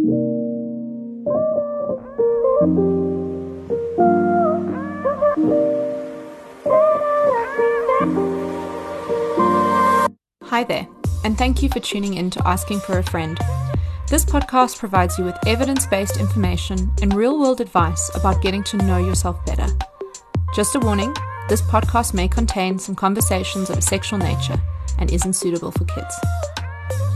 Hi 0.00 0.06
there, 10.64 10.88
and 11.22 11.36
thank 11.36 11.62
you 11.62 11.68
for 11.68 11.80
tuning 11.80 12.14
in 12.14 12.30
to 12.30 12.48
Asking 12.48 12.80
for 12.80 12.98
a 12.98 13.02
Friend. 13.02 13.38
This 14.08 14.24
podcast 14.24 14.78
provides 14.78 15.18
you 15.18 15.24
with 15.24 15.36
evidence 15.46 15.84
based 15.84 16.18
information 16.18 16.90
and 17.02 17.12
real 17.12 17.38
world 17.38 17.60
advice 17.60 18.10
about 18.14 18.40
getting 18.40 18.64
to 18.64 18.78
know 18.78 18.96
yourself 18.96 19.44
better. 19.44 19.66
Just 20.54 20.76
a 20.76 20.80
warning 20.80 21.14
this 21.50 21.60
podcast 21.60 22.14
may 22.14 22.26
contain 22.26 22.78
some 22.78 22.94
conversations 22.94 23.68
of 23.68 23.76
a 23.76 23.82
sexual 23.82 24.18
nature 24.18 24.58
and 24.98 25.12
isn't 25.12 25.34
suitable 25.34 25.70
for 25.70 25.84
kids. 25.84 26.14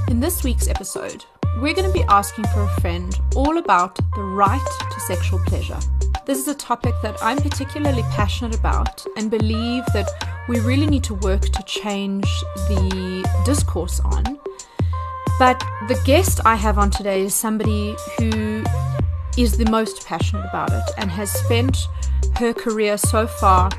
In 0.09 0.21
this 0.21 0.45
week's 0.45 0.69
episode, 0.69 1.25
we're 1.57 1.75
going 1.75 1.87
to 1.87 1.93
be 1.93 2.05
asking 2.05 2.45
for 2.47 2.63
a 2.63 2.81
friend 2.81 3.19
all 3.37 3.59
about 3.59 3.97
the 4.15 4.23
right 4.23 4.67
to 4.91 5.01
sexual 5.01 5.39
pleasure. 5.47 5.79
This 6.27 6.39
is 6.39 6.49
a 6.49 6.55
topic 6.55 6.95
that 7.03 7.17
I'm 7.23 7.39
particularly 7.39 8.03
passionate 8.11 8.55
about 8.59 9.05
and 9.17 9.31
believe 9.31 9.85
that 9.93 10.09
we 10.49 10.59
really 10.61 10.87
need 10.87 11.05
to 11.05 11.15
work 11.15 11.43
to 11.43 11.63
change 11.65 12.27
the 12.69 13.29
discourse 13.45 14.01
on. 14.01 14.39
But 15.39 15.63
the 15.89 16.01
guest 16.05 16.41
I 16.45 16.57
have 16.57 16.79
on 16.79 16.91
today 16.91 17.23
is 17.23 17.35
somebody 17.35 17.95
who 18.19 18.65
is 19.37 19.57
the 19.57 19.69
most 19.71 20.05
passionate 20.07 20.47
about 20.49 20.73
it 20.73 20.91
and 20.99 21.11
has 21.11 21.31
spent 21.31 21.89
her 22.37 22.53
career 22.53 22.97
so 22.97 23.27
far 23.27 23.71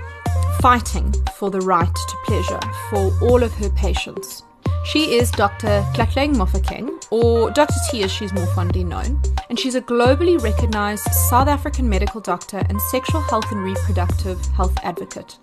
fighting 0.61 1.13
for 1.35 1.49
the 1.49 1.61
right 1.61 1.93
to 1.93 2.17
pleasure 2.25 2.59
for 2.89 3.11
all 3.21 3.43
of 3.43 3.53
her 3.55 3.69
patients. 3.71 4.43
She 4.85 5.15
is 5.15 5.31
Dr. 5.31 5.83
Tlaleng 5.93 6.35
Mofokeng, 6.35 6.94
or 7.11 7.51
Dr. 7.51 7.75
T 7.89 8.03
as 8.03 8.11
she's 8.11 8.33
more 8.33 8.45
fondly 8.47 8.83
known, 8.83 9.21
and 9.49 9.59
she's 9.59 9.75
a 9.75 9.81
globally 9.81 10.41
recognized 10.41 11.03
South 11.29 11.47
African 11.47 11.87
medical 11.87 12.21
doctor 12.21 12.63
and 12.69 12.81
sexual 12.81 13.21
health 13.21 13.51
and 13.51 13.63
reproductive 13.63 14.43
health 14.47 14.75
advocate. 14.83 15.37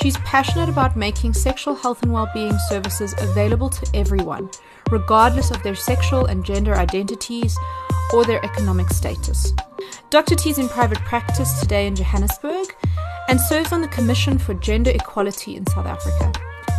She's 0.00 0.16
passionate 0.18 0.68
about 0.68 0.96
making 0.96 1.34
sexual 1.34 1.74
health 1.74 2.02
and 2.02 2.12
well-being 2.12 2.58
services 2.68 3.14
available 3.18 3.70
to 3.70 3.90
everyone, 3.94 4.50
regardless 4.90 5.50
of 5.50 5.62
their 5.62 5.74
sexual 5.74 6.26
and 6.26 6.44
gender 6.44 6.74
identities 6.74 7.56
or 8.12 8.24
their 8.24 8.44
economic 8.44 8.88
status. 8.90 9.52
Dr. 10.10 10.34
T 10.34 10.50
is 10.50 10.58
in 10.58 10.68
private 10.68 10.98
practice 10.98 11.60
today 11.60 11.86
in 11.86 11.96
Johannesburg 11.96 12.74
and 13.28 13.40
serves 13.40 13.72
on 13.72 13.80
the 13.80 13.88
Commission 13.88 14.38
for 14.38 14.54
Gender 14.54 14.90
Equality 14.90 15.56
in 15.56 15.66
South 15.66 15.86
Africa. 15.86 16.32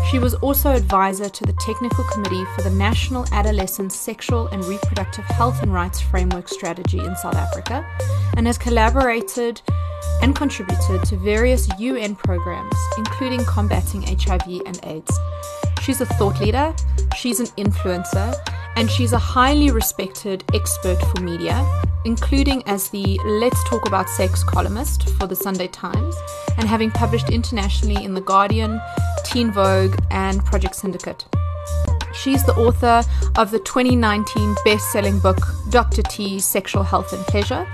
She 0.10 0.20
was 0.20 0.36
also 0.36 0.72
advisor 0.72 1.28
to 1.28 1.44
the 1.44 1.52
Technical 1.54 2.06
Committee 2.06 2.46
for 2.56 2.62
the 2.62 2.70
National 2.70 3.26
Adolescent 3.34 3.92
Sexual 3.92 4.48
and 4.48 4.64
Reproductive 4.64 5.26
Health 5.26 5.62
and 5.62 5.74
Rights 5.74 6.00
Framework 6.00 6.48
Strategy 6.48 7.00
in 7.00 7.14
South 7.18 7.36
Africa 7.36 7.86
and 8.38 8.48
has 8.48 8.58
collaborated 8.58 9.62
and 10.22 10.34
contributed 10.34 11.04
to 11.04 11.18
various 11.18 11.68
UN 11.78 12.16
programs, 12.16 12.74
including 12.98 13.44
combating 13.44 14.02
HIV 14.04 14.62
and 14.66 14.80
AIDS. 14.84 15.20
She's 15.82 16.00
a 16.00 16.06
thought 16.06 16.40
leader, 16.40 16.74
she's 17.18 17.42
an 17.42 17.48
influencer, 17.58 18.34
and 18.78 18.90
she's 18.90 19.12
a 19.12 19.20
highly 19.20 19.72
respected 19.72 20.46
expert 20.54 21.00
for 21.02 21.22
media, 21.22 21.56
including 22.08 22.64
as 22.68 22.88
the 22.90 23.20
Let's 23.26 23.62
Talk 23.66 23.86
About 23.86 24.10
Sex 24.10 24.42
columnist 24.42 25.10
for 25.20 25.28
the 25.28 25.36
Sunday 25.36 25.68
Times, 25.68 26.16
and 26.58 26.66
having 26.66 26.90
published 26.90 27.30
internationally 27.30 28.02
in 28.02 28.14
The 28.14 28.22
Guardian, 28.22 28.80
Teen 29.26 29.52
Vogue, 29.52 30.00
and 30.10 30.44
Project 30.46 30.76
Syndicate. 30.76 31.26
She's 32.14 32.46
the 32.46 32.56
author 32.56 33.04
of 33.36 33.52
the 33.52 33.60
2019 33.60 34.56
best 34.64 34.90
selling 34.94 35.20
book, 35.20 35.38
Dr. 35.70 36.02
T 36.02 36.40
Sexual 36.40 36.84
Health 36.84 37.12
and 37.12 37.26
Pleasure, 37.26 37.68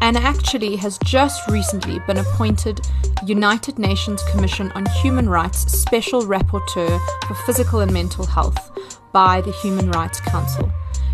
and 0.00 0.16
actually 0.16 0.74
has 0.74 0.98
just 1.04 1.48
recently 1.48 2.00
been 2.00 2.18
appointed 2.18 2.80
United 3.24 3.78
Nations 3.78 4.24
Commission 4.24 4.72
on 4.72 4.86
Human 4.86 5.28
Rights 5.28 5.70
Special 5.72 6.22
Rapporteur 6.22 6.98
for 7.28 7.34
Physical 7.46 7.78
and 7.78 7.92
Mental 7.92 8.26
Health 8.26 8.72
by 9.12 9.40
the 9.40 9.52
Human 9.52 9.88
Rights 9.92 10.20
Council. 10.20 10.68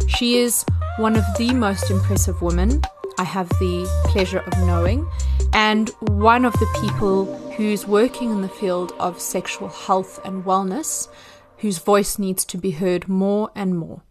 She 0.07 0.39
is 0.39 0.65
one 0.97 1.17
of 1.17 1.25
the 1.37 1.53
most 1.53 1.91
impressive 1.91 2.41
women 2.41 2.81
I 3.19 3.25
have 3.25 3.49
the 3.49 3.89
pleasure 4.07 4.39
of 4.39 4.59
knowing, 4.61 5.09
and 5.53 5.89
one 6.01 6.45
of 6.45 6.53
the 6.55 6.79
people 6.81 7.25
who's 7.53 7.87
working 7.87 8.31
in 8.31 8.43
the 8.43 8.49
field 8.49 8.93
of 8.99 9.21
sexual 9.21 9.69
health 9.69 10.21
and 10.25 10.45
wellness, 10.45 11.09
whose 11.59 11.79
voice 11.79 12.19
needs 12.19 12.45
to 12.47 12.59
be 12.59 12.73
heard 12.73 13.09
more 13.09 13.51
and 13.55 13.77
more. 13.77 14.03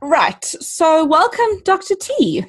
Right, 0.00 0.44
so 0.44 1.04
welcome, 1.04 1.62
Dr. 1.64 1.94
T. 1.94 2.44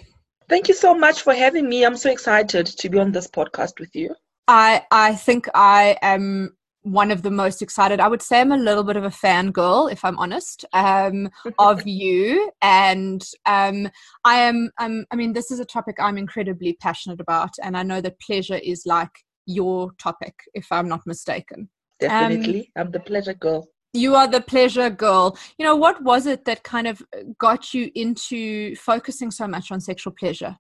Thank 0.47 0.67
you 0.67 0.75
so 0.75 0.94
much 0.94 1.22
for 1.22 1.34
having 1.34 1.67
me. 1.67 1.85
I'm 1.85 1.97
so 1.97 2.12
excited 2.12 2.67
to 2.67 2.90
be 2.90 3.00
on 3.00 3.12
this 3.12 3.28
podcast 3.28 3.79
with 3.79 3.96
you. 3.96 4.16
I 4.47 4.85
I 4.91 5.16
think 5.16 5.47
I 5.56 5.97
am 6.03 6.55
one 6.85 7.09
of 7.09 7.23
the 7.23 7.31
most 7.31 7.63
excited. 7.63 8.00
I 8.00 8.07
would 8.07 8.22
say 8.22 8.40
I'm 8.40 8.51
a 8.51 8.57
little 8.57 8.84
bit 8.84 8.96
of 8.96 9.03
a 9.03 9.09
fangirl, 9.09 9.91
if 9.91 10.06
I'm 10.06 10.19
honest, 10.19 10.66
um, 10.72 11.29
of 11.57 11.81
you. 11.88 12.51
And 12.62 13.25
um, 13.47 13.90
I 14.23 14.35
am, 14.35 14.69
I'm, 14.78 15.06
I 15.12 15.16
mean, 15.16 15.34
this 15.34 15.50
is 15.50 15.59
a 15.59 15.66
topic 15.66 15.96
I'm 16.00 16.18
incredibly 16.18 16.73
passionate 16.73 17.19
about. 17.19 17.50
And 17.63 17.75
I 17.75 17.81
know 17.81 18.01
that 18.01 18.19
pleasure 18.19 18.59
is 18.63 18.84
like 18.85 19.09
your 19.47 19.91
topic, 19.97 20.35
if 20.53 20.68
I'm 20.72 20.88
not 20.88 21.01
mistaken. 21.07 21.69
Definitely. 22.00 22.72
Um, 22.75 22.85
I'm 22.85 22.91
the 22.91 23.00
pleasure 23.00 23.34
girl. 23.34 23.67
You 23.94 24.13
are 24.13 24.28
the 24.28 24.41
pleasure 24.41 24.91
girl. 24.91 25.38
You 25.57 25.66
know, 25.66 25.75
what 25.75 26.03
was 26.03 26.28
it 26.28 26.46
that 26.46 26.63
kind 26.63 26.85
of 26.85 27.02
got 27.40 27.73
you 27.73 27.90
into 27.96 28.75
focusing 28.75 29.31
so 29.31 29.47
much 29.47 29.72
on 29.72 29.81
sexual 29.81 30.13
pleasure? 30.13 30.56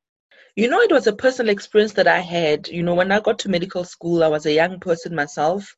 You 0.55 0.69
know, 0.69 0.79
it 0.79 0.91
was 0.91 1.05
a 1.05 1.13
personal 1.13 1.51
experience 1.51 1.93
that 1.93 2.07
I 2.07 2.19
had. 2.19 2.69
You 2.69 2.81
know, 2.81 2.95
when 2.95 3.11
I 3.11 3.19
got 3.19 3.37
to 3.39 3.49
medical 3.49 3.83
school, 3.83 4.23
I 4.23 4.27
was 4.27 4.45
a 4.45 4.53
young 4.53 4.79
person 4.79 5.13
myself 5.13 5.75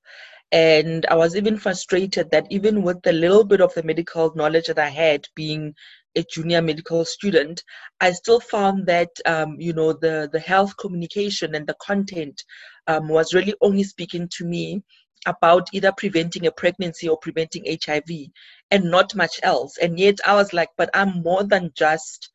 and 0.52 1.06
I 1.08 1.16
was 1.16 1.36
even 1.36 1.58
frustrated 1.58 2.32
that 2.32 2.48
even 2.50 2.82
with 2.82 3.02
the 3.02 3.12
little 3.12 3.44
bit 3.44 3.62
of 3.62 3.74
the 3.74 3.84
medical 3.84 4.34
knowledge 4.36 4.68
that 4.68 4.80
I 4.80 4.90
had, 4.90 5.28
being 5.36 5.76
a 6.16 6.24
junior 6.24 6.62
medical 6.62 7.04
student, 7.06 7.64
I 8.00 8.12
still 8.12 8.40
found 8.40 8.86
that 8.88 9.10
um, 9.26 9.58
you 9.60 9.74
know 9.74 9.94
the 9.94 10.30
the 10.32 10.40
health 10.40 10.78
communication 10.78 11.54
and 11.56 11.68
the 11.68 11.76
content 11.82 12.44
um, 12.88 13.10
was 13.10 13.34
really 13.34 13.56
only 13.62 13.84
speaking 13.84 14.30
to 14.38 14.46
me 14.46 14.84
about 15.26 15.68
either 15.74 15.92
preventing 15.92 16.48
a 16.48 16.52
pregnancy 16.52 17.10
or 17.10 17.18
preventing 17.18 17.66
HIV, 17.84 18.10
and 18.72 18.86
not 18.86 19.16
much 19.16 19.40
else. 19.44 19.78
And 19.78 20.00
yet 20.00 20.20
I 20.26 20.36
was 20.36 20.54
like, 20.54 20.70
but 20.78 20.90
I'm 20.94 21.22
more 21.24 21.44
than 21.44 21.72
just 21.76 22.30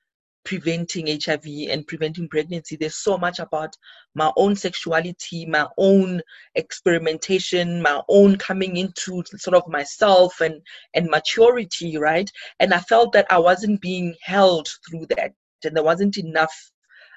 preventing 0.44 1.06
HIV 1.06 1.44
and 1.70 1.86
preventing 1.86 2.28
pregnancy. 2.28 2.76
There's 2.76 2.96
so 2.96 3.16
much 3.16 3.38
about 3.38 3.76
my 4.14 4.32
own 4.36 4.56
sexuality, 4.56 5.46
my 5.46 5.66
own 5.78 6.20
experimentation, 6.54 7.82
my 7.82 8.00
own 8.08 8.36
coming 8.36 8.76
into 8.76 9.22
sort 9.36 9.56
of 9.56 9.68
myself 9.68 10.40
and 10.40 10.60
and 10.94 11.08
maturity, 11.08 11.96
right? 11.96 12.30
And 12.60 12.74
I 12.74 12.80
felt 12.80 13.12
that 13.12 13.26
I 13.30 13.38
wasn't 13.38 13.80
being 13.80 14.14
held 14.22 14.68
through 14.88 15.06
that, 15.16 15.32
and 15.64 15.76
there 15.76 15.84
wasn't 15.84 16.18
enough 16.18 16.54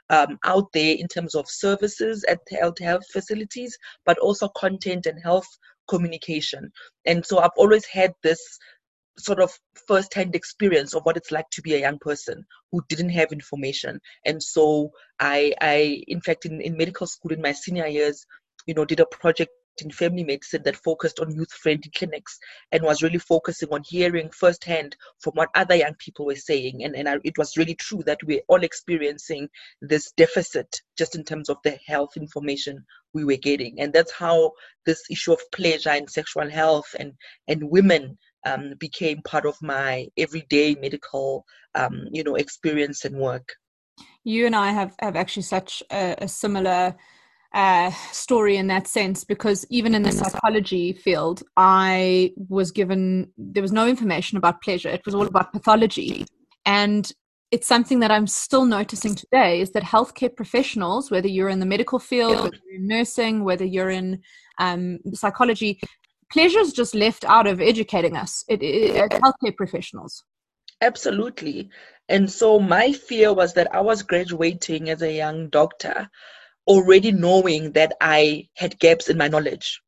um, 0.09 0.37
out 0.45 0.71
there 0.73 0.95
in 0.95 1.07
terms 1.07 1.35
of 1.35 1.49
services 1.49 2.23
at 2.25 2.39
health 2.51 2.79
health 2.79 3.05
facilities, 3.11 3.77
but 4.05 4.17
also 4.19 4.47
content 4.49 5.05
and 5.05 5.21
health 5.21 5.47
communication. 5.87 6.71
And 7.05 7.25
so 7.25 7.39
I've 7.39 7.51
always 7.57 7.85
had 7.85 8.13
this 8.23 8.39
sort 9.17 9.39
of 9.39 9.51
first-hand 9.87 10.35
experience 10.35 10.93
of 10.93 11.03
what 11.03 11.17
it's 11.17 11.31
like 11.31 11.49
to 11.51 11.61
be 11.61 11.73
a 11.73 11.79
young 11.79 11.97
person 11.99 12.45
who 12.71 12.81
didn't 12.89 13.09
have 13.09 13.31
information. 13.31 13.99
And 14.25 14.41
so 14.41 14.91
i 15.19 15.53
i 15.61 16.03
in 16.07 16.19
fact 16.19 16.45
in, 16.45 16.59
in 16.59 16.75
medical 16.75 17.07
school 17.07 17.31
in 17.31 17.41
my 17.41 17.53
senior 17.53 17.87
years 17.87 18.25
you 18.67 18.73
know 18.73 18.83
did 18.83 18.99
a 18.99 19.05
project 19.05 19.51
in 19.81 19.91
family 19.91 20.23
medicine 20.23 20.61
that 20.63 20.75
focused 20.75 21.19
on 21.19 21.35
youth 21.35 21.51
friendly 21.51 21.91
clinics 21.95 22.37
and 22.71 22.83
was 22.83 23.03
really 23.03 23.17
focusing 23.17 23.69
on 23.71 23.81
hearing 23.85 24.29
firsthand 24.31 24.95
from 25.19 25.33
what 25.33 25.49
other 25.55 25.75
young 25.75 25.93
people 25.99 26.25
were 26.25 26.35
saying. 26.35 26.83
And, 26.83 26.95
and 26.95 27.09
I, 27.09 27.17
it 27.23 27.37
was 27.37 27.57
really 27.57 27.75
true 27.75 28.01
that 28.05 28.19
we're 28.25 28.41
all 28.47 28.63
experiencing 28.63 29.49
this 29.81 30.11
deficit 30.15 30.81
just 30.97 31.15
in 31.15 31.23
terms 31.23 31.49
of 31.49 31.57
the 31.63 31.77
health 31.85 32.15
information 32.15 32.85
we 33.13 33.25
were 33.25 33.35
getting. 33.35 33.79
And 33.79 33.91
that's 33.91 34.13
how 34.13 34.51
this 34.85 35.03
issue 35.09 35.33
of 35.33 35.41
pleasure 35.51 35.89
and 35.89 36.09
sexual 36.09 36.49
health 36.49 36.95
and 36.99 37.13
and 37.47 37.69
women 37.69 38.17
um, 38.45 38.73
became 38.79 39.21
part 39.23 39.45
of 39.45 39.55
my 39.61 40.07
everyday 40.17 40.75
medical, 40.75 41.45
um, 41.75 42.07
you 42.11 42.23
know, 42.23 42.35
experience 42.35 43.05
and 43.05 43.17
work. 43.17 43.53
You 44.23 44.45
and 44.45 44.55
I 44.55 44.71
have, 44.71 44.95
have 44.99 45.15
actually 45.15 45.43
such 45.43 45.83
a, 45.91 46.15
a 46.19 46.27
similar 46.27 46.95
uh, 47.53 47.89
story 48.11 48.57
in 48.57 48.67
that 48.67 48.85
sense 48.85 49.23
because 49.23 49.65
even 49.69 49.95
in 49.95 50.03
the 50.03 50.11
psychology 50.11 50.93
field, 50.93 51.41
I 51.55 52.33
was 52.35 52.71
given 52.71 53.31
there 53.37 53.61
was 53.63 53.71
no 53.71 53.87
information 53.87 54.37
about 54.37 54.61
pleasure. 54.61 54.89
It 54.89 55.05
was 55.05 55.15
all 55.15 55.25
about 55.25 55.53
pathology, 55.53 56.25
and 56.65 57.09
it's 57.51 57.67
something 57.67 57.99
that 58.01 58.11
I'm 58.11 58.27
still 58.27 58.65
noticing 58.65 59.15
today 59.15 59.61
is 59.61 59.71
that 59.71 59.83
healthcare 59.83 60.35
professionals, 60.35 61.09
whether 61.09 61.29
you're 61.29 61.47
in 61.47 61.61
the 61.61 61.65
medical 61.65 61.99
field, 61.99 62.35
whether 62.35 62.57
you're 62.65 62.81
in 62.81 62.87
nursing, 62.87 63.45
whether 63.45 63.63
you're 63.63 63.89
in 63.89 64.21
um, 64.59 64.99
psychology, 65.13 65.79
pleasure 66.31 66.59
is 66.59 66.73
just 66.73 66.95
left 66.95 67.25
out 67.25 67.47
of 67.47 67.61
educating 67.61 68.15
us, 68.15 68.43
it, 68.47 68.61
it, 68.61 69.11
healthcare 69.11 69.55
professionals. 69.55 70.23
Absolutely. 70.81 71.69
And 72.09 72.29
so 72.29 72.59
my 72.59 72.91
fear 72.91 73.33
was 73.33 73.53
that 73.53 73.73
I 73.73 73.81
was 73.81 74.03
graduating 74.03 74.89
as 74.89 75.01
a 75.01 75.11
young 75.11 75.49
doctor, 75.49 76.09
already 76.67 77.11
knowing 77.11 77.71
that 77.71 77.93
I 78.01 78.47
had 78.55 78.79
gaps 78.79 79.09
in 79.09 79.17
my 79.17 79.27
knowledge. 79.27 79.81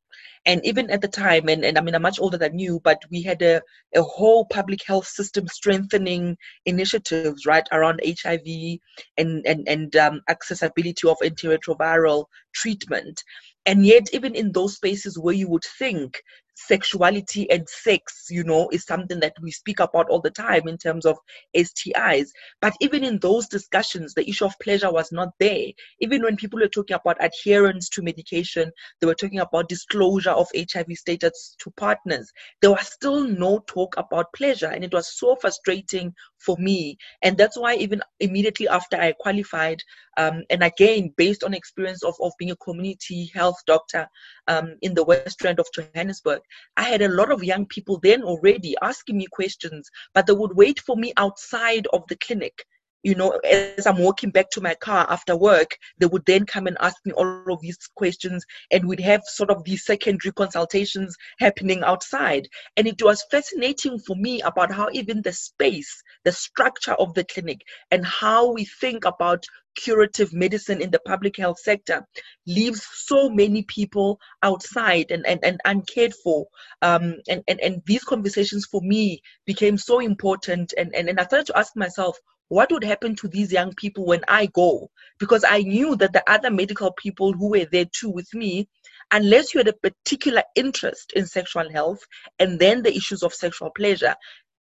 And 0.46 0.64
even 0.64 0.90
at 0.90 1.02
the 1.02 1.08
time, 1.08 1.48
and, 1.48 1.64
and 1.64 1.76
I 1.76 1.82
mean, 1.82 1.94
I'm 1.94 2.02
much 2.02 2.18
older 2.18 2.38
than 2.38 2.58
you, 2.58 2.80
but 2.82 3.02
we 3.10 3.20
had 3.22 3.42
a, 3.42 3.60
a 3.94 4.02
whole 4.02 4.46
public 4.46 4.80
health 4.86 5.06
system 5.06 5.46
strengthening 5.46 6.38
initiatives, 6.64 7.44
right, 7.44 7.68
around 7.70 8.00
HIV 8.02 8.78
and, 9.18 9.44
and, 9.46 9.68
and 9.68 9.94
um, 9.96 10.22
accessibility 10.28 11.06
of 11.06 11.18
antiretroviral 11.22 12.24
treatment. 12.54 13.22
And 13.68 13.84
yet, 13.84 14.08
even 14.14 14.34
in 14.34 14.52
those 14.52 14.76
spaces 14.76 15.18
where 15.18 15.34
you 15.34 15.46
would 15.48 15.64
think 15.78 16.22
sexuality 16.54 17.50
and 17.50 17.68
sex, 17.68 18.28
you 18.30 18.42
know, 18.42 18.70
is 18.72 18.86
something 18.86 19.20
that 19.20 19.34
we 19.42 19.50
speak 19.50 19.78
about 19.78 20.08
all 20.08 20.22
the 20.22 20.30
time 20.30 20.66
in 20.66 20.78
terms 20.78 21.04
of 21.04 21.18
STIs. 21.54 22.30
But 22.62 22.74
even 22.80 23.04
in 23.04 23.18
those 23.18 23.46
discussions, 23.46 24.14
the 24.14 24.26
issue 24.26 24.46
of 24.46 24.58
pleasure 24.62 24.90
was 24.90 25.12
not 25.12 25.28
there. 25.38 25.66
Even 26.00 26.22
when 26.22 26.36
people 26.36 26.58
were 26.58 26.68
talking 26.68 26.96
about 26.96 27.22
adherence 27.22 27.90
to 27.90 28.02
medication, 28.02 28.72
they 29.02 29.06
were 29.06 29.14
talking 29.14 29.40
about 29.40 29.68
disclosure 29.68 30.30
of 30.30 30.48
HIV 30.56 30.86
status 30.94 31.54
to 31.58 31.70
partners. 31.72 32.32
There 32.62 32.70
was 32.70 32.86
still 32.86 33.22
no 33.22 33.58
talk 33.66 33.98
about 33.98 34.32
pleasure. 34.32 34.68
And 34.68 34.82
it 34.82 34.94
was 34.94 35.14
so 35.14 35.36
frustrating 35.36 36.14
for 36.38 36.56
me. 36.58 36.96
And 37.22 37.36
that's 37.36 37.58
why, 37.58 37.74
even 37.76 38.02
immediately 38.20 38.68
after 38.68 38.96
I 38.96 39.12
qualified, 39.12 39.82
um, 40.16 40.42
and 40.50 40.62
again, 40.62 41.12
based 41.16 41.44
on 41.44 41.54
experience 41.54 42.02
of, 42.02 42.14
of 42.20 42.32
being 42.38 42.50
a 42.50 42.56
community 42.56 43.30
health 43.34 43.60
doctor 43.66 44.08
um, 44.48 44.74
in 44.82 44.94
the 44.94 45.04
West 45.04 45.44
End 45.44 45.60
of 45.60 45.66
Johannesburg, 45.74 46.40
I 46.76 46.82
had 46.82 47.02
a 47.02 47.08
lot 47.08 47.30
of 47.30 47.44
young 47.44 47.66
people 47.66 48.00
then 48.02 48.22
already 48.22 48.74
asking 48.82 49.18
me 49.18 49.26
questions, 49.30 49.88
but 50.14 50.26
they 50.26 50.32
would 50.32 50.56
wait 50.56 50.80
for 50.80 50.96
me 50.96 51.12
outside 51.16 51.86
of 51.92 52.02
the 52.08 52.16
clinic 52.16 52.64
you 53.02 53.14
know, 53.14 53.30
as 53.44 53.86
I'm 53.86 53.98
walking 53.98 54.30
back 54.30 54.50
to 54.50 54.60
my 54.60 54.74
car 54.74 55.06
after 55.08 55.36
work, 55.36 55.76
they 55.98 56.06
would 56.06 56.24
then 56.26 56.46
come 56.46 56.66
and 56.66 56.76
ask 56.80 56.96
me 57.04 57.12
all 57.12 57.44
of 57.50 57.60
these 57.60 57.78
questions, 57.94 58.44
and 58.70 58.86
we'd 58.86 59.00
have 59.00 59.22
sort 59.24 59.50
of 59.50 59.64
these 59.64 59.84
secondary 59.84 60.32
consultations 60.32 61.16
happening 61.38 61.82
outside. 61.84 62.48
And 62.76 62.86
it 62.86 63.02
was 63.02 63.24
fascinating 63.30 63.98
for 64.00 64.16
me 64.16 64.40
about 64.42 64.72
how 64.72 64.88
even 64.92 65.22
the 65.22 65.32
space, 65.32 66.02
the 66.24 66.32
structure 66.32 66.94
of 66.94 67.14
the 67.14 67.24
clinic, 67.24 67.60
and 67.90 68.04
how 68.04 68.52
we 68.52 68.64
think 68.80 69.04
about 69.04 69.44
curative 69.76 70.32
medicine 70.32 70.80
in 70.80 70.90
the 70.90 70.98
public 71.06 71.36
health 71.36 71.58
sector 71.60 72.04
leaves 72.46 72.84
so 72.92 73.30
many 73.30 73.62
people 73.62 74.18
outside 74.42 75.10
and, 75.12 75.24
and, 75.26 75.38
and 75.44 75.60
uncared 75.64 76.12
for. 76.24 76.46
Um, 76.82 77.14
and, 77.28 77.42
and, 77.46 77.60
and 77.60 77.82
these 77.86 78.02
conversations 78.02 78.66
for 78.70 78.80
me 78.82 79.22
became 79.46 79.78
so 79.78 80.00
important. 80.00 80.74
And, 80.76 80.92
and, 80.94 81.08
and 81.08 81.20
I 81.20 81.24
started 81.24 81.46
to 81.46 81.58
ask 81.58 81.76
myself, 81.76 82.18
what 82.48 82.72
would 82.72 82.84
happen 82.84 83.14
to 83.16 83.28
these 83.28 83.52
young 83.52 83.74
people 83.74 84.06
when 84.06 84.24
I 84.28 84.46
go? 84.46 84.90
Because 85.18 85.44
I 85.48 85.60
knew 85.60 85.96
that 85.96 86.12
the 86.12 86.28
other 86.30 86.50
medical 86.50 86.92
people 86.92 87.32
who 87.32 87.50
were 87.50 87.66
there 87.70 87.84
too 87.84 88.10
with 88.10 88.32
me, 88.34 88.68
unless 89.10 89.54
you 89.54 89.58
had 89.58 89.68
a 89.68 89.72
particular 89.72 90.42
interest 90.54 91.12
in 91.14 91.26
sexual 91.26 91.70
health 91.70 92.00
and 92.38 92.58
then 92.58 92.82
the 92.82 92.96
issues 92.96 93.22
of 93.22 93.34
sexual 93.34 93.70
pleasure, 93.70 94.14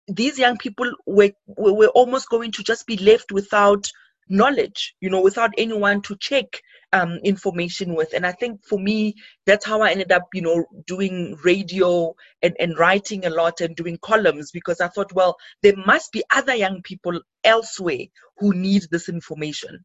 these 0.07 0.37
young 0.37 0.57
people 0.57 0.91
were, 1.05 1.31
were, 1.47 1.87
almost 1.89 2.29
going 2.29 2.51
to 2.51 2.63
just 2.63 2.85
be 2.87 2.97
left 2.97 3.31
without 3.31 3.89
knowledge, 4.29 4.95
you 5.01 5.09
know, 5.09 5.21
without 5.21 5.51
anyone 5.57 6.01
to 6.03 6.15
check 6.17 6.45
um, 6.93 7.19
information 7.23 7.95
with. 7.95 8.13
And 8.13 8.25
I 8.25 8.31
think 8.31 8.63
for 8.65 8.79
me, 8.79 9.15
that's 9.45 9.65
how 9.65 9.81
I 9.81 9.91
ended 9.91 10.11
up, 10.11 10.27
you 10.33 10.41
know, 10.41 10.65
doing 10.87 11.37
radio 11.43 12.13
and, 12.41 12.55
and 12.59 12.77
writing 12.77 13.25
a 13.25 13.29
lot 13.29 13.61
and 13.61 13.75
doing 13.75 13.97
columns 14.01 14.51
because 14.51 14.79
I 14.79 14.87
thought, 14.87 15.13
well, 15.13 15.35
there 15.61 15.75
must 15.85 16.11
be 16.11 16.23
other 16.31 16.55
young 16.55 16.81
people 16.83 17.19
elsewhere 17.43 18.05
who 18.37 18.53
need 18.53 18.83
this 18.91 19.09
information. 19.09 19.83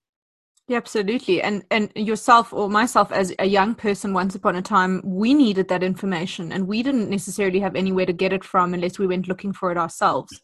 Yeah, 0.69 0.77
absolutely. 0.77 1.41
And 1.41 1.65
and 1.71 1.91
yourself 1.95 2.53
or 2.53 2.69
myself 2.69 3.11
as 3.11 3.33
a 3.39 3.47
young 3.47 3.75
person 3.75 4.13
once 4.13 4.35
upon 4.35 4.55
a 4.55 4.61
time, 4.61 5.01
we 5.03 5.33
needed 5.33 5.69
that 5.69 5.83
information 5.83 6.53
and 6.53 6.69
we 6.69 6.83
didn't 6.83 7.09
necessarily 7.09 7.61
have 7.61 7.75
anywhere 7.75 8.05
to 8.05 8.13
get 8.13 8.35
it 8.35 8.45
from 8.45 8.75
unless 8.75 8.99
we 8.99 9.07
went 9.07 9.29
looking 9.29 9.55
for 9.55 9.73
it 9.73 9.79
ourselves. 9.79 10.43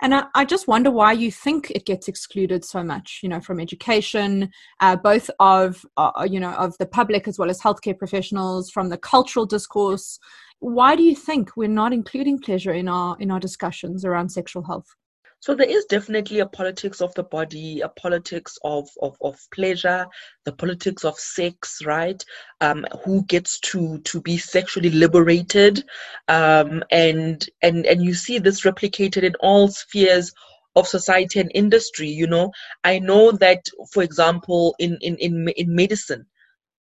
And 0.00 0.14
I, 0.14 0.24
I, 0.34 0.44
just 0.44 0.68
wonder 0.68 0.90
why 0.90 1.12
you 1.12 1.30
think 1.30 1.70
it 1.70 1.86
gets 1.86 2.08
excluded 2.08 2.64
so 2.64 2.82
much, 2.82 3.20
you 3.22 3.28
know, 3.28 3.40
from 3.40 3.60
education, 3.60 4.50
uh, 4.80 4.96
both 4.96 5.30
of, 5.40 5.84
uh, 5.96 6.26
you 6.28 6.40
know, 6.40 6.52
of 6.52 6.76
the 6.78 6.86
public 6.86 7.26
as 7.26 7.38
well 7.38 7.50
as 7.50 7.60
healthcare 7.60 7.98
professionals, 7.98 8.70
from 8.70 8.88
the 8.88 8.98
cultural 8.98 9.46
discourse. 9.46 10.18
Why 10.60 10.96
do 10.96 11.02
you 11.02 11.14
think 11.14 11.56
we're 11.56 11.68
not 11.68 11.92
including 11.92 12.38
pleasure 12.38 12.72
in 12.72 12.88
our 12.88 13.16
in 13.20 13.30
our 13.30 13.40
discussions 13.40 14.04
around 14.04 14.30
sexual 14.30 14.64
health? 14.64 14.94
So 15.46 15.54
there 15.54 15.70
is 15.70 15.84
definitely 15.84 16.40
a 16.40 16.46
politics 16.46 17.00
of 17.00 17.14
the 17.14 17.22
body, 17.22 17.80
a 17.80 17.88
politics 17.88 18.58
of, 18.64 18.88
of, 19.00 19.16
of 19.20 19.38
pleasure, 19.54 20.04
the 20.44 20.50
politics 20.50 21.04
of 21.04 21.16
sex, 21.20 21.78
right? 21.86 22.20
Um, 22.60 22.84
who 23.04 23.22
gets 23.26 23.60
to 23.60 24.00
to 24.00 24.20
be 24.20 24.38
sexually 24.38 24.90
liberated, 24.90 25.84
um, 26.26 26.82
and 26.90 27.48
and 27.62 27.86
and 27.86 28.02
you 28.02 28.12
see 28.12 28.40
this 28.40 28.62
replicated 28.62 29.22
in 29.22 29.36
all 29.36 29.68
spheres 29.68 30.32
of 30.74 30.88
society 30.88 31.38
and 31.38 31.52
industry. 31.54 32.08
You 32.08 32.26
know, 32.26 32.50
I 32.82 32.98
know 32.98 33.30
that, 33.30 33.66
for 33.92 34.02
example, 34.02 34.74
in 34.80 34.98
in 35.00 35.14
in 35.18 35.48
in 35.50 35.76
medicine, 35.76 36.26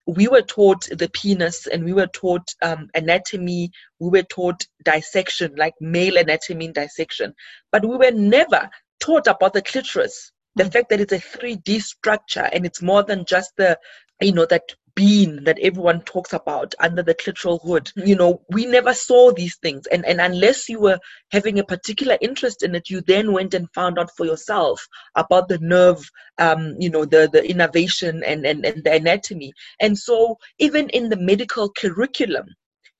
we 0.07 0.27
were 0.27 0.41
taught 0.41 0.87
the 0.91 1.09
penis 1.13 1.67
and 1.67 1.83
we 1.83 1.93
were 1.93 2.07
taught 2.07 2.47
um, 2.61 2.89
anatomy, 2.95 3.71
we 3.99 4.09
were 4.09 4.23
taught 4.23 4.65
dissection, 4.83 5.53
like 5.57 5.73
male 5.79 6.17
anatomy 6.17 6.65
and 6.65 6.75
dissection, 6.75 7.33
but 7.71 7.85
we 7.85 7.97
were 7.97 8.11
never 8.11 8.69
taught 8.99 9.27
about 9.27 9.53
the 9.53 9.61
clitoris. 9.61 10.31
The 10.55 10.65
mm. 10.65 10.73
fact 10.73 10.89
that 10.89 10.99
it's 10.99 11.13
a 11.13 11.19
3D 11.19 11.81
structure 11.81 12.49
and 12.51 12.65
it's 12.65 12.81
more 12.81 13.03
than 13.03 13.25
just 13.25 13.51
the, 13.57 13.77
you 14.21 14.31
know, 14.31 14.45
that 14.45 14.63
being 14.95 15.43
that 15.45 15.57
everyone 15.59 16.01
talks 16.01 16.33
about 16.33 16.75
under 16.79 17.01
the 17.01 17.15
clitoral 17.15 17.61
hood. 17.61 17.91
You 17.95 18.15
know, 18.15 18.41
we 18.49 18.65
never 18.65 18.93
saw 18.93 19.31
these 19.31 19.55
things. 19.57 19.87
And, 19.87 20.05
and 20.05 20.19
unless 20.19 20.67
you 20.69 20.79
were 20.79 20.99
having 21.31 21.59
a 21.59 21.63
particular 21.63 22.17
interest 22.21 22.63
in 22.63 22.75
it, 22.75 22.89
you 22.89 23.01
then 23.01 23.31
went 23.31 23.53
and 23.53 23.71
found 23.73 23.97
out 23.97 24.11
for 24.15 24.25
yourself 24.25 24.85
about 25.15 25.47
the 25.47 25.59
nerve, 25.59 26.09
um, 26.37 26.75
you 26.79 26.89
know, 26.89 27.05
the, 27.05 27.29
the 27.31 27.47
innervation 27.49 28.23
and, 28.23 28.45
and, 28.45 28.65
and 28.65 28.83
the 28.83 28.93
anatomy. 28.93 29.53
And 29.79 29.97
so 29.97 30.37
even 30.59 30.89
in 30.89 31.09
the 31.09 31.17
medical 31.17 31.69
curriculum, 31.69 32.47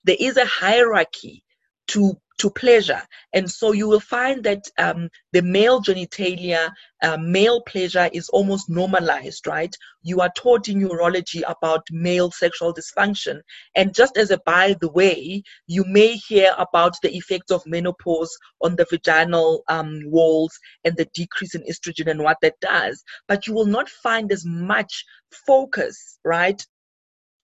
there 0.04 0.18
is 0.20 0.38
a 0.38 0.46
hierarchy 0.46 1.44
to 1.90 2.18
to 2.42 2.50
pleasure. 2.50 3.02
And 3.34 3.50
so 3.50 3.72
you 3.72 3.88
will 3.88 4.00
find 4.00 4.44
that 4.46 4.64
um, 4.80 5.10
the 5.32 5.44
male 5.44 5.80
genitalia, 5.80 6.72
uh, 7.04 7.18
male 7.18 7.62
pleasure 7.62 8.10
is 8.12 8.30
almost 8.30 8.68
normalized, 8.68 9.46
right? 9.46 9.74
You 10.02 10.22
are 10.22 10.32
taught 10.36 10.68
in 10.68 10.82
urology 10.82 11.44
about 11.48 11.86
male 11.92 12.32
sexual 12.32 12.74
dysfunction. 12.74 13.42
And 13.76 13.94
just 13.94 14.18
as 14.18 14.32
a 14.32 14.40
by 14.40 14.76
the 14.82 14.90
way, 14.90 15.44
you 15.68 15.86
may 15.86 16.16
hear 16.16 16.56
about 16.58 16.96
the 17.04 17.16
effects 17.16 17.52
of 17.52 17.62
menopause 17.68 18.36
on 18.62 18.76
the 18.76 18.88
vaginal 18.90 19.62
um, 19.68 20.02
walls 20.06 20.58
and 20.84 20.98
the 20.98 21.08
decrease 21.14 21.54
in 21.54 21.62
estrogen 21.70 22.10
and 22.10 22.24
what 22.24 22.38
that 22.42 22.60
does. 22.60 23.04
But 23.28 23.46
you 23.46 23.54
will 23.54 23.68
not 23.68 23.88
find 23.88 24.32
as 24.32 24.44
much 24.46 25.06
focus, 25.46 26.18
right, 26.26 26.66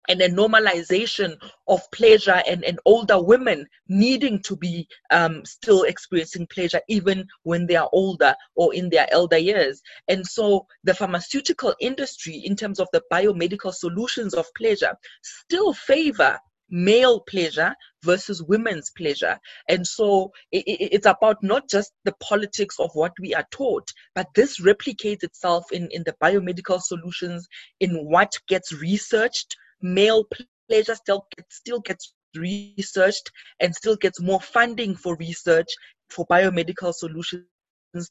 and 0.07 0.21
a 0.21 0.29
normalization 0.29 1.35
of 1.67 1.81
pleasure 1.91 2.41
and, 2.47 2.63
and 2.63 2.79
older 2.85 3.21
women 3.21 3.67
needing 3.87 4.41
to 4.43 4.55
be 4.55 4.87
um, 5.11 5.43
still 5.45 5.83
experiencing 5.83 6.47
pleasure 6.47 6.81
even 6.87 7.27
when 7.43 7.65
they 7.67 7.75
are 7.75 7.89
older 7.93 8.35
or 8.55 8.73
in 8.73 8.89
their 8.89 9.07
elder 9.11 9.37
years. 9.37 9.81
And 10.07 10.25
so 10.25 10.65
the 10.83 10.93
pharmaceutical 10.93 11.75
industry, 11.79 12.41
in 12.45 12.55
terms 12.55 12.79
of 12.79 12.87
the 12.93 13.03
biomedical 13.11 13.73
solutions 13.73 14.33
of 14.33 14.45
pleasure, 14.55 14.95
still 15.21 15.73
favor 15.73 16.39
male 16.69 17.21
pleasure 17.21 17.73
versus 18.03 18.43
women's 18.43 18.91
pleasure. 18.91 19.39
And 19.69 19.85
so 19.85 20.31
it, 20.51 20.63
it, 20.67 20.89
it's 20.93 21.05
about 21.05 21.41
not 21.41 21.69
just 21.69 21.93
the 22.03 22.13
politics 22.21 22.79
of 22.79 22.89
what 22.93 23.13
we 23.19 23.33
are 23.33 23.47
taught, 23.51 23.89
but 24.15 24.27
this 24.35 24.59
replicates 24.59 25.23
itself 25.23 25.71
in, 25.71 25.87
in 25.91 26.03
the 26.05 26.15
biomedical 26.21 26.81
solutions, 26.81 27.47
in 27.79 27.91
what 28.09 28.33
gets 28.47 28.73
researched 28.73 29.55
male 29.81 30.25
pleasure 30.69 30.95
still 30.95 31.25
still 31.49 31.79
gets 31.79 32.13
researched 32.35 33.31
and 33.59 33.73
still 33.73 33.95
gets 33.95 34.21
more 34.21 34.41
funding 34.41 34.95
for 34.95 35.15
research 35.17 35.67
for 36.09 36.25
biomedical 36.27 36.93
solutions 36.93 37.45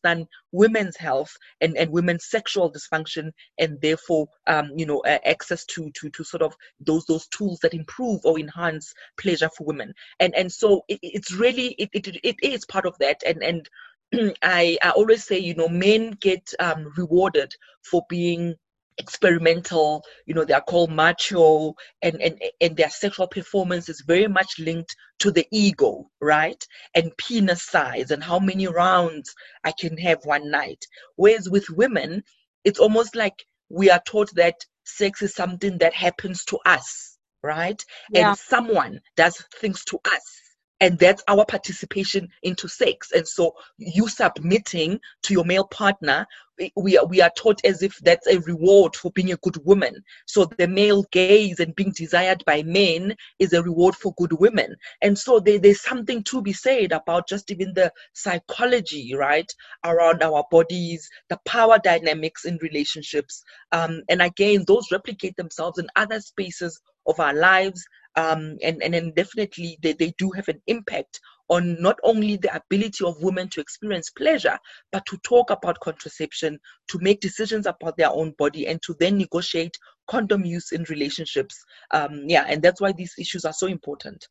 than 0.03 0.27
women's 0.53 0.97
health 0.97 1.35
and, 1.61 1.77
and 1.77 1.91
women's 1.91 2.27
sexual 2.27 2.73
dysfunction 2.73 3.31
and 3.59 3.79
therefore 3.81 4.27
um, 4.47 4.71
you 4.77 4.87
know 4.87 5.01
uh, 5.01 5.19
access 5.25 5.65
to, 5.67 5.91
to 5.95 6.09
to 6.11 6.25
sort 6.25 6.43
of 6.43 6.55
those 6.81 7.05
those 7.07 7.27
tools 7.29 7.59
that 7.61 7.75
improve 7.75 8.21
or 8.25 8.39
enhance 8.39 8.93
pleasure 9.19 9.51
for 9.57 9.65
women. 9.65 9.93
And 10.21 10.35
and 10.35 10.51
so 10.51 10.83
it, 10.89 10.99
it's 11.03 11.33
really 11.33 11.75
it, 11.79 11.91
it, 11.93 12.17
it 12.23 12.37
is 12.43 12.65
part 12.67 12.87
of 12.87 12.97
that. 12.99 13.23
And 13.27 13.43
and 13.43 13.69
I, 14.43 14.79
I 14.83 14.91
always 14.91 15.25
say 15.25 15.39
you 15.39 15.55
know 15.55 15.69
men 15.69 16.13
get 16.21 16.53
um, 16.59 16.93
rewarded 16.97 17.53
for 17.83 18.05
being 18.09 18.57
experimental 18.99 20.03
you 20.27 20.35
know 20.35 20.45
they 20.45 20.55
are 20.55 20.63
called 20.63 20.91
macho 20.91 21.75
and 22.03 22.21
and 22.21 22.41
and 22.61 22.77
their 22.77 22.91
sexual 22.91 23.27
performance 23.27 23.89
is 23.89 24.03
very 24.07 24.27
much 24.27 24.59
linked 24.59 24.95
to 25.19 25.31
the 25.31 25.47
ego 25.53 26.09
right? 26.21 26.63
And 26.95 27.17
penis 27.17 27.63
size 27.63 28.11
and 28.11 28.23
how 28.23 28.39
many 28.39 28.67
rounds 28.67 29.35
i 29.65 29.73
can 29.73 29.97
have 29.99 30.19
one 30.25 30.51
night. 30.51 30.85
Whereas 31.17 31.49
with 31.49 31.69
women 31.71 32.23
it's 32.65 32.81
almost 32.81 33.15
like 33.15 33.45
we 33.69 33.91
are 33.91 34.03
taught 34.07 34.35
that 34.35 34.55
sex 34.85 35.23
is 35.23 35.35
something 35.35 35.79
that 35.79 35.95
happens 35.95 36.45
to 36.47 36.59
us 36.67 37.19
right? 37.43 37.83
Yeah. 38.11 38.31
and 38.31 38.39
someone 38.39 39.01
does 39.17 39.43
things 39.61 39.85
to 39.87 39.99
us 40.05 40.46
and 40.81 40.99
that's 40.99 41.23
our 41.29 41.45
participation 41.45 42.29
into 42.43 42.69
sex. 42.69 43.13
And 43.13 43.27
so 43.27 43.55
you 43.79 44.09
submitting 44.09 45.01
to 45.23 45.35
your 45.35 45.45
male 45.45 45.67
partner 45.67 46.27
we 46.75 46.97
are, 46.97 47.07
we 47.07 47.21
are 47.21 47.31
taught 47.37 47.61
as 47.65 47.83
if 47.83 47.97
that's 47.99 48.27
a 48.27 48.41
reward 48.41 48.97
for 48.97 49.11
being 49.13 49.33
a 49.33 49.37
good 49.37 49.59
woman. 49.65 50.03
So 50.27 50.47
the 50.57 50.69
male 50.69 51.05
gaze 51.13 51.61
and 51.61 51.75
being 51.75 51.93
desired 51.95 52.43
by 52.47 52.63
men 52.63 53.15
is 53.39 53.53
a 53.53 53.63
reward 53.63 53.95
for 53.95 54.15
good 54.17 54.33
women. 54.33 54.75
And 55.03 55.19
so 55.19 55.39
there, 55.39 55.59
there's 55.59 55.83
something 55.83 56.23
to 56.25 56.43
be 56.43 56.53
said 56.53 56.93
about 56.93 57.29
just 57.29 57.51
even 57.51 57.75
the 57.75 57.93
psychology 58.15 59.15
right 59.15 59.51
around 59.85 60.23
our 60.23 60.45
bodies 60.51 61.09
the 61.29 61.39
power 61.45 61.79
dynamics 61.83 62.45
in 62.45 62.59
relationships. 62.63 63.43
Um, 63.73 64.03
and 64.09 64.23
again 64.23 64.65
those 64.67 64.91
replicate 64.91 65.37
themselves 65.37 65.79
in 65.79 65.89
other 65.97 66.21
spaces 66.21 66.81
of 67.07 67.21
our 67.21 67.35
lives 67.35 67.85
um, 68.17 68.57
and, 68.63 68.83
and 68.83 68.95
then 68.95 69.13
definitely 69.15 69.79
they, 69.83 69.93
they 69.93 70.13
do 70.19 70.31
have 70.31 70.49
an 70.49 70.61
impact 70.67 71.21
on 71.49 71.81
not 71.81 71.97
only 72.03 72.37
the 72.37 72.55
ability 72.55 73.05
of 73.05 73.23
women 73.23 73.49
to 73.51 73.61
experience 73.61 74.11
pleasure, 74.11 74.59
but 74.91 75.05
to 75.07 75.17
talk 75.19 75.51
about 75.51 75.79
contraception, 75.81 76.59
to 76.89 76.99
make 77.01 77.21
decisions 77.21 77.67
about 77.67 77.97
their 77.97 78.11
own 78.11 78.33
body, 78.37 78.67
and 78.67 78.81
to 78.83 78.95
then 78.99 79.17
negotiate 79.17 79.77
condom 80.09 80.45
use 80.45 80.73
in 80.73 80.85
relationships. 80.89 81.63
Um, 81.93 82.25
yeah, 82.27 82.47
and 82.49 82.63
that's 82.63 82.81
why 82.81 82.93
these 82.93 83.15
issues 83.19 83.45
are 83.45 83.53
so 83.53 83.67
important. 83.67 84.27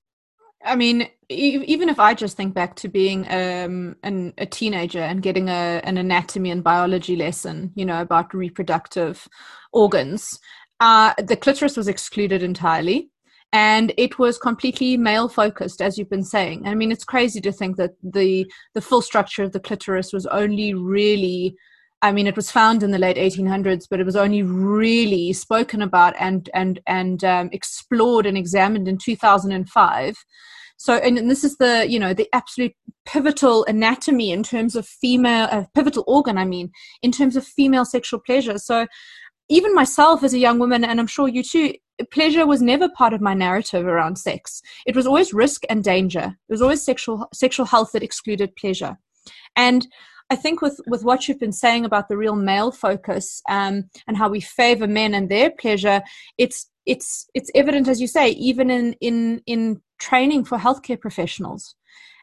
I 0.64 0.76
mean, 0.76 1.08
even 1.30 1.90
if 1.90 2.00
I 2.00 2.16
just 2.16 2.36
think 2.36 2.56
back 2.56 2.76
to 2.78 2.88
being 2.88 3.28
um, 3.30 3.98
an, 4.02 4.34
a 4.38 4.48
teenager 4.48 5.00
and 5.00 5.22
getting 5.22 5.48
a, 5.48 5.82
an 5.84 5.98
anatomy 5.98 6.50
and 6.50 6.64
biology 6.64 7.16
lesson, 7.16 7.72
you 7.76 7.86
know, 7.86 8.02
about 8.02 8.34
reproductive 8.34 9.28
organs, 9.72 10.40
uh, 10.80 11.14
the 11.20 11.38
clitoris 11.38 11.78
was 11.78 11.88
excluded 11.88 12.42
entirely 12.42 13.12
and 13.56 13.94
it 13.98 14.20
was 14.20 14.38
completely 14.38 14.98
male 14.98 15.30
focused 15.30 15.82
as 15.82 15.98
you've 15.98 16.10
been 16.10 16.26
saying. 16.26 16.68
I 16.68 16.76
mean 16.76 16.92
it's 16.92 17.06
crazy 17.06 17.40
to 17.40 17.54
think 17.54 17.78
that 17.78 17.92
the 18.04 18.52
the 18.74 18.82
full 18.82 19.02
structure 19.02 19.44
of 19.44 19.54
the 19.54 19.62
clitoris 19.62 20.12
was 20.12 20.26
only 20.26 20.74
really 20.74 21.56
i 22.02 22.12
mean 22.12 22.28
it 22.28 22.36
was 22.36 22.52
found 22.52 22.84
in 22.84 22.92
the 22.92 23.04
late 23.06 23.16
1800s 23.16 23.86
but 23.90 24.02
it 24.02 24.06
was 24.06 24.18
only 24.18 24.44
really 24.44 25.32
spoken 25.32 25.82
about 25.82 26.14
and 26.20 26.50
and 26.54 26.82
and 26.86 27.24
um, 27.24 27.50
explored 27.54 28.26
and 28.26 28.38
examined 28.38 28.90
in 28.90 28.98
2005 28.98 30.16
so 30.78 30.96
and, 30.96 31.18
and, 31.18 31.32
this 31.32 31.46
is 31.46 31.56
the 31.56 31.88
you 31.88 31.98
know 31.98 32.14
the 32.14 32.28
absolute 32.34 32.76
pivotal 33.06 33.64
anatomy 33.66 34.32
in 34.32 34.44
terms 34.44 34.76
of 34.76 34.86
female 34.86 35.48
uh, 35.50 35.64
pivotal 35.74 36.04
organ 36.06 36.38
i 36.38 36.44
mean 36.44 36.70
in 37.02 37.12
terms 37.14 37.38
of 37.38 37.48
female 37.48 37.86
sexual 37.86 38.20
pleasure. 38.20 38.58
So 38.58 38.86
even 39.50 39.76
myself 39.76 40.24
as 40.24 40.34
a 40.34 40.40
young 40.40 40.60
woman, 40.60 40.84
and 40.84 41.00
I'm 41.00 41.08
sure 41.08 41.28
you 41.28 41.44
too, 41.44 41.74
pleasure 42.12 42.46
was 42.46 42.62
never 42.62 42.90
part 42.90 43.14
of 43.14 43.22
my 43.22 43.34
narrative 43.34 43.86
around 43.86 44.18
sex. 44.18 44.62
It 44.86 44.96
was 44.96 45.08
always 45.08 45.34
risk 45.34 45.64
and 45.70 45.84
danger. 45.84 46.36
It 46.50 46.52
was 46.52 46.62
always 46.62 46.84
sexual 46.84 47.28
sexual 47.34 47.66
health 47.66 47.92
that 47.94 48.04
excluded 48.04 48.56
pleasure. 48.56 48.98
And 49.56 49.88
I 50.30 50.36
think 50.36 50.62
with 50.62 50.80
with 50.88 51.04
what 51.04 51.28
you've 51.28 51.40
been 51.40 51.52
saying 51.52 51.86
about 51.86 52.10
the 52.10 52.18
real 52.18 52.36
male 52.36 52.72
focus 52.72 53.42
um, 53.48 53.90
and 54.08 54.18
how 54.18 54.30
we 54.30 54.42
favor 54.42 54.88
men 54.88 55.14
and 55.14 55.30
their 55.30 55.52
pleasure, 55.52 56.02
it's 56.38 56.70
it's 56.86 57.28
it's 57.34 57.52
evident 57.56 57.88
as 57.88 58.02
you 58.02 58.08
say, 58.08 58.30
even 58.32 58.70
in 58.70 58.94
in 59.02 59.42
in 59.46 59.82
training 60.00 60.46
for 60.46 60.58
healthcare 60.58 61.00
professionals. 61.00 61.76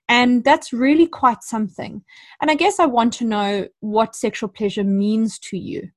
And 0.08 0.44
that's 0.44 0.72
really 0.72 1.06
quite 1.06 1.42
something. 1.42 2.02
And 2.40 2.50
I 2.50 2.54
guess 2.54 2.80
I 2.80 2.86
want 2.86 3.14
to 3.14 3.24
know 3.24 3.68
what 3.80 4.16
sexual 4.16 4.48
pleasure 4.48 4.84
means 4.84 5.38
to 5.38 5.56
you 5.56 5.90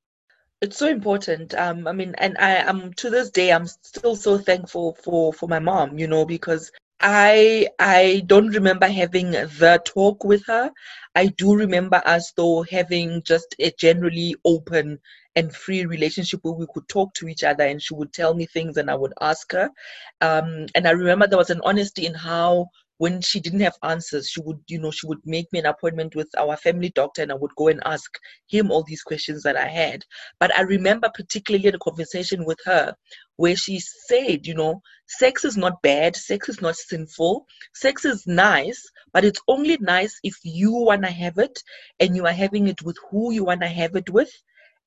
it's 0.65 0.77
so 0.77 0.87
important. 0.87 1.53
Um 1.53 1.87
i 1.87 1.93
mean 1.93 2.15
and 2.17 2.35
i 2.39 2.51
am 2.71 2.93
to 3.01 3.09
this 3.09 3.29
day 3.29 3.51
i'm 3.51 3.67
still 3.67 4.15
so 4.15 4.37
thankful 4.37 4.97
for 5.03 5.31
for 5.33 5.47
my 5.47 5.59
mom 5.59 5.97
you 5.99 6.07
know 6.07 6.25
because 6.25 6.71
i 7.01 7.67
i 7.79 8.23
don't 8.25 8.49
remember 8.59 8.87
having 8.87 9.31
the 9.31 9.81
talk 9.85 10.23
with 10.23 10.43
her. 10.47 10.71
I 11.15 11.27
do 11.27 11.55
remember 11.55 12.01
us 12.05 12.33
though 12.35 12.63
having 12.63 13.21
just 13.23 13.55
a 13.59 13.71
generally 13.85 14.35
open 14.43 14.99
and 15.35 15.53
free 15.55 15.85
relationship 15.85 16.39
where 16.43 16.53
we 16.53 16.65
could 16.73 16.87
talk 16.89 17.13
to 17.15 17.27
each 17.27 17.43
other 17.43 17.65
and 17.65 17.81
she 17.81 17.93
would 17.93 18.11
tell 18.13 18.33
me 18.33 18.45
things 18.47 18.77
and 18.77 18.89
i 18.89 18.95
would 18.95 19.13
ask 19.21 19.51
her. 19.51 19.69
Um 20.21 20.65
and 20.75 20.87
i 20.87 20.91
remember 20.91 21.27
there 21.27 21.37
was 21.45 21.51
an 21.51 21.61
honesty 21.63 22.05
in 22.07 22.15
how 22.15 22.67
when 22.97 23.21
she 23.21 23.39
didn't 23.39 23.59
have 23.59 23.77
answers, 23.83 24.29
she 24.29 24.41
would, 24.41 24.59
you 24.67 24.79
know, 24.79 24.91
she 24.91 25.07
would 25.07 25.19
make 25.25 25.51
me 25.51 25.59
an 25.59 25.65
appointment 25.65 26.15
with 26.15 26.29
our 26.37 26.55
family 26.55 26.89
doctor 26.89 27.21
and 27.21 27.31
I 27.31 27.35
would 27.35 27.53
go 27.57 27.67
and 27.67 27.81
ask 27.85 28.09
him 28.47 28.71
all 28.71 28.83
these 28.83 29.03
questions 29.03 29.43
that 29.43 29.57
I 29.57 29.67
had. 29.67 30.03
But 30.39 30.55
I 30.57 30.61
remember 30.61 31.09
particularly 31.13 31.67
a 31.67 31.77
conversation 31.77 32.45
with 32.45 32.59
her 32.65 32.95
where 33.35 33.55
she 33.55 33.79
said, 33.79 34.47
you 34.47 34.53
know, 34.53 34.81
sex 35.07 35.43
is 35.43 35.57
not 35.57 35.81
bad, 35.81 36.15
sex 36.15 36.47
is 36.47 36.61
not 36.61 36.75
sinful, 36.75 37.45
sex 37.73 38.05
is 38.05 38.25
nice, 38.25 38.81
but 39.11 39.25
it's 39.25 39.41
only 39.47 39.77
nice 39.81 40.17
if 40.23 40.35
you 40.43 40.71
want 40.71 41.03
to 41.03 41.11
have 41.11 41.37
it 41.37 41.61
and 41.99 42.15
you 42.15 42.25
are 42.25 42.31
having 42.31 42.67
it 42.67 42.81
with 42.81 42.97
who 43.09 43.33
you 43.33 43.43
want 43.43 43.61
to 43.61 43.67
have 43.67 43.95
it 43.95 44.09
with 44.09 44.31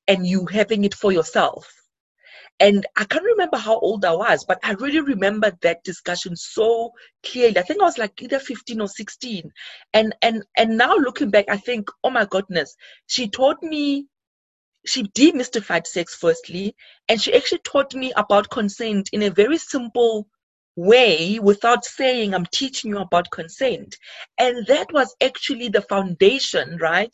and 0.07 0.25
you 0.25 0.47
having 0.47 0.83
it 0.83 0.95
for 0.95 1.11
yourself 1.11 1.71
and 2.59 2.85
I 2.97 3.05
can't 3.05 3.23
remember 3.23 3.57
how 3.57 3.79
old 3.79 4.05
I 4.05 4.13
was, 4.13 4.45
but 4.45 4.59
I 4.63 4.73
really 4.73 5.01
remember 5.01 5.51
that 5.61 5.83
discussion 5.83 6.35
so 6.35 6.91
clearly. 7.23 7.57
I 7.57 7.61
think 7.61 7.81
I 7.81 7.85
was 7.85 7.97
like 7.97 8.21
either 8.21 8.39
15 8.39 8.81
or 8.81 8.87
16. 8.87 9.51
And 9.93 10.15
and 10.21 10.43
and 10.57 10.77
now 10.77 10.95
looking 10.95 11.29
back, 11.29 11.45
I 11.49 11.57
think, 11.57 11.89
oh 12.03 12.09
my 12.09 12.25
goodness, 12.25 12.75
she 13.07 13.29
taught 13.29 13.61
me 13.63 14.07
she 14.85 15.03
demystified 15.03 15.85
sex 15.85 16.15
firstly, 16.15 16.75
and 17.07 17.21
she 17.21 17.33
actually 17.33 17.59
taught 17.59 17.93
me 17.93 18.13
about 18.15 18.49
consent 18.49 19.09
in 19.11 19.23
a 19.23 19.29
very 19.29 19.57
simple 19.57 20.27
way 20.75 21.39
without 21.39 21.83
saying 21.83 22.33
I'm 22.33 22.45
teaching 22.53 22.91
you 22.91 22.99
about 22.99 23.31
consent. 23.31 23.97
And 24.37 24.65
that 24.67 24.91
was 24.93 25.13
actually 25.21 25.67
the 25.67 25.81
foundation, 25.81 26.77
right, 26.79 27.13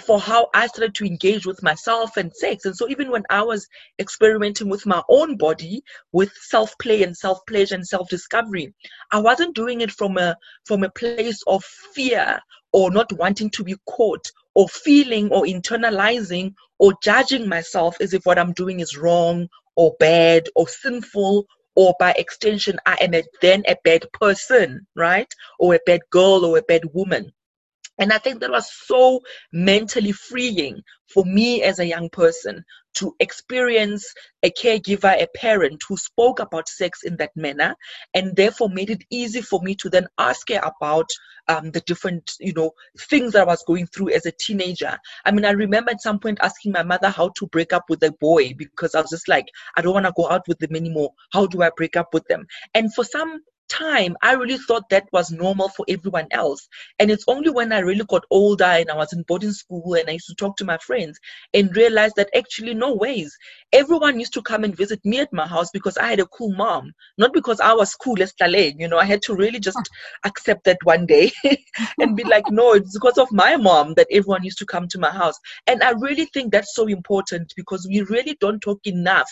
for 0.00 0.18
how 0.18 0.48
I 0.54 0.66
started 0.66 0.94
to 0.96 1.04
engage 1.04 1.46
with 1.46 1.62
myself 1.62 2.16
and 2.16 2.32
sex. 2.32 2.64
And 2.64 2.76
so 2.76 2.88
even 2.88 3.10
when 3.10 3.24
I 3.30 3.42
was 3.42 3.66
experimenting 3.98 4.68
with 4.68 4.86
my 4.86 5.02
own 5.08 5.36
body, 5.36 5.82
with 6.12 6.32
self-play 6.34 7.02
and 7.02 7.16
self-pleasure 7.16 7.74
and 7.74 7.86
self-discovery, 7.86 8.74
I 9.10 9.18
wasn't 9.18 9.54
doing 9.54 9.80
it 9.80 9.90
from 9.90 10.16
a 10.18 10.36
from 10.64 10.84
a 10.84 10.90
place 10.90 11.42
of 11.46 11.64
fear 11.64 12.40
or 12.72 12.90
not 12.90 13.12
wanting 13.12 13.50
to 13.50 13.64
be 13.64 13.76
caught 13.86 14.30
or 14.54 14.68
feeling 14.68 15.30
or 15.30 15.42
internalizing 15.44 16.54
or 16.78 16.94
judging 17.02 17.48
myself 17.48 17.96
as 18.00 18.14
if 18.14 18.24
what 18.24 18.38
I'm 18.38 18.52
doing 18.52 18.80
is 18.80 18.96
wrong 18.96 19.48
or 19.76 19.94
bad 19.98 20.48
or 20.54 20.68
sinful 20.68 21.46
or 21.74 21.94
by 21.98 22.12
extension 22.12 22.78
I 22.84 22.98
am 23.00 23.14
a, 23.14 23.22
then 23.40 23.62
a 23.66 23.76
bad 23.84 24.06
person, 24.12 24.86
right? 24.94 25.32
Or 25.58 25.74
a 25.74 25.80
bad 25.86 26.00
girl 26.10 26.44
or 26.44 26.58
a 26.58 26.62
bad 26.62 26.82
woman. 26.92 27.32
And 28.02 28.12
I 28.12 28.18
think 28.18 28.40
that 28.40 28.50
was 28.50 28.68
so 28.68 29.20
mentally 29.52 30.10
freeing 30.10 30.82
for 31.06 31.24
me 31.24 31.62
as 31.62 31.78
a 31.78 31.86
young 31.86 32.10
person 32.10 32.64
to 32.94 33.14
experience 33.20 34.04
a 34.42 34.50
caregiver, 34.50 35.22
a 35.22 35.28
parent 35.36 35.80
who 35.88 35.96
spoke 35.96 36.40
about 36.40 36.68
sex 36.68 37.04
in 37.04 37.16
that 37.18 37.30
manner, 37.36 37.76
and 38.12 38.34
therefore 38.34 38.70
made 38.70 38.90
it 38.90 39.04
easy 39.08 39.40
for 39.40 39.60
me 39.62 39.76
to 39.76 39.88
then 39.88 40.08
ask 40.18 40.48
her 40.48 40.60
about 40.64 41.08
um, 41.46 41.70
the 41.70 41.80
different, 41.82 42.32
you 42.40 42.52
know, 42.54 42.72
things 42.98 43.34
that 43.34 43.42
I 43.42 43.44
was 43.44 43.62
going 43.68 43.86
through 43.86 44.10
as 44.10 44.26
a 44.26 44.32
teenager. 44.32 44.98
I 45.24 45.30
mean, 45.30 45.44
I 45.44 45.52
remember 45.52 45.92
at 45.92 46.02
some 46.02 46.18
point 46.18 46.38
asking 46.42 46.72
my 46.72 46.82
mother 46.82 47.08
how 47.08 47.30
to 47.36 47.46
break 47.46 47.72
up 47.72 47.84
with 47.88 48.02
a 48.02 48.10
boy 48.20 48.52
because 48.58 48.96
I 48.96 49.00
was 49.00 49.10
just 49.10 49.28
like, 49.28 49.46
I 49.76 49.80
don't 49.80 49.94
want 49.94 50.06
to 50.06 50.12
go 50.16 50.28
out 50.28 50.48
with 50.48 50.58
them 50.58 50.74
anymore. 50.74 51.12
How 51.32 51.46
do 51.46 51.62
I 51.62 51.70
break 51.76 51.96
up 51.96 52.12
with 52.12 52.26
them? 52.26 52.46
And 52.74 52.92
for 52.92 53.04
some 53.04 53.42
time, 53.72 54.16
I 54.22 54.34
really 54.34 54.58
thought 54.58 54.88
that 54.90 55.08
was 55.12 55.30
normal 55.30 55.70
for 55.70 55.84
everyone 55.88 56.26
else. 56.30 56.68
And 56.98 57.10
it's 57.10 57.24
only 57.26 57.50
when 57.50 57.72
I 57.72 57.78
really 57.78 58.04
got 58.04 58.24
older 58.30 58.64
and 58.64 58.90
I 58.90 58.96
was 58.96 59.12
in 59.12 59.22
boarding 59.22 59.52
school 59.52 59.94
and 59.94 60.08
I 60.08 60.12
used 60.12 60.28
to 60.28 60.34
talk 60.34 60.56
to 60.58 60.64
my 60.64 60.78
friends 60.78 61.18
and 61.54 61.74
realized 61.74 62.16
that 62.16 62.28
actually, 62.36 62.74
no 62.74 62.94
ways. 62.94 63.34
Everyone 63.72 64.20
used 64.20 64.34
to 64.34 64.42
come 64.42 64.64
and 64.64 64.76
visit 64.76 65.00
me 65.04 65.20
at 65.20 65.32
my 65.32 65.46
house 65.46 65.70
because 65.72 65.96
I 65.96 66.08
had 66.08 66.20
a 66.20 66.26
cool 66.26 66.52
mom, 66.54 66.92
not 67.16 67.32
because 67.32 67.60
I 67.60 67.72
was 67.72 67.94
cool 67.94 68.22
as 68.22 68.34
Tale. 68.34 68.72
You 68.78 68.88
know, 68.88 68.98
I 68.98 69.04
had 69.04 69.22
to 69.22 69.34
really 69.34 69.60
just 69.60 69.88
accept 70.24 70.64
that 70.64 70.78
one 70.84 71.06
day 71.06 71.32
and 71.98 72.16
be 72.16 72.24
like, 72.24 72.44
no, 72.50 72.74
it's 72.74 72.96
because 72.98 73.18
of 73.18 73.32
my 73.32 73.56
mom 73.56 73.94
that 73.94 74.08
everyone 74.10 74.44
used 74.44 74.58
to 74.58 74.66
come 74.66 74.86
to 74.88 74.98
my 74.98 75.10
house. 75.10 75.38
And 75.66 75.82
I 75.82 75.92
really 75.92 76.26
think 76.26 76.52
that's 76.52 76.74
so 76.74 76.86
important 76.86 77.52
because 77.56 77.88
we 77.88 78.02
really 78.02 78.36
don't 78.40 78.60
talk 78.60 78.80
enough 78.86 79.30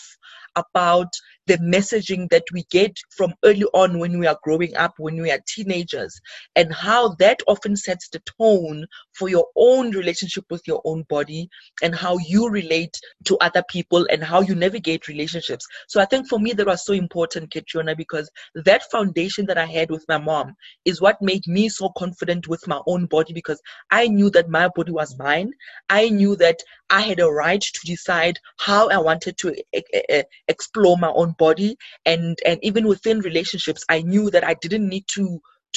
about 0.55 1.13
the 1.51 1.57
messaging 1.57 2.29
that 2.29 2.45
we 2.53 2.63
get 2.71 2.97
from 3.09 3.33
early 3.43 3.65
on 3.73 3.99
when 3.99 4.17
we 4.17 4.25
are 4.25 4.39
growing 4.41 4.73
up, 4.77 4.93
when 4.97 5.21
we 5.21 5.29
are 5.29 5.39
teenagers, 5.45 6.17
and 6.55 6.73
how 6.73 7.09
that 7.19 7.41
often 7.45 7.75
sets 7.75 8.07
the 8.07 8.21
tone 8.39 8.85
for 9.11 9.27
your 9.27 9.45
own 9.57 9.91
relationship 9.91 10.45
with 10.49 10.61
your 10.65 10.81
own 10.85 11.03
body 11.09 11.49
and 11.83 11.93
how 11.93 12.17
you 12.19 12.47
relate 12.47 12.97
to 13.25 13.37
other 13.39 13.61
people 13.69 14.07
and 14.09 14.23
how 14.23 14.39
you 14.39 14.55
navigate 14.55 15.09
relationships. 15.09 15.67
So 15.89 15.99
I 15.99 16.05
think 16.05 16.29
for 16.29 16.39
me 16.39 16.53
that 16.53 16.67
was 16.67 16.85
so 16.85 16.93
important, 16.93 17.51
Catriona, 17.51 17.97
because 17.97 18.31
that 18.55 18.89
foundation 18.89 19.45
that 19.47 19.57
I 19.57 19.65
had 19.65 19.91
with 19.91 20.05
my 20.07 20.19
mom 20.19 20.55
is 20.85 21.01
what 21.01 21.21
made 21.21 21.45
me 21.47 21.67
so 21.67 21.89
confident 21.97 22.47
with 22.47 22.65
my 22.65 22.79
own 22.87 23.07
body 23.07 23.33
because 23.33 23.61
I 23.91 24.07
knew 24.07 24.29
that 24.29 24.49
my 24.49 24.69
body 24.73 24.93
was 24.93 25.19
mine. 25.19 25.51
I 25.89 26.07
knew 26.07 26.37
that 26.37 26.59
I 26.89 27.01
had 27.01 27.19
a 27.19 27.27
right 27.29 27.61
to 27.61 27.79
decide 27.85 28.37
how 28.57 28.89
I 28.89 28.97
wanted 28.97 29.37
to 29.39 29.55
eh, 29.73 29.81
eh, 29.93 30.01
eh, 30.09 30.23
explore 30.47 30.97
my 30.97 31.09
own 31.09 31.35
body 31.45 31.71
and 32.05 32.37
and 32.45 32.59
even 32.69 32.87
within 32.87 33.19
relationships 33.29 33.83
I 33.89 34.01
knew 34.11 34.29
that 34.31 34.43
I 34.51 34.55
didn't 34.65 34.87
need 34.87 35.05
to 35.15 35.25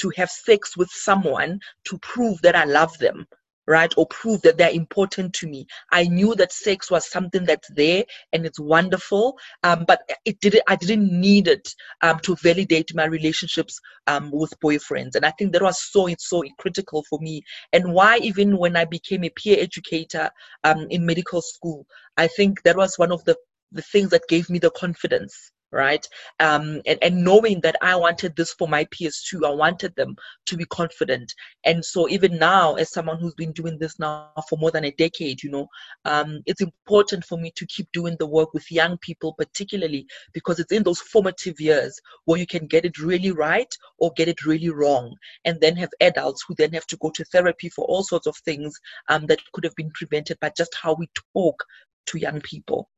to 0.00 0.12
have 0.16 0.30
sex 0.30 0.76
with 0.76 0.90
someone 0.90 1.60
to 1.88 1.98
prove 1.98 2.42
that 2.42 2.56
I 2.56 2.64
love 2.64 2.96
them 2.98 3.26
right? 3.66 3.92
Or 3.96 4.06
prove 4.08 4.42
that 4.42 4.58
they're 4.58 4.70
important 4.70 5.32
to 5.34 5.46
me. 5.46 5.66
I 5.92 6.04
knew 6.04 6.34
that 6.34 6.52
sex 6.52 6.90
was 6.90 7.10
something 7.10 7.44
that's 7.44 7.68
there 7.74 8.04
and 8.32 8.44
it's 8.44 8.60
wonderful 8.60 9.36
um, 9.62 9.84
but 9.86 10.00
it 10.24 10.40
didn't 10.40 10.62
i 10.68 10.76
didn't 10.76 11.10
need 11.10 11.48
it 11.48 11.74
um, 12.02 12.18
to 12.20 12.36
validate 12.42 12.94
my 12.94 13.06
relationships 13.06 13.80
um, 14.06 14.30
with 14.32 14.52
boyfriends. 14.60 15.14
And 15.14 15.24
i 15.24 15.32
think 15.38 15.52
that 15.52 15.62
was 15.62 15.82
so 15.92 16.06
it's 16.06 16.28
so 16.28 16.42
critical 16.58 17.04
for 17.08 17.18
me. 17.20 17.42
And 17.72 17.92
why 17.92 18.18
even 18.18 18.58
when 18.58 18.76
i 18.76 18.84
became 18.84 19.24
a 19.24 19.30
peer 19.30 19.56
educator 19.58 20.30
um, 20.64 20.86
in 20.90 21.06
medical 21.06 21.42
school 21.42 21.86
i 22.16 22.26
think 22.26 22.62
that 22.62 22.76
was 22.76 22.98
one 22.98 23.12
of 23.12 23.24
the 23.24 23.36
the 23.72 23.82
things 23.82 24.10
that 24.10 24.28
gave 24.28 24.48
me 24.50 24.58
the 24.58 24.70
confidence 24.70 25.50
right? 25.74 26.06
Um, 26.40 26.80
and, 26.86 26.98
and 27.02 27.24
knowing 27.24 27.60
that 27.62 27.76
I 27.82 27.96
wanted 27.96 28.36
this 28.36 28.52
for 28.52 28.68
my 28.68 28.86
peers 28.92 29.26
too, 29.28 29.44
I 29.44 29.50
wanted 29.50 29.94
them 29.96 30.16
to 30.46 30.56
be 30.56 30.64
confident. 30.66 31.34
And 31.64 31.84
so 31.84 32.08
even 32.08 32.38
now, 32.38 32.74
as 32.74 32.92
someone 32.92 33.18
who's 33.18 33.34
been 33.34 33.52
doing 33.52 33.78
this 33.78 33.98
now 33.98 34.30
for 34.48 34.56
more 34.56 34.70
than 34.70 34.84
a 34.84 34.92
decade, 34.92 35.42
you 35.42 35.50
know, 35.50 35.66
um, 36.04 36.40
it's 36.46 36.62
important 36.62 37.24
for 37.24 37.36
me 37.36 37.52
to 37.56 37.66
keep 37.66 37.88
doing 37.92 38.16
the 38.18 38.26
work 38.26 38.54
with 38.54 38.70
young 38.70 38.96
people, 38.98 39.34
particularly 39.34 40.06
because 40.32 40.60
it's 40.60 40.72
in 40.72 40.84
those 40.84 41.00
formative 41.00 41.60
years 41.60 42.00
where 42.24 42.38
you 42.38 42.46
can 42.46 42.66
get 42.66 42.84
it 42.84 42.98
really 43.00 43.32
right 43.32 43.74
or 43.98 44.12
get 44.16 44.28
it 44.28 44.46
really 44.46 44.70
wrong, 44.70 45.14
and 45.44 45.60
then 45.60 45.76
have 45.76 45.90
adults 46.00 46.44
who 46.46 46.54
then 46.56 46.72
have 46.72 46.86
to 46.86 46.96
go 46.98 47.10
to 47.10 47.24
therapy 47.24 47.68
for 47.68 47.84
all 47.86 48.04
sorts 48.04 48.26
of 48.26 48.36
things 48.44 48.78
um, 49.08 49.26
that 49.26 49.40
could 49.52 49.64
have 49.64 49.74
been 49.74 49.90
prevented 49.94 50.38
by 50.40 50.50
just 50.56 50.74
how 50.80 50.94
we 50.94 51.08
talk 51.34 51.64
to 52.06 52.18
young 52.18 52.40
people. 52.40 52.88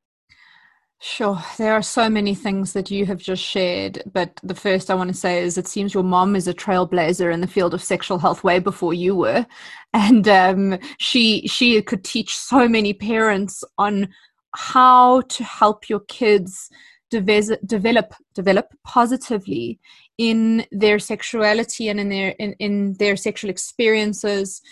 Sure. 1.00 1.38
There 1.58 1.74
are 1.74 1.82
so 1.82 2.08
many 2.08 2.34
things 2.34 2.72
that 2.72 2.90
you 2.90 3.04
have 3.06 3.18
just 3.18 3.42
shared, 3.42 4.02
but 4.12 4.40
the 4.42 4.54
first 4.54 4.90
I 4.90 4.94
want 4.94 5.10
to 5.10 5.16
say 5.16 5.42
is 5.42 5.58
it 5.58 5.68
seems 5.68 5.92
your 5.92 6.02
mom 6.02 6.34
is 6.34 6.48
a 6.48 6.54
trailblazer 6.54 7.32
in 7.32 7.42
the 7.42 7.46
field 7.46 7.74
of 7.74 7.82
sexual 7.82 8.18
health 8.18 8.42
way 8.42 8.58
before 8.60 8.94
you 8.94 9.14
were, 9.14 9.46
and 9.92 10.26
um, 10.28 10.78
she 10.98 11.46
she 11.46 11.80
could 11.82 12.02
teach 12.02 12.34
so 12.36 12.66
many 12.68 12.94
parents 12.94 13.62
on 13.78 14.08
how 14.54 15.20
to 15.22 15.44
help 15.44 15.88
your 15.88 16.00
kids 16.00 16.70
develop 17.10 18.14
develop 18.34 18.72
positively 18.84 19.78
in 20.18 20.64
their 20.72 20.98
sexuality 20.98 21.88
and 21.88 22.00
in 22.00 22.08
their 22.08 22.30
in, 22.38 22.54
in 22.54 22.94
their 22.94 23.16
sexual 23.16 23.50
experiences. 23.50 24.62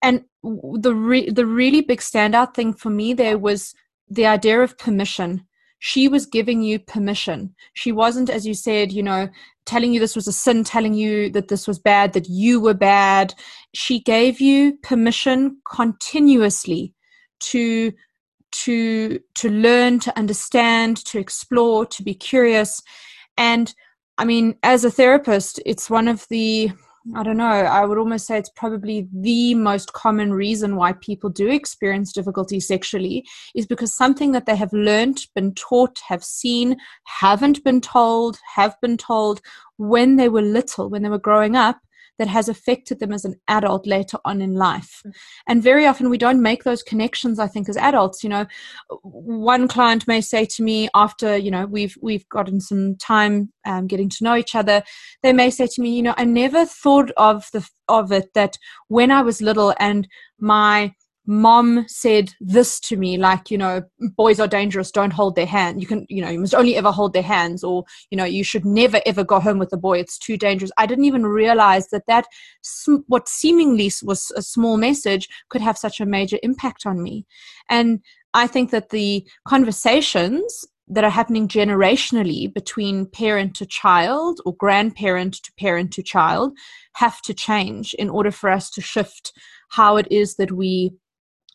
And 0.00 0.24
the 0.44 0.94
re- 0.94 1.30
the 1.30 1.46
really 1.46 1.80
big 1.80 2.00
standout 2.00 2.54
thing 2.54 2.72
for 2.72 2.90
me 2.90 3.14
there 3.14 3.36
was 3.38 3.74
the 4.08 4.26
idea 4.26 4.60
of 4.62 4.78
permission 4.78 5.44
she 5.84 6.06
was 6.06 6.26
giving 6.26 6.62
you 6.62 6.78
permission. 6.78 7.52
She 7.74 7.90
wasn't, 7.90 8.30
as 8.30 8.46
you 8.46 8.54
said, 8.54 8.92
you 8.92 9.02
know, 9.02 9.28
telling 9.66 9.92
you 9.92 9.98
this 9.98 10.14
was 10.14 10.28
a 10.28 10.32
sin, 10.32 10.62
telling 10.62 10.94
you 10.94 11.28
that 11.30 11.48
this 11.48 11.66
was 11.66 11.80
bad, 11.80 12.12
that 12.12 12.28
you 12.28 12.60
were 12.60 12.72
bad. 12.72 13.34
She 13.74 13.98
gave 13.98 14.40
you 14.40 14.78
permission 14.84 15.58
continuously 15.68 16.94
to 17.40 17.92
to 18.52 19.18
to 19.34 19.50
learn, 19.50 19.98
to 19.98 20.16
understand, 20.16 20.98
to 21.06 21.18
explore, 21.18 21.84
to 21.86 22.04
be 22.04 22.14
curious. 22.14 22.80
And 23.36 23.74
I 24.18 24.24
mean, 24.24 24.54
as 24.62 24.84
a 24.84 24.90
therapist, 24.90 25.60
it's 25.66 25.90
one 25.90 26.06
of 26.06 26.28
the 26.28 26.70
I 27.16 27.24
don't 27.24 27.36
know, 27.36 27.44
I 27.44 27.84
would 27.84 27.98
almost 27.98 28.26
say 28.26 28.38
it's 28.38 28.50
probably 28.50 29.08
the 29.12 29.54
most 29.56 29.92
common 29.92 30.32
reason 30.32 30.76
why 30.76 30.92
people 30.92 31.30
do 31.30 31.48
experience 31.48 32.12
difficulty 32.12 32.60
sexually 32.60 33.26
is 33.56 33.66
because 33.66 33.92
something 33.94 34.30
that 34.32 34.46
they 34.46 34.54
have 34.54 34.72
learned, 34.72 35.26
been 35.34 35.52
taught, 35.54 35.98
have 36.06 36.22
seen, 36.22 36.76
haven't 37.04 37.64
been 37.64 37.80
told, 37.80 38.38
have 38.54 38.80
been 38.80 38.96
told 38.96 39.40
when 39.78 40.14
they 40.16 40.28
were 40.28 40.42
little, 40.42 40.88
when 40.88 41.02
they 41.02 41.08
were 41.08 41.18
growing 41.18 41.56
up, 41.56 41.80
that 42.22 42.28
has 42.28 42.48
affected 42.48 43.00
them 43.00 43.12
as 43.12 43.24
an 43.24 43.34
adult 43.48 43.84
later 43.84 44.16
on 44.24 44.40
in 44.40 44.54
life. 44.54 45.02
Mm. 45.04 45.12
And 45.48 45.60
very 45.60 45.86
often 45.86 46.08
we 46.08 46.18
don't 46.18 46.40
make 46.40 46.62
those 46.62 46.80
connections, 46.80 47.40
I 47.40 47.48
think, 47.48 47.68
as 47.68 47.76
adults. 47.76 48.22
You 48.22 48.30
know, 48.30 48.46
one 49.02 49.66
client 49.66 50.06
may 50.06 50.20
say 50.20 50.44
to 50.44 50.62
me 50.62 50.88
after, 50.94 51.36
you 51.36 51.50
know, 51.50 51.66
we've 51.66 51.98
we've 52.00 52.28
gotten 52.28 52.60
some 52.60 52.94
time 52.94 53.52
um, 53.66 53.88
getting 53.88 54.08
to 54.08 54.22
know 54.22 54.36
each 54.36 54.54
other, 54.54 54.84
they 55.24 55.32
may 55.32 55.50
say 55.50 55.66
to 55.66 55.82
me, 55.82 55.96
you 55.96 56.02
know, 56.02 56.14
I 56.16 56.24
never 56.24 56.64
thought 56.64 57.10
of 57.16 57.48
the 57.52 57.68
of 57.88 58.12
it 58.12 58.32
that 58.34 58.56
when 58.86 59.10
I 59.10 59.22
was 59.22 59.42
little 59.42 59.74
and 59.80 60.06
my 60.38 60.94
mom 61.26 61.84
said 61.88 62.34
this 62.40 62.80
to 62.80 62.96
me 62.96 63.16
like 63.16 63.50
you 63.50 63.56
know 63.56 63.82
boys 64.16 64.40
are 64.40 64.48
dangerous 64.48 64.90
don't 64.90 65.12
hold 65.12 65.36
their 65.36 65.46
hand. 65.46 65.80
You 65.80 65.86
can 65.86 66.06
you 66.08 66.20
know 66.20 66.30
you 66.30 66.40
must 66.40 66.54
only 66.54 66.76
ever 66.76 66.90
hold 66.90 67.12
their 67.12 67.22
hands 67.22 67.62
or 67.62 67.84
you 68.10 68.16
know 68.16 68.24
you 68.24 68.42
should 68.42 68.64
never 68.64 69.00
ever 69.06 69.22
go 69.22 69.38
home 69.38 69.58
with 69.58 69.72
a 69.72 69.76
boy 69.76 69.98
it's 69.98 70.18
too 70.18 70.36
dangerous. 70.36 70.72
I 70.76 70.86
didn't 70.86 71.04
even 71.04 71.24
realize 71.24 71.88
that 71.88 72.06
that 72.06 72.26
what 73.06 73.28
seemingly 73.28 73.90
was 74.02 74.32
a 74.36 74.42
small 74.42 74.76
message 74.76 75.28
could 75.48 75.60
have 75.60 75.78
such 75.78 76.00
a 76.00 76.06
major 76.06 76.38
impact 76.42 76.86
on 76.86 77.02
me. 77.02 77.26
And 77.68 78.00
i 78.34 78.46
think 78.46 78.70
that 78.70 78.90
the 78.90 79.26
conversations 79.46 80.64
that 80.88 81.04
are 81.04 81.10
happening 81.10 81.48
generationally 81.48 82.52
between 82.52 83.06
parent 83.06 83.54
to 83.54 83.66
child 83.66 84.40
or 84.44 84.54
grandparent 84.56 85.34
to 85.34 85.52
parent 85.58 85.92
to 85.92 86.02
child 86.02 86.52
have 86.94 87.22
to 87.22 87.32
change 87.32 87.94
in 87.94 88.10
order 88.10 88.30
for 88.30 88.50
us 88.50 88.70
to 88.70 88.80
shift 88.80 89.32
how 89.70 89.96
it 89.96 90.06
is 90.10 90.36
that 90.36 90.52
we 90.52 90.92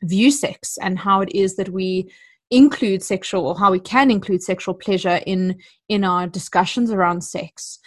view 0.03 0.31
sex 0.31 0.77
and 0.81 0.99
how 0.99 1.21
it 1.21 1.29
is 1.33 1.55
that 1.55 1.69
we 1.69 2.09
include 2.49 3.03
sexual 3.03 3.45
or 3.45 3.57
how 3.57 3.71
we 3.71 3.79
can 3.79 4.09
include 4.09 4.41
sexual 4.41 4.73
pleasure 4.73 5.19
in 5.25 5.57
in 5.89 6.03
our 6.03 6.27
discussions 6.27 6.91
around 6.91 7.21
sex. 7.21 7.79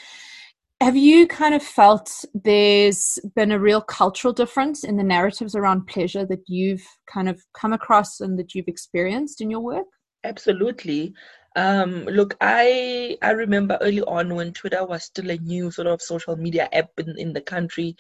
Have 0.81 0.97
you 0.97 1.27
kind 1.27 1.55
of 1.55 1.63
felt 1.63 2.25
there's 2.33 3.19
been 3.37 3.53
a 3.53 3.59
real 3.59 3.83
cultural 3.83 4.33
difference 4.33 4.83
in 4.83 4.97
the 4.97 5.05
narratives 5.05 5.55
around 5.55 5.87
pleasure 5.87 6.25
that 6.25 6.41
you've 6.47 6.87
kind 7.07 7.29
of 7.29 7.43
come 7.53 7.75
across 7.75 8.21
and 8.21 8.39
that 8.39 8.55
you've 8.55 8.69
experienced 8.69 9.43
in 9.43 9.51
your 9.51 9.61
work? 9.61 9.87
Absolutely. 10.25 11.15
Um, 11.57 12.05
look 12.05 12.37
i 12.41 13.19
i 13.23 13.33
remember 13.33 13.77
early 13.81 14.03
on 14.03 14.37
when 14.37 14.53
twitter 14.53 14.85
was 14.85 15.03
still 15.03 15.31
a 15.31 15.37
new 15.39 15.73
sort 15.73 15.89
of 15.89 16.01
social 16.01 16.37
media 16.37 16.69
app 16.73 16.91
in, 16.97 17.19
in 17.19 17.33
the 17.33 17.41
country 17.41 17.97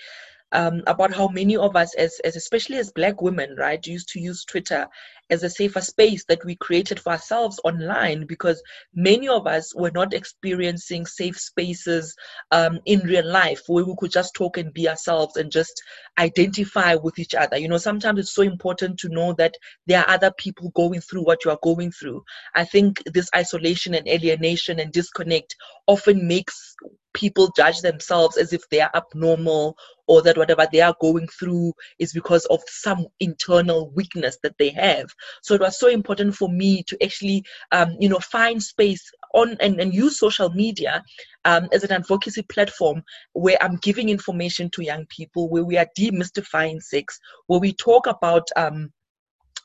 um, 0.52 0.82
about 0.86 1.12
how 1.12 1.28
many 1.28 1.56
of 1.56 1.76
us, 1.76 1.94
as, 1.94 2.20
as 2.24 2.36
especially 2.36 2.76
as 2.76 2.92
Black 2.92 3.22
women, 3.22 3.54
right, 3.56 3.84
used 3.86 4.08
to 4.10 4.20
use 4.20 4.44
Twitter 4.44 4.88
as 5.30 5.42
a 5.42 5.50
safer 5.50 5.80
space 5.80 6.24
that 6.24 6.44
we 6.44 6.56
created 6.56 7.00
for 7.00 7.10
ourselves 7.10 7.60
online 7.64 8.26
because 8.26 8.62
many 8.94 9.28
of 9.28 9.46
us 9.46 9.74
were 9.74 9.90
not 9.92 10.12
experiencing 10.12 11.06
safe 11.06 11.38
spaces 11.38 12.14
um, 12.50 12.80
in 12.86 13.00
real 13.00 13.26
life 13.26 13.62
where 13.66 13.84
we 13.84 13.94
could 13.98 14.10
just 14.10 14.34
talk 14.34 14.58
and 14.58 14.72
be 14.74 14.88
ourselves 14.88 15.36
and 15.36 15.50
just 15.50 15.82
identify 16.18 16.94
with 16.94 17.18
each 17.18 17.34
other. 17.34 17.56
You 17.56 17.68
know, 17.68 17.78
sometimes 17.78 18.18
it's 18.18 18.34
so 18.34 18.42
important 18.42 18.98
to 19.00 19.08
know 19.08 19.32
that 19.34 19.54
there 19.86 20.00
are 20.00 20.10
other 20.10 20.32
people 20.38 20.70
going 20.74 21.00
through 21.00 21.24
what 21.24 21.44
you 21.44 21.50
are 21.50 21.58
going 21.62 21.92
through. 21.92 22.24
I 22.54 22.64
think 22.64 23.02
this 23.06 23.28
isolation 23.34 23.94
and 23.94 24.06
alienation 24.08 24.80
and 24.80 24.92
disconnect 24.92 25.56
often 25.86 26.26
makes 26.26 26.74
people 27.12 27.50
judge 27.56 27.80
themselves 27.80 28.36
as 28.36 28.52
if 28.52 28.68
they 28.68 28.80
are 28.80 28.90
abnormal 28.94 29.76
or 30.06 30.22
that 30.22 30.36
whatever 30.36 30.66
they 30.70 30.80
are 30.80 30.94
going 31.00 31.26
through 31.28 31.72
is 31.98 32.12
because 32.12 32.44
of 32.46 32.60
some 32.66 33.06
internal 33.20 33.90
weakness 33.90 34.38
that 34.42 34.56
they 34.58 34.70
have. 34.70 35.06
So 35.42 35.54
it 35.54 35.60
was 35.60 35.78
so 35.78 35.88
important 35.88 36.34
for 36.34 36.48
me 36.48 36.82
to 36.84 37.02
actually, 37.02 37.44
um, 37.72 37.96
you 37.98 38.08
know, 38.08 38.18
find 38.18 38.62
space 38.62 39.10
on 39.34 39.56
and, 39.60 39.80
and 39.80 39.94
use 39.94 40.18
social 40.18 40.50
media 40.50 41.02
um, 41.44 41.68
as 41.72 41.84
an 41.84 41.92
advocacy 41.92 42.42
platform 42.42 43.02
where 43.32 43.56
I'm 43.60 43.76
giving 43.76 44.08
information 44.08 44.70
to 44.70 44.84
young 44.84 45.06
people, 45.06 45.48
where 45.48 45.64
we 45.64 45.76
are 45.78 45.86
demystifying 45.98 46.82
sex, 46.82 47.18
where 47.46 47.60
we 47.60 47.72
talk 47.72 48.06
about 48.06 48.48
um, 48.56 48.90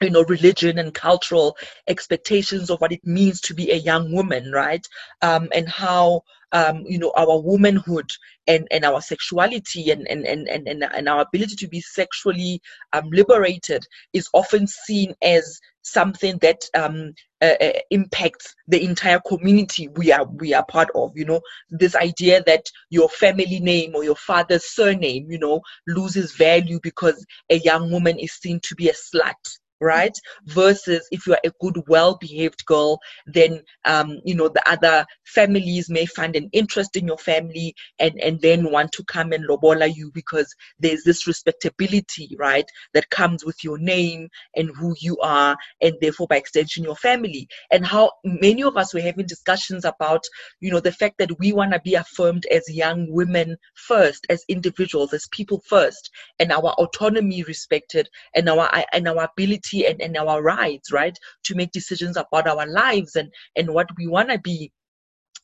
you 0.02 0.10
know 0.10 0.24
religion 0.24 0.78
and 0.78 0.94
cultural 0.94 1.58
expectations 1.88 2.70
of 2.70 2.80
what 2.82 2.92
it 2.92 3.06
means 3.06 3.40
to 3.42 3.54
be 3.54 3.72
a 3.72 3.76
young 3.76 4.12
woman 4.12 4.52
right? 4.52 4.86
Um, 5.22 5.50
and 5.54 5.68
how 5.70 6.22
um, 6.52 6.84
you 6.88 6.98
know 6.98 7.14
our 7.18 7.40
womanhood 7.40 8.10
and, 8.48 8.68
and 8.72 8.86
our 8.86 9.02
sexuality 9.02 9.90
and, 9.92 10.08
and, 10.08 10.26
and, 10.26 10.48
and, 10.48 10.84
and 10.84 11.10
our 11.10 11.22
ability 11.22 11.56
to 11.56 11.68
be 11.68 11.82
sexually 11.82 12.62
um, 12.94 13.10
liberated 13.12 13.84
is 14.14 14.30
often 14.34 14.68
seen 14.68 15.14
as 15.22 15.60
something 15.82 16.38
that 16.40 16.62
um, 16.76 17.14
uh, 17.42 17.56
uh, 17.60 17.72
impacts 17.92 18.56
the 18.68 18.84
entire 18.84 19.20
community 19.28 19.88
we 19.96 20.12
are 20.12 20.26
we 20.26 20.54
are 20.54 20.66
part 20.66 20.90
of 20.96 21.12
you 21.16 21.26
know? 21.26 21.42
This 21.70 21.96
idea 21.96 22.44
that 22.46 22.66
your 22.90 23.10
family 23.10 23.60
name 23.60 23.94
or 23.96 24.04
your 24.04 24.16
father's 24.16 24.66
surname 24.66 25.28
you 25.30 25.40
know 25.40 25.62
loses 25.88 26.36
value 26.36 26.80
because 26.82 27.26
a 27.50 27.58
young 27.60 27.92
woman 27.92 28.18
is 28.20 28.34
seen 28.34 28.60
to 28.64 28.76
be 28.76 28.90
a 28.90 28.94
slut 28.94 29.58
right? 29.82 30.18
Versus 30.46 31.08
if 31.12 31.28
you're 31.28 31.38
a 31.44 31.52
good 31.60 31.82
well 31.88 32.18
behaved 32.20 32.66
girl 32.66 33.00
then 33.28 33.62
um, 33.86 34.20
you 34.24 34.36
know 34.36 34.50
the 34.50 34.68
other 34.70 35.06
families 35.26 35.90
may 35.90 36.06
find 36.06 36.36
an 36.36 36.50
interest 36.54 36.96
in 36.96 37.08
your 37.08 37.18
family 37.18 37.74
and 38.00 38.20
and 38.22 38.42
then 38.42 38.72
want 38.72 38.92
to 38.92 39.04
come 39.04 39.32
and 39.32 39.46
lobola 39.46 39.88
you 39.88 40.12
because 40.14 40.54
there's 40.80 41.04
this 41.04 41.28
respectability 41.28 42.36
right 42.38 42.66
that 42.94 43.10
comes 43.10 43.46
with 43.46 43.64
your 43.64 43.78
name 43.78 44.28
and 44.56 44.70
who 44.76 44.96
you 45.00 45.18
are 45.20 45.56
and 45.82 45.94
therefore 46.02 46.28
by 46.28 46.38
extension 46.38 46.84
your 46.84 46.96
family. 46.96 47.48
And 47.72 47.86
how 47.86 48.12
many 48.24 48.64
of 48.64 48.78
us 48.78 48.94
were 48.94 49.02
having 49.02 49.26
discussions 49.26 49.86
about 49.86 50.24
you 50.60 50.72
know 50.72 50.80
the 50.80 50.92
fact 50.92 51.18
that 51.20 51.38
we 51.40 51.54
want 51.54 51.74
to 51.74 51.82
be 51.84 51.96
affirmed 51.96 52.46
as 52.52 52.64
young 52.70 53.08
women 53.10 53.58
first 53.74 54.26
as 54.30 54.44
individuals 54.48 55.14
as 55.14 55.28
people 55.32 55.62
first 55.68 56.10
and 56.40 56.52
our 56.52 56.74
autonomy 56.74 57.44
respected 57.44 58.08
and 58.36 58.50
our 58.50 58.70
and 58.94 59.08
our 59.08 59.30
ability 59.32 59.65
and, 59.74 60.02
and 60.02 60.18
our 60.18 60.42
rights, 60.42 60.92
right? 60.92 61.18
To 61.46 61.56
make 61.56 61.72
decisions 61.72 62.18
about 62.18 62.48
our 62.48 62.68
lives 62.68 63.16
and, 63.16 63.32
and 63.56 63.70
what 63.70 63.90
we 63.98 64.08
want 64.08 64.30
to 64.30 64.40
be 64.40 64.72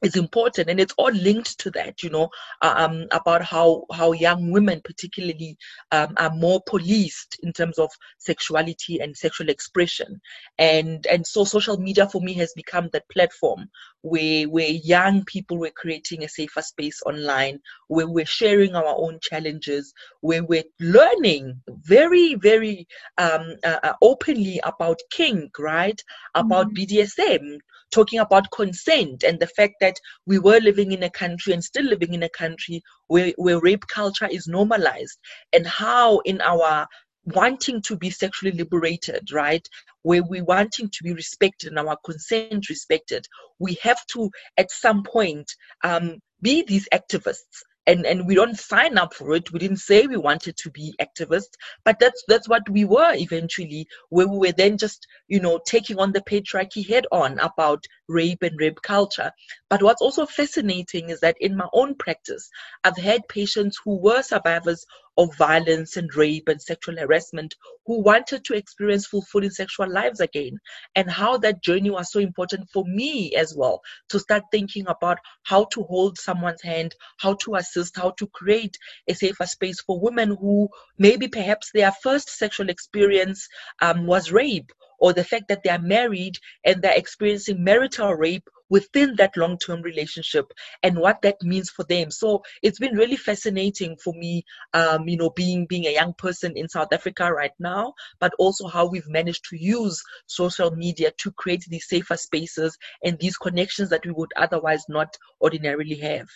is 0.02 0.16
important 0.16 0.70
and 0.70 0.80
it's 0.80 0.94
all 0.98 1.12
linked 1.12 1.60
to 1.60 1.70
that 1.72 2.02
you 2.02 2.10
know 2.10 2.28
um, 2.62 3.06
about 3.12 3.44
how 3.44 3.84
how 3.94 4.12
young 4.12 4.52
women 4.52 4.82
particularly 4.84 5.58
um, 5.92 6.14
are 6.18 6.32
more 6.32 6.62
policed 6.66 7.38
in 7.44 7.54
terms 7.54 7.78
of 7.78 7.90
sexuality 8.18 9.00
and 9.00 9.16
sexual 9.16 9.50
expression 9.50 10.20
and 10.58 11.06
and 11.08 11.26
so 11.26 11.44
social 11.44 11.78
media 11.78 12.08
for 12.10 12.22
me 12.22 12.34
has 12.34 12.52
become 12.56 12.90
that 12.92 13.08
platform 13.12 13.70
where 14.02 14.46
where 14.50 14.70
young 14.70 15.24
people 15.26 15.58
were 15.58 15.72
creating 15.76 16.24
a 16.24 16.30
safer 16.30 16.62
space 16.62 17.02
online 17.06 17.60
where 17.88 18.08
we're 18.08 18.26
sharing 18.26 18.76
our 18.76 18.96
own 18.98 19.20
challenges 19.22 19.94
where 20.22 20.44
we're 20.44 20.64
learning 20.80 21.62
very 21.68 22.36
very 22.36 22.88
um, 23.18 23.56
uh, 23.64 23.80
uh 23.84 23.94
openly 24.02 24.60
about 24.64 25.00
kink 25.12 25.58
right 25.60 26.02
about 26.36 26.68
mm-hmm. 26.74 26.84
bdsm 26.84 27.58
talking 27.92 28.20
about 28.20 28.50
consent 28.52 29.24
and 29.24 29.40
the 29.40 29.48
fact 29.48 29.76
that 29.82 29.96
we 30.26 30.40
were 30.40 30.60
living 30.60 30.94
in 30.94 31.04
a 31.04 31.10
country 31.10 31.54
and 31.54 31.64
still 31.64 31.84
living 31.84 32.14
in 32.14 32.24
a 32.24 32.30
country 32.30 32.82
where, 33.08 33.34
where 33.38 33.60
rape 33.60 33.86
culture 33.88 34.28
is 34.32 34.48
normalized 34.48 35.20
and 35.54 35.68
how 35.68 36.20
in 36.20 36.40
our 36.42 36.88
wanting 37.26 37.82
to 37.84 37.98
be 37.98 38.10
sexually 38.10 38.52
liberated, 38.52 39.32
right? 39.32 39.68
Where 40.04 40.24
we 40.24 40.42
wanting 40.42 40.90
to 40.90 41.04
be 41.04 41.14
respected 41.14 41.70
and 41.70 41.80
our 41.80 41.98
consent 42.04 42.70
respected, 42.70 43.26
we 43.60 43.78
have 43.84 44.06
to 44.14 44.32
at 44.58 44.72
some 44.72 45.04
point 45.04 45.52
um, 45.84 46.20
be 46.42 46.64
these 46.64 46.88
activists 46.94 47.64
and 47.88 48.06
and 48.06 48.28
we 48.28 48.36
don't 48.36 48.58
sign 48.58 48.98
up 48.98 49.14
for 49.14 49.34
it 49.34 49.52
we 49.52 49.60
didn't 49.60 49.78
say 49.78 50.06
we 50.06 50.18
wanted 50.18 50.56
to 50.56 50.70
be 50.70 50.94
activists 51.02 51.56
but 51.84 51.98
that's 52.00 52.24
that's 52.28 52.48
what 52.48 52.68
we 52.70 52.86
were 52.86 53.14
eventually 53.16 53.88
where 54.10 54.28
we 54.28 54.38
were 54.38 54.52
then 54.52 54.78
just 54.78 55.08
you 55.28 55.40
know 55.40 55.60
taking 55.66 56.00
on 56.00 56.12
the 56.12 56.22
patriarchy 56.22 56.88
head 56.88 57.06
on 57.12 57.40
about 57.40 57.84
rape 58.12 58.44
and 58.44 58.60
rape 58.60 58.82
culture. 58.82 59.32
But 59.70 59.82
what's 59.82 60.02
also 60.02 60.26
fascinating 60.26 61.10
is 61.10 61.20
that 61.22 61.38
in 61.40 61.56
my 61.56 61.68
own 61.74 61.96
practice 61.96 62.50
i've 62.84 62.98
had 62.98 63.28
patients 63.28 63.80
who 63.84 63.98
were 63.98 64.22
survivors 64.22 64.86
of 65.18 65.36
violence 65.38 65.98
and 65.98 66.14
rape 66.16 66.48
and 66.48 66.62
sexual 66.62 66.98
harassment 66.98 67.54
who 67.86 68.02
wanted 68.02 68.44
to 68.46 68.56
experience 68.56 69.06
fulfilling 69.06 69.50
sexual 69.50 69.92
lives 69.92 70.20
again. 70.22 70.58
And 70.96 71.12
how 71.12 71.38
that 71.40 71.62
journey 71.62 71.90
was 71.90 72.12
so 72.12 72.20
important 72.20 72.70
for 72.72 72.86
me 72.86 73.36
as 73.36 73.54
well 73.56 73.82
to 74.10 74.20
start 74.20 74.44
thinking 74.52 74.86
about 74.88 75.18
how 75.44 75.66
to 75.66 75.84
hold 75.84 76.18
someone's 76.18 76.62
hand 76.62 76.96
how 77.18 77.34
to 77.36 77.56
assist 77.56 77.98
how 77.98 78.12
to 78.12 78.28
create 78.28 78.78
a 79.08 79.14
safer 79.14 79.46
space 79.46 79.82
for 79.82 80.00
women 80.00 80.36
who 80.40 80.70
maybe 80.98 81.28
perhaps 81.28 81.72
their 81.74 81.92
first 82.04 82.30
sexual 82.30 82.70
experience 82.70 83.48
um, 83.82 84.06
was 84.06 84.32
rape 84.32 84.72
or 85.02 85.12
the 85.12 85.24
fact 85.24 85.50
that 85.50 85.64
they 85.64 85.70
are 85.70 85.82
married 85.82 86.38
and 86.64 86.82
they're 86.82 86.98
experiencing 86.98 87.64
marital 87.64 88.14
rape 88.14 88.48
within 88.70 89.16
that 89.18 89.36
long 89.36 89.58
term 89.58 89.82
relationship 89.82 90.46
and 90.82 90.98
what 90.98 91.22
that 91.22 91.36
means 91.44 91.70
for 91.70 91.84
them. 91.84 92.10
So 92.10 92.42
it's 92.64 92.80
been 92.80 92.96
really 92.96 93.18
fascinating 93.18 93.98
for 93.98 94.14
me, 94.14 94.46
um, 94.74 95.10
you 95.10 95.18
know, 95.18 95.32
being 95.32 95.66
being 95.66 95.86
a 95.86 95.94
young 95.94 96.14
person 96.14 96.54
in 96.56 96.70
South 96.70 96.94
Africa 96.94 97.32
right 97.32 97.52
now, 97.60 97.94
but 98.20 98.34
also 98.40 98.68
how 98.68 98.88
we've 98.88 99.10
managed 99.10 99.44
to 99.50 99.58
use 99.62 100.02
social 100.28 100.72
media 100.72 101.12
to 101.18 101.32
create 101.32 101.66
these 101.68 101.90
safer 101.90 102.16
spaces 102.16 102.78
and 103.04 103.20
these 103.20 103.38
connections 103.38 103.90
that 103.90 104.06
we 104.06 104.12
would 104.12 104.32
otherwise 104.38 104.86
not 104.88 105.18
ordinarily 105.42 105.96
have. 105.96 106.28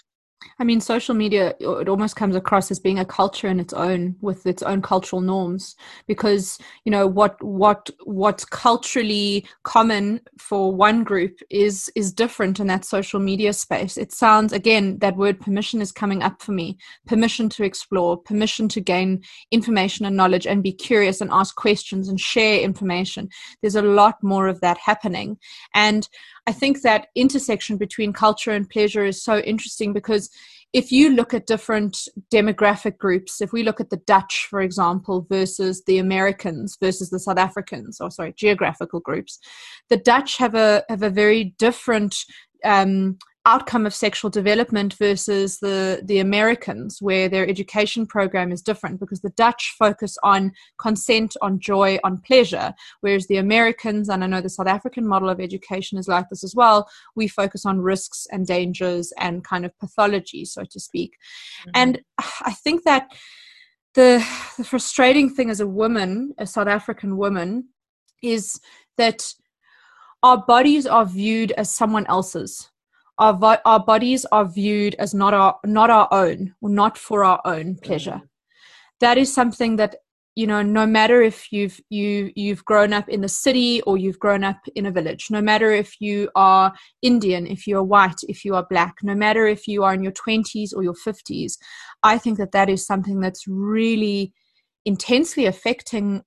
I 0.60 0.64
mean, 0.64 0.80
social 0.80 1.16
media, 1.16 1.54
it 1.60 1.90
almost 1.90 2.16
comes 2.16 2.36
across 2.36 2.72
as 2.72 2.80
being 2.80 3.00
a 3.00 3.06
culture 3.06 3.48
in 3.48 3.60
its 3.60 3.74
own 3.74 4.16
with 4.22 4.46
its 4.46 4.64
own 4.64 4.82
cultural 4.82 5.22
norms 5.22 5.76
because, 6.08 6.58
you 6.86 6.92
know, 6.92 7.08
what, 7.08 7.42
what, 7.44 7.90
what's 8.04 8.46
culturally 8.46 9.46
common 9.64 10.22
for 10.38 10.74
one 10.74 11.04
group 11.04 11.40
is, 11.50 11.92
is 11.96 12.14
different 12.14 12.60
in 12.60 12.68
that 12.68 12.86
social 12.86 13.20
media 13.20 13.52
space. 13.52 13.98
It 13.98 14.14
sounds, 14.14 14.54
again, 14.54 14.98
that 15.00 15.18
word 15.18 15.40
permission 15.42 15.82
is 15.82 15.92
coming 15.92 16.24
up 16.24 16.42
for 16.42 16.54
me. 16.54 16.78
Permission 17.06 17.50
to 17.50 17.64
explore, 17.64 18.18
permission 18.18 18.70
to 18.70 18.82
gain 18.82 19.24
information 19.52 20.06
and 20.06 20.16
knowledge 20.16 20.48
and 20.48 20.64
be 20.64 20.72
curious 20.72 21.20
and 21.20 21.32
ask 21.34 21.56
questions 21.56 22.08
and 22.08 22.20
share 22.20 22.62
information. 22.62 23.30
There's 23.62 23.76
a 23.76 23.82
lot 23.82 24.24
more 24.24 24.48
of 24.48 24.62
that 24.62 24.78
happening. 24.78 25.38
And 25.74 26.08
I 26.48 26.52
think 26.52 26.82
that 26.82 27.08
intersection 27.16 27.78
between 27.78 28.14
culture 28.14 28.52
and 28.52 28.70
pleasure 28.70 29.04
is 29.04 29.22
so 29.22 29.40
interesting 29.40 29.94
because 30.26 30.40
if 30.74 30.92
you 30.92 31.10
look 31.10 31.34
at 31.34 31.48
different 31.48 31.98
demographic 32.34 32.98
groups, 32.98 33.42
if 33.42 33.54
we 33.54 33.64
look 33.64 33.80
at 33.80 33.90
the 33.90 34.02
Dutch, 34.06 34.48
for 34.50 34.62
example, 34.62 35.26
versus 35.30 35.84
the 35.88 36.00
Americans 36.00 36.78
versus 36.82 37.10
the 37.10 37.20
South 37.20 37.38
Africans, 37.38 38.02
or 38.02 38.12
sorry, 38.12 38.34
geographical 38.36 39.00
groups, 39.00 39.40
the 39.90 39.98
Dutch 39.98 40.38
have 40.38 40.56
a 40.56 40.84
have 40.90 41.04
a 41.04 41.10
very 41.10 41.56
different 41.58 42.16
um, 42.64 43.18
outcome 43.46 43.86
of 43.86 43.94
sexual 43.94 44.30
development 44.30 44.96
versus 44.96 45.60
the 45.60 46.02
the 46.04 46.20
Americans 46.20 46.98
where 47.00 47.30
their 47.30 47.48
education 47.48 48.06
program 48.08 48.52
is 48.52 48.62
different 48.62 49.00
because 49.00 49.22
the 49.22 49.30
Dutch 49.32 49.76
focus 49.78 50.18
on 50.24 50.52
consent 50.80 51.36
on 51.42 51.60
joy 51.60 52.00
on 52.04 52.20
pleasure 52.20 52.74
whereas 53.02 53.28
the 53.28 53.38
Americans 53.38 54.10
and 54.10 54.24
I 54.24 54.28
know 54.28 54.42
the 54.42 54.50
South 54.50 54.68
African 54.68 55.08
model 55.08 55.30
of 55.30 55.40
education 55.40 55.98
is 55.98 56.08
like 56.08 56.30
this 56.30 56.44
as 56.44 56.56
well 56.56 56.90
we 57.16 57.28
focus 57.28 57.66
on 57.66 57.82
risks 57.82 58.26
and 58.32 58.48
dangers 58.48 59.14
and 59.20 59.44
kind 59.44 59.66
of 59.66 59.78
pathology 59.80 60.46
so 60.46 60.64
to 60.64 60.80
speak 60.80 61.12
mm-hmm. 61.62 61.72
and 61.76 62.02
I 62.18 62.52
think 62.52 62.84
that 62.84 63.12
the 63.94 64.26
the 64.58 64.64
frustrating 64.64 65.30
thing 65.30 65.50
as 65.50 65.60
a 65.60 65.68
woman 65.68 66.34
a 66.40 66.48
South 66.48 66.68
African 66.68 67.18
woman 67.18 67.70
is 68.24 68.60
that 68.98 69.34
our 70.24 70.38
bodies 70.38 70.88
are 70.88 71.06
viewed 71.06 71.52
as 71.52 71.74
someone 71.74 72.08
else's 72.08 72.72
our 73.18 73.34
vo- 73.34 73.62
our 73.66 73.80
bodies 73.80 74.26
are 74.32 74.46
viewed 74.46 74.96
as 74.96 75.14
not 75.14 75.34
our 75.34 75.60
not 75.66 75.90
our 75.90 76.08
own 76.12 76.54
or 76.62 76.70
not 76.70 76.98
for 76.98 77.24
our 77.24 77.42
own 77.46 77.76
pleasure. 77.76 78.22
That 79.00 79.18
is 79.18 79.34
something 79.34 79.78
that 79.78 79.96
you 80.36 80.46
know 80.46 80.62
no 80.62 80.86
matter 80.86 81.22
if 81.22 81.52
you've 81.52 81.80
you 81.90 82.32
you've 82.36 82.64
grown 82.66 82.92
up 82.92 83.08
in 83.08 83.22
the 83.22 83.30
city 83.30 83.82
or 83.84 83.98
you've 83.98 84.20
grown 84.20 84.44
up 84.44 84.58
in 84.76 84.86
a 84.86 84.92
village 84.92 85.28
no 85.32 85.42
matter 85.42 85.72
if 85.72 86.00
you 86.02 86.30
are 86.36 86.74
indian 87.02 87.48
if 87.48 87.66
you 87.66 87.78
are 87.78 87.84
white 87.84 88.20
if 88.28 88.44
you 88.44 88.54
are 88.54 88.66
black 88.70 88.96
no 89.02 89.16
matter 89.16 89.48
if 89.48 89.68
you 89.68 89.84
are 89.84 89.94
in 89.94 90.04
your 90.04 90.12
20s 90.12 90.76
or 90.76 90.84
your 90.84 90.94
50s 90.94 91.54
i 92.04 92.18
think 92.18 92.38
that 92.38 92.52
that 92.52 92.70
is 92.70 92.86
something 92.86 93.22
that's 93.22 93.48
really 93.48 94.34
intensely 94.86 95.46
affecting 95.46 96.22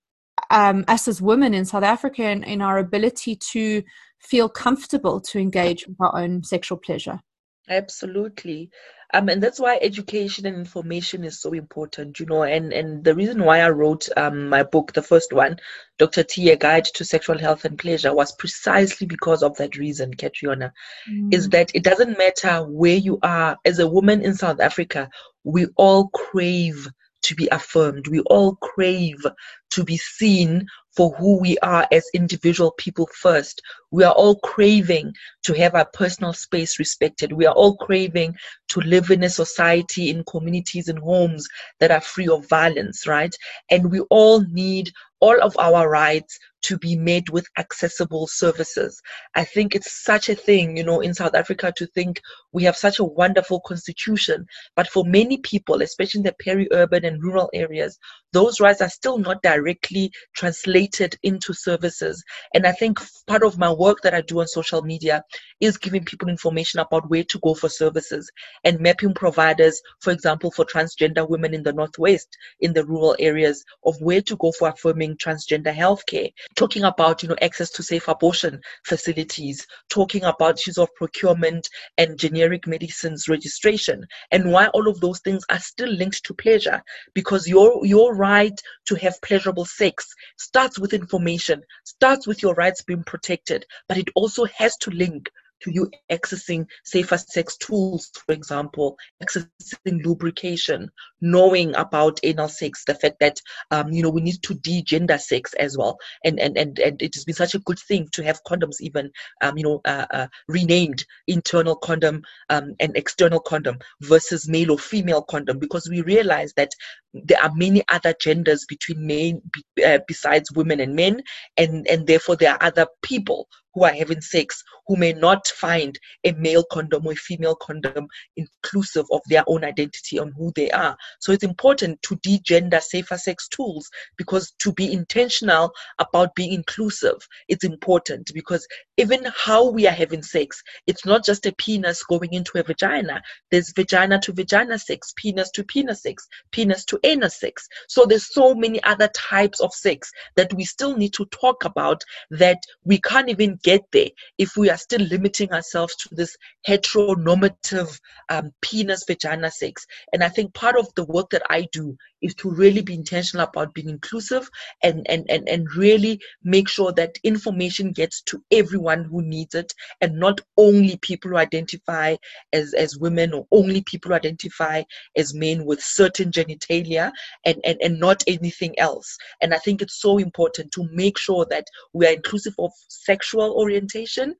um, 0.50 0.84
us 0.88 1.06
as 1.06 1.20
women 1.20 1.52
in 1.52 1.66
south 1.66 1.84
africa 1.84 2.22
and 2.24 2.44
in 2.44 2.62
our 2.62 2.78
ability 2.78 3.36
to 3.36 3.82
feel 4.18 4.48
comfortable 4.48 5.20
to 5.20 5.38
engage 5.38 5.86
with 5.86 5.96
our 6.00 6.20
own 6.20 6.42
sexual 6.42 6.78
pleasure. 6.78 7.20
Absolutely. 7.68 8.70
Um, 9.14 9.28
and 9.30 9.42
that's 9.42 9.58
why 9.58 9.78
education 9.80 10.44
and 10.44 10.56
information 10.56 11.24
is 11.24 11.40
so 11.40 11.52
important, 11.52 12.20
you 12.20 12.26
know. 12.26 12.42
And, 12.42 12.72
and 12.72 13.02
the 13.02 13.14
reason 13.14 13.42
why 13.42 13.60
I 13.60 13.70
wrote 13.70 14.06
um, 14.18 14.48
my 14.48 14.62
book, 14.62 14.92
the 14.92 15.02
first 15.02 15.32
one, 15.32 15.58
Dr. 15.98 16.22
T, 16.22 16.50
A 16.50 16.56
Guide 16.56 16.84
to 16.84 17.04
Sexual 17.04 17.38
Health 17.38 17.64
and 17.64 17.78
Pleasure, 17.78 18.14
was 18.14 18.32
precisely 18.32 19.06
because 19.06 19.42
of 19.42 19.56
that 19.56 19.78
reason, 19.78 20.12
Catriona, 20.12 20.72
mm. 21.10 21.32
is 21.32 21.48
that 21.50 21.70
it 21.74 21.84
doesn't 21.84 22.18
matter 22.18 22.64
where 22.64 22.96
you 22.96 23.18
are. 23.22 23.56
As 23.64 23.78
a 23.78 23.88
woman 23.88 24.22
in 24.22 24.34
South 24.34 24.60
Africa, 24.60 25.08
we 25.44 25.66
all 25.76 26.08
crave 26.08 26.86
to 27.22 27.34
be 27.34 27.48
affirmed. 27.50 28.08
We 28.08 28.20
all 28.20 28.56
crave 28.56 29.24
to 29.70 29.84
be 29.84 29.96
seen 29.96 30.66
for 30.98 31.12
who 31.12 31.38
we 31.38 31.56
are 31.58 31.86
as 31.92 32.10
individual 32.12 32.72
people 32.76 33.08
first. 33.14 33.62
We 33.92 34.02
are 34.02 34.12
all 34.14 34.34
craving 34.40 35.14
to 35.44 35.52
have 35.52 35.76
our 35.76 35.84
personal 35.84 36.32
space 36.32 36.80
respected. 36.80 37.32
We 37.32 37.46
are 37.46 37.54
all 37.54 37.76
craving 37.76 38.34
to 38.70 38.80
live 38.80 39.12
in 39.12 39.22
a 39.22 39.30
society, 39.30 40.10
in 40.10 40.24
communities, 40.24 40.88
in 40.88 40.96
homes 40.96 41.46
that 41.78 41.92
are 41.92 42.00
free 42.00 42.26
of 42.26 42.48
violence, 42.48 43.06
right? 43.06 43.32
And 43.70 43.92
we 43.92 44.00
all 44.10 44.40
need 44.50 44.90
all 45.20 45.40
of 45.40 45.56
our 45.60 45.88
rights 45.88 46.36
to 46.62 46.78
be 46.78 46.96
made 46.96 47.28
with 47.28 47.46
accessible 47.58 48.26
services. 48.26 49.00
I 49.34 49.44
think 49.44 49.74
it's 49.74 50.02
such 50.04 50.28
a 50.28 50.34
thing, 50.34 50.76
you 50.76 50.84
know, 50.84 51.00
in 51.00 51.14
South 51.14 51.34
Africa 51.34 51.72
to 51.76 51.86
think 51.86 52.20
we 52.52 52.64
have 52.64 52.76
such 52.76 52.98
a 52.98 53.04
wonderful 53.04 53.60
constitution, 53.60 54.46
but 54.76 54.88
for 54.88 55.04
many 55.04 55.38
people, 55.38 55.82
especially 55.82 56.20
in 56.20 56.24
the 56.24 56.34
peri-urban 56.40 57.04
and 57.04 57.22
rural 57.22 57.50
areas, 57.54 57.98
those 58.32 58.60
rights 58.60 58.82
are 58.82 58.88
still 58.88 59.18
not 59.18 59.42
directly 59.42 60.10
translated 60.34 61.16
into 61.22 61.52
services. 61.52 62.22
And 62.54 62.66
I 62.66 62.72
think 62.72 62.98
part 63.26 63.42
of 63.42 63.58
my 63.58 63.72
work 63.72 63.98
that 64.02 64.14
I 64.14 64.20
do 64.20 64.40
on 64.40 64.48
social 64.48 64.82
media 64.82 65.22
is 65.60 65.78
giving 65.78 66.04
people 66.04 66.28
information 66.28 66.80
about 66.80 67.08
where 67.08 67.24
to 67.24 67.38
go 67.40 67.54
for 67.54 67.68
services 67.68 68.30
and 68.64 68.80
mapping 68.80 69.14
providers, 69.14 69.80
for 70.00 70.12
example, 70.12 70.50
for 70.50 70.64
transgender 70.64 71.28
women 71.28 71.54
in 71.54 71.62
the 71.62 71.72
Northwest, 71.72 72.36
in 72.60 72.72
the 72.72 72.84
rural 72.84 73.16
areas, 73.18 73.64
of 73.84 73.96
where 74.00 74.22
to 74.22 74.36
go 74.36 74.52
for 74.52 74.68
affirming 74.68 75.16
transgender 75.16 75.74
healthcare. 75.74 76.30
Talking 76.56 76.84
about, 76.84 77.22
you 77.22 77.28
know, 77.28 77.36
access 77.40 77.70
to 77.70 77.82
safe 77.82 78.08
abortion 78.08 78.60
facilities, 78.84 79.66
talking 79.88 80.24
about 80.24 80.58
issues 80.58 80.78
of 80.78 80.88
procurement 80.96 81.68
and 81.98 82.18
generic 82.18 82.66
medicines 82.66 83.28
registration, 83.28 84.06
and 84.32 84.50
why 84.50 84.66
all 84.68 84.88
of 84.88 85.00
those 85.00 85.20
things 85.20 85.44
are 85.50 85.60
still 85.60 85.90
linked 85.90 86.24
to 86.24 86.34
pleasure. 86.34 86.82
Because 87.14 87.46
your 87.46 87.84
your 87.86 88.14
right 88.14 88.58
to 88.86 88.96
have 88.96 89.20
pleasurable 89.22 89.66
sex 89.66 90.06
starts 90.36 90.78
with 90.78 90.92
information, 90.94 91.62
starts 91.84 92.26
with 92.26 92.42
your 92.42 92.54
rights 92.54 92.82
being 92.82 93.04
protected, 93.04 93.64
but 93.88 93.98
it 93.98 94.08
also 94.14 94.44
has 94.46 94.76
to 94.78 94.90
link 94.90 95.30
to 95.60 95.70
you 95.70 95.90
accessing 96.10 96.66
safer 96.84 97.18
sex 97.18 97.56
tools, 97.56 98.10
for 98.26 98.32
example, 98.32 98.96
accessing 99.22 100.04
lubrication, 100.04 100.90
knowing 101.20 101.74
about 101.76 102.20
anal 102.22 102.48
sex, 102.48 102.84
the 102.86 102.94
fact 102.94 103.16
that 103.20 103.40
um, 103.70 103.92
you 103.92 104.02
know 104.02 104.10
we 104.10 104.20
need 104.20 104.42
to 104.42 104.54
de-gender 104.54 105.18
sex 105.18 105.54
as 105.54 105.76
well, 105.76 105.98
and 106.24 106.38
and 106.38 106.56
and 106.56 106.78
and 106.78 107.02
it 107.02 107.14
has 107.14 107.24
been 107.24 107.34
such 107.34 107.54
a 107.54 107.60
good 107.60 107.78
thing 107.78 108.08
to 108.12 108.22
have 108.22 108.42
condoms 108.44 108.80
even 108.80 109.10
um, 109.42 109.56
you 109.56 109.64
know 109.64 109.80
uh, 109.84 110.06
uh, 110.12 110.26
renamed 110.48 111.04
internal 111.26 111.76
condom 111.76 112.22
um, 112.50 112.74
and 112.80 112.96
external 112.96 113.40
condom 113.40 113.78
versus 114.02 114.48
male 114.48 114.72
or 114.72 114.78
female 114.78 115.22
condom 115.22 115.58
because 115.58 115.88
we 115.88 116.00
realize 116.02 116.52
that 116.56 116.70
there 117.14 117.42
are 117.42 117.52
many 117.54 117.82
other 117.88 118.14
genders 118.20 118.64
between 118.68 119.06
men 119.06 119.42
uh, 119.84 119.98
besides 120.06 120.52
women 120.52 120.80
and 120.80 120.94
men 120.94 121.20
and 121.56 121.86
and 121.88 122.06
therefore 122.06 122.36
there 122.36 122.52
are 122.52 122.62
other 122.62 122.86
people 123.02 123.48
who 123.78 123.84
are 123.84 123.92
having 123.92 124.20
sex 124.20 124.62
who 124.86 124.96
may 124.96 125.12
not 125.12 125.46
find 125.48 125.98
a 126.24 126.32
male 126.32 126.64
condom 126.72 127.06
or 127.06 127.12
a 127.12 127.16
female 127.16 127.54
condom 127.54 128.08
inclusive 128.36 129.04
of 129.12 129.20
their 129.28 129.44
own 129.46 129.64
identity 129.64 130.18
on 130.18 130.32
who 130.36 130.52
they 130.56 130.70
are 130.70 130.96
so 131.20 131.32
it's 131.32 131.44
important 131.44 132.00
to 132.02 132.16
de-gender 132.16 132.80
safer 132.80 133.16
sex 133.16 133.48
tools 133.48 133.88
because 134.16 134.52
to 134.58 134.72
be 134.72 134.92
intentional 134.92 135.72
about 135.98 136.34
being 136.34 136.52
inclusive 136.52 137.16
it's 137.48 137.64
important 137.64 138.30
because 138.34 138.66
even 138.96 139.24
how 139.36 139.70
we 139.70 139.86
are 139.86 139.92
having 139.92 140.22
sex 140.22 140.62
it's 140.86 141.06
not 141.06 141.24
just 141.24 141.46
a 141.46 141.52
penis 141.52 142.02
going 142.04 142.32
into 142.32 142.58
a 142.58 142.62
vagina 142.62 143.22
there's 143.50 143.72
vagina 143.72 144.18
to 144.18 144.32
vagina 144.32 144.78
sex 144.78 145.12
penis 145.16 145.50
to 145.50 145.62
penis 145.62 146.02
sex 146.02 146.26
penis 146.50 146.84
to 146.84 146.98
anus 147.04 147.38
sex. 147.38 147.68
So 147.88 148.04
there's 148.04 148.32
so 148.32 148.54
many 148.54 148.82
other 148.84 149.08
types 149.08 149.60
of 149.60 149.72
sex 149.72 150.10
that 150.36 150.52
we 150.54 150.64
still 150.64 150.96
need 150.96 151.12
to 151.14 151.26
talk 151.26 151.64
about 151.64 152.02
that 152.30 152.62
we 152.84 153.00
can't 153.00 153.28
even 153.28 153.58
get 153.68 153.84
there 153.92 154.08
if 154.38 154.56
we 154.56 154.70
are 154.70 154.78
still 154.78 155.04
limiting 155.14 155.52
ourselves 155.52 155.94
to 155.96 156.08
this 156.14 156.34
heteronormative 156.66 157.90
um, 158.30 158.50
penis 158.62 159.04
vagina 159.06 159.50
sex. 159.50 159.86
And 160.12 160.24
I 160.24 160.30
think 160.30 160.54
part 160.54 160.76
of 160.78 160.88
the 160.96 161.04
work 161.04 161.28
that 161.30 161.42
I 161.50 161.68
do 161.70 161.96
is 162.22 162.34
to 162.34 162.50
really 162.50 162.82
be 162.82 162.94
intentional 162.94 163.46
about 163.46 163.74
being 163.74 163.88
inclusive 163.88 164.48
and, 164.82 165.06
and, 165.08 165.24
and, 165.28 165.48
and 165.48 165.74
really 165.76 166.20
make 166.42 166.68
sure 166.68 166.92
that 166.92 167.18
information 167.24 167.92
gets 167.92 168.22
to 168.22 168.42
everyone 168.50 169.04
who 169.04 169.22
needs 169.22 169.54
it 169.54 169.72
and 170.00 170.18
not 170.18 170.40
only 170.56 170.96
people 170.98 171.30
who 171.30 171.36
identify 171.36 172.16
as, 172.52 172.74
as 172.74 172.98
women 172.98 173.32
or 173.32 173.46
only 173.52 173.82
people 173.82 174.10
who 174.10 174.16
identify 174.16 174.82
as 175.16 175.34
men 175.34 175.64
with 175.64 175.80
certain 175.80 176.30
genitalia 176.30 177.10
and, 177.44 177.56
and, 177.64 177.78
and 177.82 177.98
not 177.98 178.22
anything 178.26 178.78
else. 178.78 179.16
And 179.40 179.54
I 179.54 179.58
think 179.58 179.82
it's 179.82 180.00
so 180.00 180.18
important 180.18 180.72
to 180.72 180.88
make 180.92 181.18
sure 181.18 181.46
that 181.50 181.66
we 181.92 182.06
are 182.06 182.12
inclusive 182.12 182.54
of 182.58 182.72
sexual 182.88 183.52
orientation 183.52 184.34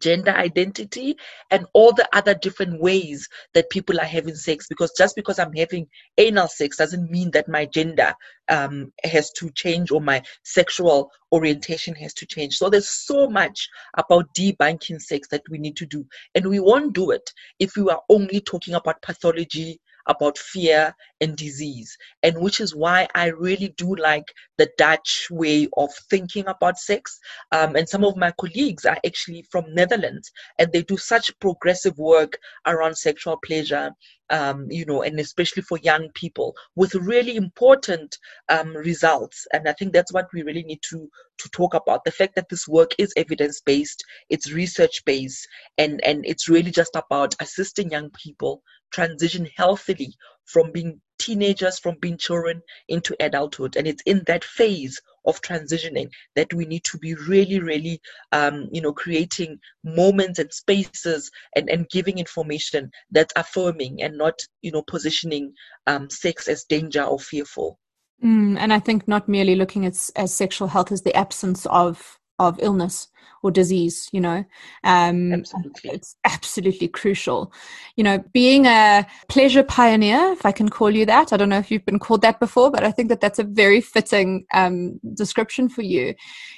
gender 0.00 0.32
identity 0.32 1.16
and 1.50 1.66
all 1.72 1.92
the 1.92 2.08
other 2.12 2.34
different 2.34 2.80
ways 2.80 3.28
that 3.54 3.70
people 3.70 4.00
are 4.00 4.06
having 4.06 4.34
sex. 4.34 4.66
Because 4.68 4.92
just 4.96 5.16
because 5.16 5.38
i'm 5.38 5.52
having 5.52 5.86
anal 6.18 6.48
sex 6.48 6.76
doesn't 6.76 7.10
mean 7.10 7.30
that 7.32 7.48
my 7.48 7.66
gender 7.66 8.14
um, 8.48 8.92
has 9.04 9.30
to 9.32 9.50
change 9.50 9.90
or 9.90 10.00
my 10.00 10.22
sexual 10.42 11.10
orientation 11.32 11.94
has 11.94 12.14
to 12.14 12.26
change. 12.26 12.56
So 12.56 12.68
there's 12.68 12.90
so 12.90 13.28
much 13.28 13.68
about 13.96 14.32
debunking 14.34 15.00
sex 15.00 15.28
that 15.28 15.42
we 15.50 15.58
need 15.58 15.76
to 15.76 15.86
do. 15.86 16.06
And 16.34 16.46
we 16.46 16.60
won't 16.60 16.94
do 16.94 17.10
it 17.10 17.32
if 17.58 17.76
we 17.76 17.88
are 17.90 18.02
only 18.08 18.40
talking 18.40 18.74
about 18.74 19.02
pathology 19.02 19.80
about 20.06 20.38
fear 20.38 20.94
and 21.20 21.36
disease, 21.36 21.96
and 22.22 22.38
which 22.38 22.60
is 22.60 22.74
why 22.74 23.08
I 23.14 23.26
really 23.26 23.74
do 23.76 23.94
like 23.96 24.32
the 24.58 24.70
Dutch 24.78 25.28
way 25.30 25.68
of 25.76 25.90
thinking 26.10 26.46
about 26.46 26.78
sex. 26.78 27.18
Um, 27.52 27.76
and 27.76 27.88
some 27.88 28.04
of 28.04 28.16
my 28.16 28.32
colleagues 28.32 28.84
are 28.84 28.98
actually 29.06 29.46
from 29.50 29.74
Netherlands, 29.74 30.30
and 30.58 30.72
they 30.72 30.82
do 30.82 30.96
such 30.96 31.38
progressive 31.40 31.98
work 31.98 32.38
around 32.66 32.96
sexual 32.96 33.38
pleasure 33.44 33.90
um, 34.30 34.66
you 34.70 34.84
know, 34.86 35.02
and 35.02 35.18
especially 35.20 35.62
for 35.62 35.78
young 35.78 36.08
people 36.14 36.54
with 36.76 36.94
really 36.94 37.36
important 37.36 38.16
um, 38.48 38.74
results. 38.76 39.46
And 39.52 39.68
I 39.68 39.72
think 39.72 39.92
that's 39.92 40.12
what 40.12 40.28
we 40.32 40.42
really 40.42 40.62
need 40.62 40.80
to 40.90 41.08
to 41.38 41.48
talk 41.50 41.74
about 41.74 42.04
the 42.04 42.12
fact 42.12 42.36
that 42.36 42.48
this 42.48 42.68
work 42.68 42.92
is 42.98 43.12
evidence 43.16 43.60
based, 43.60 44.04
it's 44.30 44.52
research 44.52 45.04
based, 45.04 45.46
and 45.78 46.00
and 46.04 46.24
it's 46.24 46.48
really 46.48 46.70
just 46.70 46.94
about 46.94 47.34
assisting 47.40 47.90
young 47.90 48.10
people 48.10 48.62
transition 48.92 49.48
healthily 49.56 50.14
from 50.44 50.70
being 50.72 51.00
teenagers, 51.24 51.78
from 51.78 51.96
being 52.00 52.18
children 52.18 52.60
into 52.88 53.16
adulthood. 53.20 53.76
And 53.76 53.86
it's 53.86 54.02
in 54.06 54.22
that 54.26 54.44
phase 54.44 55.00
of 55.26 55.40
transitioning 55.40 56.08
that 56.36 56.52
we 56.52 56.66
need 56.66 56.84
to 56.84 56.98
be 56.98 57.14
really, 57.14 57.58
really, 57.60 58.00
um, 58.32 58.68
you 58.72 58.82
know, 58.82 58.92
creating 58.92 59.58
moments 59.82 60.38
and 60.38 60.52
spaces 60.52 61.30
and, 61.56 61.70
and 61.70 61.88
giving 61.88 62.18
information 62.18 62.90
that's 63.10 63.32
affirming 63.36 64.02
and 64.02 64.18
not, 64.18 64.38
you 64.62 64.72
know, 64.72 64.82
positioning 64.82 65.52
um, 65.86 66.10
sex 66.10 66.48
as 66.48 66.64
danger 66.64 67.02
or 67.02 67.18
fearful. 67.18 67.78
Mm, 68.22 68.56
and 68.58 68.72
I 68.72 68.78
think 68.78 69.08
not 69.08 69.28
merely 69.28 69.54
looking 69.54 69.86
at 69.86 70.10
as 70.16 70.32
sexual 70.32 70.68
health 70.68 70.92
as 70.92 71.02
the 71.02 71.16
absence 71.16 71.66
of 71.66 72.18
of 72.38 72.58
illness 72.60 73.08
or 73.42 73.50
disease 73.50 74.08
you 74.12 74.20
know? 74.20 74.44
Um, 74.82 75.32
absolutely. 75.32 75.90
it's 75.90 76.16
absolutely 76.24 76.88
crucial. 76.88 77.52
You 77.96 78.04
know 78.04 78.24
being 78.32 78.66
a 78.66 79.06
pleasure 79.28 79.62
pioneer 79.62 80.32
if 80.32 80.44
i 80.44 80.52
can 80.52 80.68
call 80.68 80.90
you 80.90 81.06
that 81.06 81.32
i 81.32 81.36
don't 81.36 81.48
know 81.48 81.58
if 81.58 81.70
you've 81.70 81.84
been 81.84 81.98
called 81.98 82.22
that 82.22 82.40
before 82.40 82.70
but 82.70 82.82
i 82.84 82.90
think 82.90 83.08
that 83.08 83.20
that's 83.20 83.38
a 83.38 83.44
very 83.44 83.80
fitting 83.80 84.44
um, 84.54 85.00
description 85.14 85.68
for 85.68 85.82
you. 85.82 86.14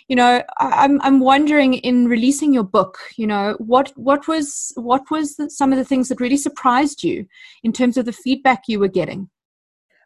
You 0.08 0.16
know 0.16 0.42
I, 0.58 0.84
am 0.84 1.00
I'm 1.02 1.20
wondering 1.20 1.74
in 1.74 2.08
releasing 2.08 2.54
your 2.54 2.64
book 2.64 2.98
you 3.16 3.26
know 3.26 3.56
what 3.58 3.92
what 3.96 4.28
was 4.28 4.72
what 4.76 5.10
was 5.10 5.36
the, 5.36 5.50
some 5.50 5.72
of 5.72 5.78
the 5.78 5.84
things 5.84 6.08
that 6.08 6.20
really 6.20 6.36
surprised 6.36 7.02
you 7.02 7.26
in 7.62 7.72
terms 7.72 7.96
of 7.96 8.04
the 8.04 8.12
feedback 8.12 8.62
you 8.68 8.78
were 8.78 8.88
getting? 8.88 9.28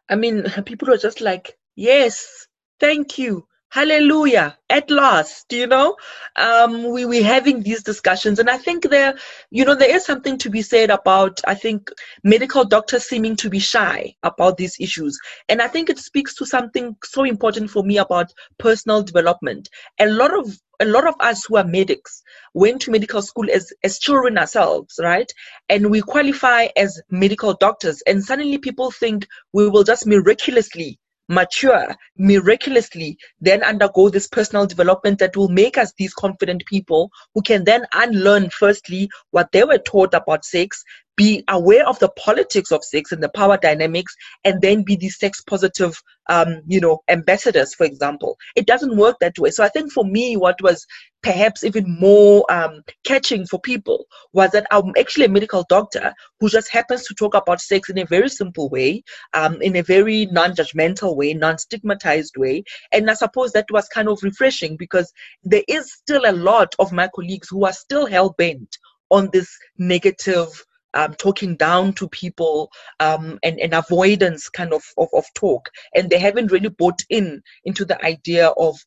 I 0.09 0.15
mean 0.15 0.43
people 0.65 0.87
were 0.87 0.97
just 0.97 1.21
like 1.21 1.57
yes 1.75 2.47
thank 2.79 3.17
you 3.17 3.47
hallelujah 3.71 4.57
at 4.69 4.91
last 4.91 5.51
you 5.53 5.65
know 5.65 5.95
um, 6.35 6.91
we 6.91 7.05
we 7.05 7.21
having 7.21 7.63
these 7.63 7.81
discussions 7.81 8.37
and 8.37 8.49
i 8.49 8.57
think 8.57 8.83
there 8.89 9.15
you 9.49 9.63
know 9.63 9.73
there 9.73 9.95
is 9.95 10.05
something 10.05 10.37
to 10.37 10.49
be 10.49 10.61
said 10.61 10.89
about 10.89 11.39
i 11.47 11.55
think 11.55 11.89
medical 12.25 12.65
doctors 12.65 13.05
seeming 13.05 13.33
to 13.33 13.49
be 13.49 13.59
shy 13.59 14.13
about 14.23 14.57
these 14.57 14.75
issues 14.81 15.17
and 15.47 15.61
i 15.61 15.69
think 15.69 15.89
it 15.89 15.97
speaks 15.97 16.35
to 16.35 16.45
something 16.45 16.93
so 17.01 17.23
important 17.23 17.71
for 17.71 17.81
me 17.83 17.97
about 17.97 18.29
personal 18.59 19.01
development 19.01 19.69
a 20.01 20.05
lot 20.07 20.37
of 20.37 20.53
a 20.81 20.85
lot 20.85 21.07
of 21.07 21.15
us 21.21 21.45
who 21.45 21.55
are 21.55 21.63
medics 21.63 22.23
went 22.53 22.81
to 22.81 22.91
medical 22.91 23.21
school 23.21 23.47
as, 23.53 23.71
as 23.83 23.99
children 23.99 24.35
ourselves, 24.35 24.99
right? 24.99 25.31
And 25.69 25.91
we 25.91 26.01
qualify 26.01 26.69
as 26.75 26.99
medical 27.11 27.53
doctors. 27.53 28.01
And 28.07 28.23
suddenly 28.23 28.57
people 28.57 28.89
think 28.89 29.27
we 29.53 29.69
will 29.69 29.83
just 29.83 30.07
miraculously 30.07 30.97
mature 31.31 31.95
miraculously, 32.17 33.17
then 33.39 33.63
undergo 33.63 34.09
this 34.09 34.27
personal 34.27 34.67
development 34.67 35.17
that 35.19 35.35
will 35.35 35.47
make 35.49 35.77
us 35.77 35.93
these 35.97 36.13
confident 36.13 36.63
people 36.65 37.09
who 37.33 37.41
can 37.41 37.63
then 37.63 37.85
unlearn, 37.93 38.49
firstly, 38.49 39.09
what 39.31 39.51
they 39.51 39.63
were 39.63 39.79
taught 39.79 40.13
about 40.13 40.45
sex, 40.45 40.83
be 41.21 41.43
aware 41.49 41.87
of 41.87 41.99
the 41.99 42.09
politics 42.09 42.71
of 42.71 42.83
sex 42.83 43.11
and 43.11 43.21
the 43.21 43.29
power 43.29 43.55
dynamics, 43.55 44.15
and 44.43 44.59
then 44.59 44.81
be 44.81 44.95
the 44.95 45.07
sex 45.07 45.39
positive, 45.41 46.01
um, 46.29 46.63
you 46.65 46.79
know, 46.79 47.03
ambassadors, 47.09 47.75
for 47.75 47.85
example. 47.85 48.39
It 48.55 48.65
doesn't 48.65 48.97
work 48.97 49.17
that 49.21 49.37
way. 49.37 49.51
So 49.51 49.63
I 49.63 49.69
think 49.69 49.91
for 49.91 50.03
me, 50.03 50.35
what 50.35 50.59
was 50.63 50.83
perhaps 51.21 51.63
even 51.63 51.85
more 51.99 52.43
um, 52.51 52.81
catching 53.03 53.45
for 53.45 53.59
people 53.59 54.07
was 54.33 54.49
that 54.49 54.65
I'm 54.71 54.93
actually 54.97 55.25
a 55.25 55.29
medical 55.29 55.63
doctor 55.69 56.11
who 56.39 56.49
just 56.49 56.71
happens 56.71 57.05
to 57.05 57.13
talk 57.13 57.35
about 57.35 57.61
sex 57.61 57.91
in 57.91 57.99
a 57.99 58.05
very 58.05 58.29
simple 58.29 58.67
way, 58.69 59.03
um, 59.35 59.61
in 59.61 59.75
a 59.75 59.83
very 59.83 60.25
non 60.25 60.55
judgmental 60.55 61.15
way, 61.15 61.35
non 61.35 61.59
stigmatized 61.59 62.35
way. 62.35 62.63
And 62.91 63.11
I 63.11 63.13
suppose 63.13 63.51
that 63.51 63.69
was 63.69 63.87
kind 63.89 64.09
of 64.09 64.23
refreshing 64.23 64.75
because 64.75 65.13
there 65.43 65.65
is 65.67 65.93
still 65.93 66.23
a 66.25 66.33
lot 66.33 66.73
of 66.79 66.91
my 66.91 67.09
colleagues 67.13 67.49
who 67.49 67.63
are 67.63 67.73
still 67.73 68.07
hell 68.07 68.33
bent 68.39 68.79
on 69.11 69.29
this 69.31 69.55
negative. 69.77 70.47
Um, 70.93 71.13
talking 71.13 71.55
down 71.55 71.93
to 71.93 72.09
people 72.09 72.69
um, 72.99 73.39
and, 73.43 73.59
and 73.59 73.73
avoidance 73.73 74.49
kind 74.49 74.73
of, 74.73 74.83
of, 74.97 75.07
of 75.13 75.25
talk. 75.35 75.69
And 75.95 76.09
they 76.09 76.19
haven't 76.19 76.51
really 76.51 76.69
bought 76.69 77.01
in 77.09 77.41
into 77.63 77.85
the 77.85 78.03
idea 78.03 78.49
of 78.49 78.77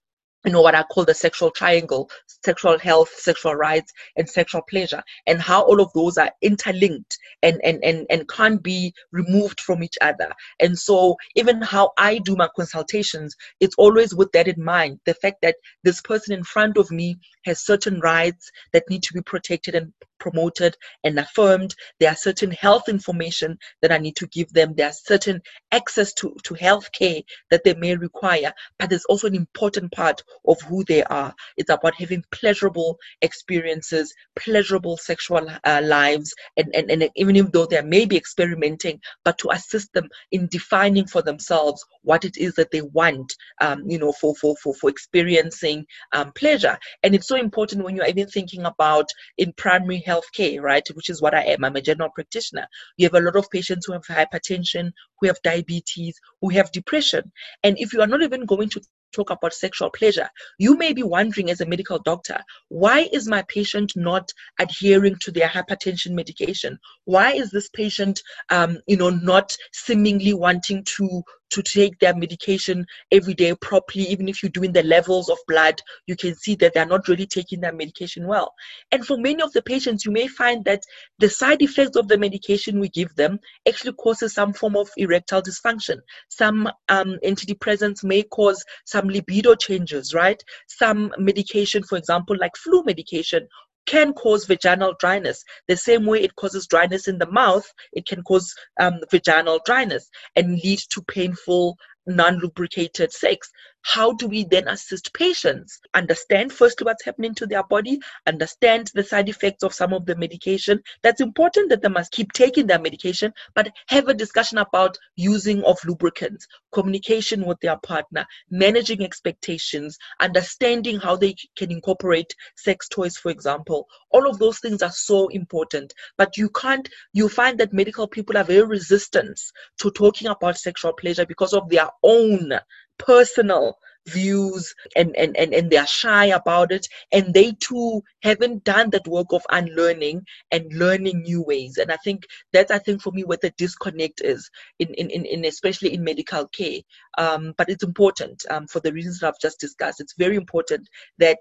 you 0.45 0.53
know 0.53 0.61
what 0.61 0.75
I 0.75 0.83
call 0.83 1.05
the 1.05 1.14
sexual 1.14 1.51
triangle 1.51 2.11
sexual 2.45 2.79
health 2.79 3.09
sexual 3.17 3.55
rights 3.55 3.93
and 4.17 4.29
sexual 4.29 4.62
pleasure 4.69 5.03
and 5.27 5.40
how 5.40 5.62
all 5.62 5.81
of 5.81 5.93
those 5.95 6.19
are 6.19 6.31
interlinked 6.43 7.19
and 7.43 7.61
and 7.64 7.83
and, 7.83 8.07
and 8.11 8.29
can't 8.29 8.62
be 8.62 8.93
removed 9.12 9.61
from 9.61 9.83
each 9.83 9.97
other. 10.01 10.31
And 10.61 10.79
so 10.79 11.17
even 11.35 11.62
how 11.62 11.93
I 11.99 12.19
do 12.19 12.37
my 12.37 12.49
consultations 12.55 13.35
it's 13.61 13.75
always 13.79 14.14
with 14.14 14.31
that 14.33 14.49
in 14.49 14.62
mind 14.62 15.01
the 15.07 15.14
fact 15.14 15.37
that 15.43 15.57
this 15.83 16.01
person 16.03 16.35
in 16.35 16.45
front 16.45 16.77
of 16.77 16.90
me 16.90 17.17
has 17.47 17.64
certain 17.64 18.01
rights 18.01 18.51
that 18.73 18.88
need 18.90 19.03
to 19.05 19.14
be 19.14 19.23
protected 19.23 19.75
and 19.75 19.93
promoted 20.18 20.77
and 21.03 21.18
affirmed. 21.18 21.74
There 22.00 22.11
are 22.11 22.16
certain 22.16 22.50
health 22.50 22.88
information 22.88 23.59
that 23.83 23.92
I 23.92 23.98
need 23.98 24.16
to 24.16 24.27
give 24.29 24.53
them. 24.53 24.74
There 24.74 24.88
are 24.88 24.92
certain 24.92 25.40
access 25.72 26.12
to, 26.14 26.37
to 26.44 26.55
health 26.55 26.90
care 26.92 27.20
that 27.50 27.64
they 27.64 27.74
may 27.74 27.96
require. 27.96 28.53
But 28.79 28.90
there's 28.90 29.05
also 29.07 29.27
an 29.27 29.35
important 29.35 29.92
part 29.92 30.22
of 30.46 30.61
who 30.62 30.85
they 30.85 31.03
are. 31.05 31.35
It's 31.57 31.70
about 31.70 31.94
having 31.94 32.24
pleasurable 32.31 32.98
experiences, 33.22 34.14
pleasurable 34.37 34.96
sexual 34.96 35.48
uh, 35.64 35.81
lives, 35.85 36.35
and, 36.57 36.74
and, 36.74 36.90
and 36.90 37.11
even 37.16 37.50
though 37.53 37.66
they 37.66 37.83
may 37.83 38.05
be 38.05 38.16
experimenting, 38.16 39.00
but 39.24 39.38
to 39.38 39.50
assist 39.50 39.92
them 39.92 40.09
in 40.31 40.46
defining 40.48 41.07
for 41.07 41.22
themselves 41.22 41.85
what 42.03 42.24
it 42.24 42.37
is 42.37 42.55
that 42.55 42.70
they 42.70 42.83
want, 42.83 43.33
um, 43.61 43.83
you 43.87 43.98
know, 43.98 44.12
for, 44.12 44.35
for, 44.37 44.55
for, 44.62 44.74
for 44.74 44.90
experiencing 44.90 45.87
um, 46.12 46.33
pleasure. 46.33 46.79
And 47.03 47.14
it's 47.14 47.29
so 47.29 47.37
important 47.37 47.85
when 47.85 47.96
you're 47.96 48.07
even 48.07 48.29
thinking 48.29 48.64
about 48.64 49.09
in 49.38 49.53
primary 49.55 50.03
health 50.05 50.33
care, 50.33 50.61
right, 50.61 50.87
which 50.95 51.11
is 51.11 51.23
what 51.23 51.35
I 51.35 51.43
am. 51.43 51.64
I'm 51.64 51.77
a 51.77 51.81
general 51.81 52.11
practitioner. 52.14 52.67
You 52.97 53.07
have 53.07 53.14
a 53.14 53.25
lot 53.25 53.37
of 53.37 53.51
patients 53.51 53.87
who 53.87 53.93
have 53.93 54.03
hypertension, 54.03 54.93
who 55.21 55.27
have 55.27 55.40
diabetes, 55.43 56.19
who 56.40 56.51
have 56.51 56.73
depression. 56.73 57.33
And 57.62 57.77
if 57.79 57.93
you 57.93 58.01
are 58.01 58.07
not 58.07 58.23
even 58.23 58.47
going 58.47 58.69
to 58.71 58.81
talk 59.14 59.31
about 59.31 59.55
sexual 59.55 59.90
pleasure, 59.90 60.29
you 60.59 60.77
may 60.77 60.92
be 60.92 61.03
wondering 61.03 61.50
as 61.50 61.61
a 61.61 61.66
medical 61.66 61.98
doctor, 61.98 62.38
why 62.68 63.09
is 63.12 63.29
my 63.29 63.42
patient 63.48 63.92
not 63.96 64.31
adhering 64.59 65.16
to 65.20 65.31
their 65.31 65.48
hypertension 65.48 66.12
medication? 66.12 66.79
Why 67.05 67.33
is 67.33 67.50
this 67.50 67.68
patient, 67.68 68.22
um, 68.50 68.79
you 68.87 68.96
know, 68.96 69.11
not 69.11 69.57
seemingly 69.72 70.35
wanting 70.35 70.85
to 70.85 71.22
to 71.55 71.62
take 71.62 71.98
their 72.00 72.14
medication 72.14 72.85
every 73.12 73.35
day 73.35 73.55
properly, 73.55 74.05
even 74.07 74.29
if 74.29 74.42
you're 74.42 74.50
doing 74.50 74.72
the 74.72 74.83
levels 74.83 75.29
of 75.29 75.38
blood, 75.46 75.81
you 76.07 76.16
can 76.16 76.35
see 76.35 76.57
that 76.57 76.74
they're 76.74 76.85
not 76.85 77.07
really 77.07 77.27
taking 77.27 77.61
their 77.61 77.72
medication 77.72 78.27
well. 78.27 78.53
And 78.90 79.07
for 79.07 79.16
many 79.16 79.40
of 79.40 79.53
the 79.53 79.62
patients, 79.62 80.05
you 80.05 80.11
may 80.11 80.27
find 80.27 80.64
that 80.64 80.83
the 81.20 81.31
side 81.31 81.62
effects 81.62 81.96
of 81.96 82.09
the 82.09 82.18
medication 82.18 82.81
we 82.81 82.88
give 82.88 83.14
them 83.14 83.38
actually 83.68 83.92
causes 83.92 84.35
some 84.35 84.53
form 84.53 84.77
of 84.77 84.88
erectile 84.96 85.42
dysfunction. 85.42 85.98
Some 86.29 86.68
um, 86.88 87.18
antidepressants 87.24 88.03
may 88.03 88.24
cause 88.24 88.64
some 88.85 89.04
libido 89.09 89.55
changes, 89.55 90.14
right? 90.14 90.43
Some 90.67 91.12
medication, 91.19 91.83
for 91.83 91.99
example, 91.99 92.37
like 92.38 92.57
flu 92.57 92.83
medication 92.85 93.47
can 93.87 94.12
cause 94.14 94.47
vaginal 94.47 94.95
dryness. 94.99 95.45
The 95.69 95.77
same 95.77 96.07
way 96.07 96.23
it 96.23 96.37
causes 96.37 96.67
dryness 96.67 97.09
in 97.09 97.19
the 97.19 97.31
mouth, 97.31 97.71
it 97.93 98.07
can 98.07 98.23
cause 98.23 98.55
um, 98.81 99.01
vaginal 99.11 99.61
dryness 99.64 100.09
and 100.37 100.61
lead 100.62 100.81
to 100.90 101.03
painful 101.03 101.77
non 102.07 102.38
lubricated 102.38 103.12
sex. 103.12 103.51
How 103.87 104.12
do 104.12 104.27
we 104.27 104.44
then 104.44 104.66
assist 104.66 105.12
patients? 105.12 105.79
Understand 105.92 106.53
firstly 106.53 106.87
what's 106.87 107.05
happening 107.05 107.35
to 107.35 107.47
their 107.47 107.62
body, 107.62 108.01
understand 108.27 108.90
the 108.94 109.05
side 109.05 109.29
effects 109.29 109.62
of 109.62 109.75
some 109.75 109.92
of 109.92 110.07
the 110.07 110.16
medication. 110.16 110.81
That's 111.03 111.20
important 111.20 111.68
that 111.68 111.83
they 111.83 111.90
must 111.90 112.11
keep 112.11 112.33
taking 112.33 112.66
their 112.66 112.79
medication, 112.79 113.35
but 113.55 113.70
have 113.88 114.09
a 114.09 114.14
discussion 114.14 114.57
about 114.57 114.97
using 115.16 115.62
of 115.64 115.79
lubricants, 115.85 116.47
communication 116.73 117.44
with 117.44 117.61
their 117.61 117.77
partner, 117.77 118.25
managing 118.51 119.03
expectations, 119.03 119.99
understanding 120.18 120.99
how 120.99 121.16
they 121.16 121.35
can 121.55 121.70
incorporate 121.70 122.35
sex 122.57 122.88
toys, 122.88 123.18
for 123.18 123.31
example. 123.31 123.87
All 124.11 124.27
of 124.27 124.38
those 124.38 124.61
things 124.61 124.83
are 124.83 124.92
so 124.92 125.29
important. 125.29 125.92
But 126.16 126.38
you 126.38 126.49
can't, 126.49 126.88
you 127.12 127.29
find 127.29 127.61
that 127.61 127.75
medical 127.75 128.09
people 128.09 128.38
are 128.38 128.44
very 128.44 128.64
resistant 128.64 129.38
to 129.81 129.90
talking 129.90 130.29
about 130.29 130.57
sexual 130.57 130.94
pleasure 130.94 131.27
because 131.27 131.53
of 131.53 131.68
their 131.68 131.90
own 132.03 132.53
personal 132.98 133.78
views 134.07 134.74
and, 134.96 135.16
and, 135.16 135.37
and, 135.37 135.54
and 135.54 135.70
they're 135.70 135.87
shy 135.87 136.26
about 136.26 136.72
it. 136.72 136.87
And 137.12 137.33
they 137.33 137.52
too 137.52 138.02
haven't 138.22 138.64
done 138.64 138.90
that 138.90 139.09
work 139.09 139.28
of 139.33 139.42
unlearning 139.50 140.26
and 140.50 140.72
learning 140.72 141.22
new 141.22 141.42
ways. 141.42 141.78
And 141.78 141.90
i 141.90 141.96
think 142.04 142.26
that's 142.52 142.70
i 142.70 142.78
think 142.78 143.02
for 143.02 143.12
me 143.12 143.24
what 143.24 143.40
the 143.40 143.50
disconnect 143.57 144.20
is 144.22 144.50
in 144.78 144.88
in, 144.94 145.11
in, 145.11 145.24
in 145.24 145.44
especially 145.44 145.94
in 145.94 146.04
medical 146.04 146.46
care. 146.48 146.80
Um, 147.18 147.54
but 147.57 147.68
it's 147.68 147.85
important 147.85 148.44
um, 148.50 148.66
for 148.66 148.80
the 148.80 148.92
reasons 148.92 149.20
that 149.20 149.28
i've 149.28 149.40
just 149.40 149.61
discussed. 149.61 150.00
It's 150.00 150.14
very 150.18 150.37
important 150.37 150.88
that 151.18 151.38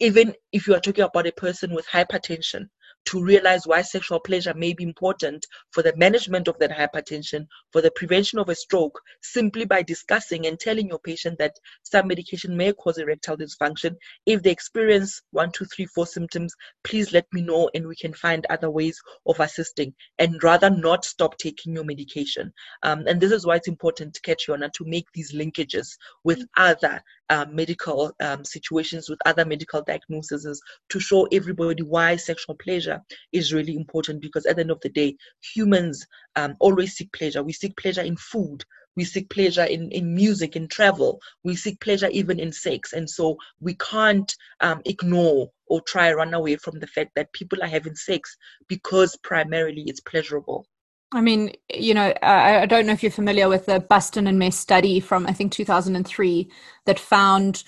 even 0.00 0.34
if 0.52 0.66
you 0.66 0.74
are 0.74 0.80
talking 0.80 1.04
about 1.04 1.26
a 1.26 1.32
person 1.32 1.74
with 1.74 1.86
hypertension 1.88 2.68
to 3.08 3.24
realize 3.24 3.66
why 3.66 3.80
sexual 3.80 4.20
pleasure 4.20 4.52
may 4.52 4.74
be 4.74 4.84
important 4.84 5.46
for 5.70 5.82
the 5.82 5.96
management 5.96 6.46
of 6.46 6.58
that 6.58 6.70
hypertension, 6.70 7.46
for 7.72 7.80
the 7.80 7.90
prevention 7.92 8.38
of 8.38 8.50
a 8.50 8.54
stroke, 8.54 9.00
simply 9.22 9.64
by 9.64 9.82
discussing 9.82 10.46
and 10.46 10.60
telling 10.60 10.88
your 10.88 10.98
patient 10.98 11.38
that 11.38 11.54
some 11.82 12.06
medication 12.06 12.54
may 12.54 12.70
cause 12.74 12.98
erectile 12.98 13.38
dysfunction. 13.38 13.96
If 14.26 14.42
they 14.42 14.50
experience 14.50 15.22
one, 15.30 15.50
two, 15.52 15.64
three, 15.74 15.86
four 15.86 16.06
symptoms, 16.06 16.52
please 16.84 17.10
let 17.14 17.24
me 17.32 17.40
know 17.40 17.70
and 17.74 17.86
we 17.86 17.96
can 17.96 18.12
find 18.12 18.44
other 18.50 18.70
ways 18.70 19.00
of 19.24 19.40
assisting 19.40 19.94
and 20.18 20.42
rather 20.42 20.68
not 20.68 21.06
stop 21.06 21.38
taking 21.38 21.72
your 21.72 21.84
medication. 21.84 22.52
Um, 22.82 23.04
and 23.06 23.18
this 23.18 23.32
is 23.32 23.46
why 23.46 23.56
it's 23.56 23.68
important 23.68 24.12
to 24.14 24.20
catch 24.20 24.46
you 24.46 24.52
on 24.52 24.62
and 24.62 24.74
to 24.74 24.84
make 24.84 25.06
these 25.14 25.32
linkages 25.32 25.96
with 26.24 26.44
other 26.58 27.02
uh, 27.30 27.46
medical 27.50 28.12
um, 28.20 28.44
situations, 28.44 29.08
with 29.08 29.18
other 29.24 29.46
medical 29.46 29.82
diagnoses 29.82 30.60
to 30.90 31.00
show 31.00 31.26
everybody 31.32 31.82
why 31.82 32.16
sexual 32.16 32.54
pleasure 32.54 32.97
is 33.32 33.52
really 33.52 33.76
important 33.76 34.20
because 34.20 34.46
at 34.46 34.56
the 34.56 34.62
end 34.62 34.70
of 34.70 34.80
the 34.80 34.88
day, 34.88 35.16
humans 35.54 36.06
um, 36.36 36.56
always 36.60 36.94
seek 36.94 37.12
pleasure. 37.12 37.42
We 37.42 37.52
seek 37.52 37.76
pleasure 37.76 38.02
in 38.02 38.16
food, 38.16 38.64
we 38.98 39.04
seek 39.04 39.30
pleasure 39.30 39.64
in, 39.64 39.92
in 39.92 40.12
music, 40.12 40.56
in 40.56 40.66
travel, 40.66 41.20
we 41.44 41.54
seek 41.54 41.80
pleasure 41.80 42.08
even 42.08 42.40
in 42.40 42.50
sex. 42.50 42.92
And 42.92 43.08
so 43.08 43.36
we 43.60 43.74
can't 43.74 44.34
um, 44.60 44.82
ignore 44.86 45.50
or 45.68 45.80
try 45.82 46.12
run 46.12 46.34
away 46.34 46.56
from 46.56 46.80
the 46.80 46.88
fact 46.88 47.12
that 47.14 47.32
people 47.32 47.62
are 47.62 47.68
having 47.68 47.94
sex 47.94 48.36
because 48.66 49.16
primarily 49.22 49.84
it's 49.86 50.00
pleasurable. 50.00 50.66
I 51.12 51.20
mean, 51.20 51.52
you 51.72 51.94
know, 51.94 52.12
I, 52.22 52.62
I, 52.62 52.66
don't 52.66 52.86
know 52.86 52.92
if 52.92 53.02
you're 53.02 53.12
familiar 53.12 53.48
with 53.48 53.64
the 53.66 53.80
Buston 53.80 54.26
and 54.26 54.38
Mess 54.38 54.58
study 54.58 55.00
from, 55.00 55.26
I 55.26 55.32
think, 55.32 55.52
2003 55.52 56.50
that 56.84 56.98
found 56.98 57.64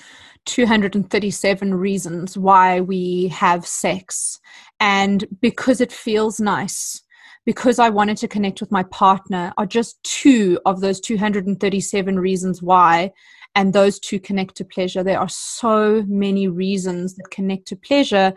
237 0.46 1.74
reasons 1.74 2.36
why 2.36 2.80
we 2.80 3.28
have 3.28 3.66
sex. 3.66 4.40
And 4.78 5.24
because 5.40 5.80
it 5.80 5.92
feels 5.92 6.40
nice, 6.40 7.02
because 7.44 7.78
I 7.78 7.88
wanted 7.88 8.16
to 8.18 8.28
connect 8.28 8.60
with 8.60 8.70
my 8.70 8.82
partner, 8.84 9.52
are 9.56 9.66
just 9.66 10.02
two 10.02 10.58
of 10.66 10.80
those 10.80 11.00
237 11.00 12.18
reasons 12.18 12.62
why. 12.62 13.12
And 13.54 13.72
those 13.72 13.98
two 13.98 14.20
connect 14.20 14.56
to 14.56 14.64
pleasure. 14.64 15.02
There 15.02 15.18
are 15.18 15.28
so 15.28 16.04
many 16.06 16.46
reasons 16.46 17.16
that 17.16 17.30
connect 17.30 17.66
to 17.68 17.76
pleasure 17.76 18.32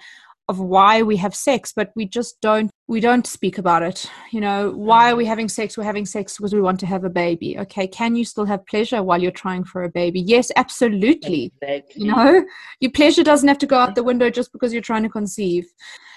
of 0.49 0.59
why 0.59 1.01
we 1.01 1.15
have 1.17 1.33
sex 1.33 1.71
but 1.75 1.91
we 1.95 2.05
just 2.05 2.39
don't 2.41 2.69
we 2.87 2.99
don't 2.99 3.25
speak 3.25 3.57
about 3.57 3.81
it. 3.81 4.09
You 4.31 4.41
know 4.41 4.71
why 4.71 5.11
are 5.11 5.15
we 5.15 5.25
having 5.25 5.47
sex? 5.47 5.77
We're 5.77 5.85
having 5.85 6.05
sex 6.05 6.37
because 6.37 6.53
we 6.53 6.61
want 6.61 6.79
to 6.81 6.85
have 6.85 7.03
a 7.03 7.09
baby. 7.09 7.57
Okay 7.59 7.87
can 7.87 8.15
you 8.15 8.25
still 8.25 8.45
have 8.45 8.65
pleasure 8.65 9.01
while 9.01 9.21
you're 9.21 9.31
trying 9.31 9.63
for 9.63 9.83
a 9.83 9.89
baby? 9.89 10.19
Yes 10.19 10.51
absolutely. 10.55 11.51
Exactly. 11.61 12.03
you 12.03 12.11
know 12.11 12.43
your 12.79 12.91
pleasure 12.91 13.23
doesn't 13.23 13.47
have 13.47 13.59
to 13.59 13.67
go 13.67 13.77
out 13.77 13.95
the 13.95 14.03
window 14.03 14.29
just 14.29 14.51
because 14.51 14.73
you're 14.73 14.81
trying 14.81 15.03
to 15.03 15.09
conceive 15.09 15.65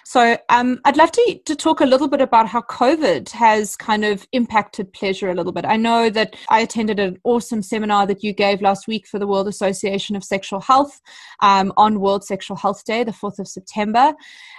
So 0.08 0.38
um, 0.50 0.80
I'd 0.84 0.96
love 0.96 1.10
to, 1.10 1.40
to 1.46 1.56
talk 1.56 1.80
a 1.80 1.84
little 1.84 2.06
bit 2.06 2.20
about 2.20 2.46
how 2.46 2.60
COVID 2.60 3.28
has 3.30 3.74
kind 3.74 4.04
of 4.04 4.24
impacted 4.30 4.92
pleasure 4.92 5.30
a 5.30 5.34
little 5.34 5.50
bit. 5.50 5.64
I 5.64 5.76
know 5.76 6.10
that 6.10 6.36
I 6.48 6.60
attended 6.60 7.00
an 7.00 7.18
awesome 7.24 7.60
seminar 7.60 8.06
that 8.06 8.22
you 8.22 8.32
gave 8.32 8.62
last 8.62 8.86
week 8.86 9.08
for 9.08 9.18
the 9.18 9.26
World 9.26 9.48
Association 9.48 10.14
of 10.14 10.22
Sexual 10.22 10.60
Health 10.60 11.00
um, 11.42 11.72
on 11.76 11.98
World 11.98 12.22
Sexual 12.22 12.56
Health 12.56 12.84
Day, 12.84 13.02
the 13.02 13.10
4th 13.10 13.40
of 13.40 13.48
September. 13.48 14.14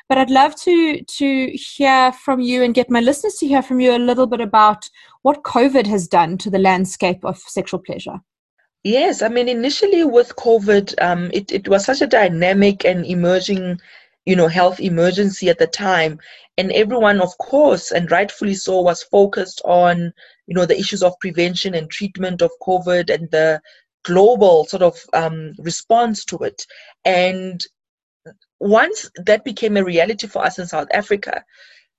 But 0.09 0.17
I'd 0.17 0.29
love 0.29 0.53
to, 0.63 1.01
to 1.01 1.51
hear 1.53 2.11
from 2.11 2.41
you 2.41 2.61
and 2.61 2.73
get 2.73 2.91
my 2.91 2.99
listeners 2.99 3.35
to 3.35 3.47
hear 3.47 3.61
from 3.61 3.79
you 3.79 3.95
a 3.95 3.99
little 3.99 4.27
bit 4.27 4.41
about 4.41 4.89
what 5.21 5.43
COVID 5.43 5.87
has 5.87 6.09
done 6.09 6.37
to 6.39 6.49
the 6.49 6.59
landscape 6.59 7.23
of 7.23 7.37
sexual 7.37 7.79
pleasure. 7.79 8.19
Yes, 8.83 9.21
I 9.21 9.29
mean, 9.29 9.47
initially 9.47 10.03
with 10.03 10.35
COVID, 10.35 10.93
um, 11.01 11.31
it, 11.33 11.53
it 11.53 11.69
was 11.69 11.85
such 11.85 12.01
a 12.01 12.07
dynamic 12.07 12.83
and 12.83 13.05
emerging 13.05 13.79
you 14.27 14.35
know 14.35 14.47
health 14.47 14.79
emergency 14.79 15.49
at 15.49 15.57
the 15.57 15.67
time. 15.67 16.19
And 16.59 16.71
everyone 16.71 17.21
of 17.21 17.37
course 17.37 17.91
and 17.91 18.11
rightfully 18.11 18.55
so 18.55 18.81
was 18.81 19.03
focused 19.03 19.61
on 19.63 20.13
you 20.47 20.55
know 20.55 20.65
the 20.65 20.79
issues 20.79 21.01
of 21.01 21.19
prevention 21.19 21.73
and 21.75 21.89
treatment 21.89 22.41
of 22.41 22.51
covid 22.61 23.13
and 23.13 23.31
the 23.31 23.61
global 24.03 24.65
sort 24.65 24.83
of 24.83 24.99
um, 25.13 25.53
response 25.59 26.25
to 26.25 26.37
it. 26.39 26.65
And 27.05 27.65
once 28.59 29.09
that 29.25 29.45
became 29.45 29.77
a 29.77 29.83
reality 29.83 30.27
for 30.27 30.43
us 30.43 30.59
in 30.59 30.65
south 30.65 30.87
africa 30.91 31.43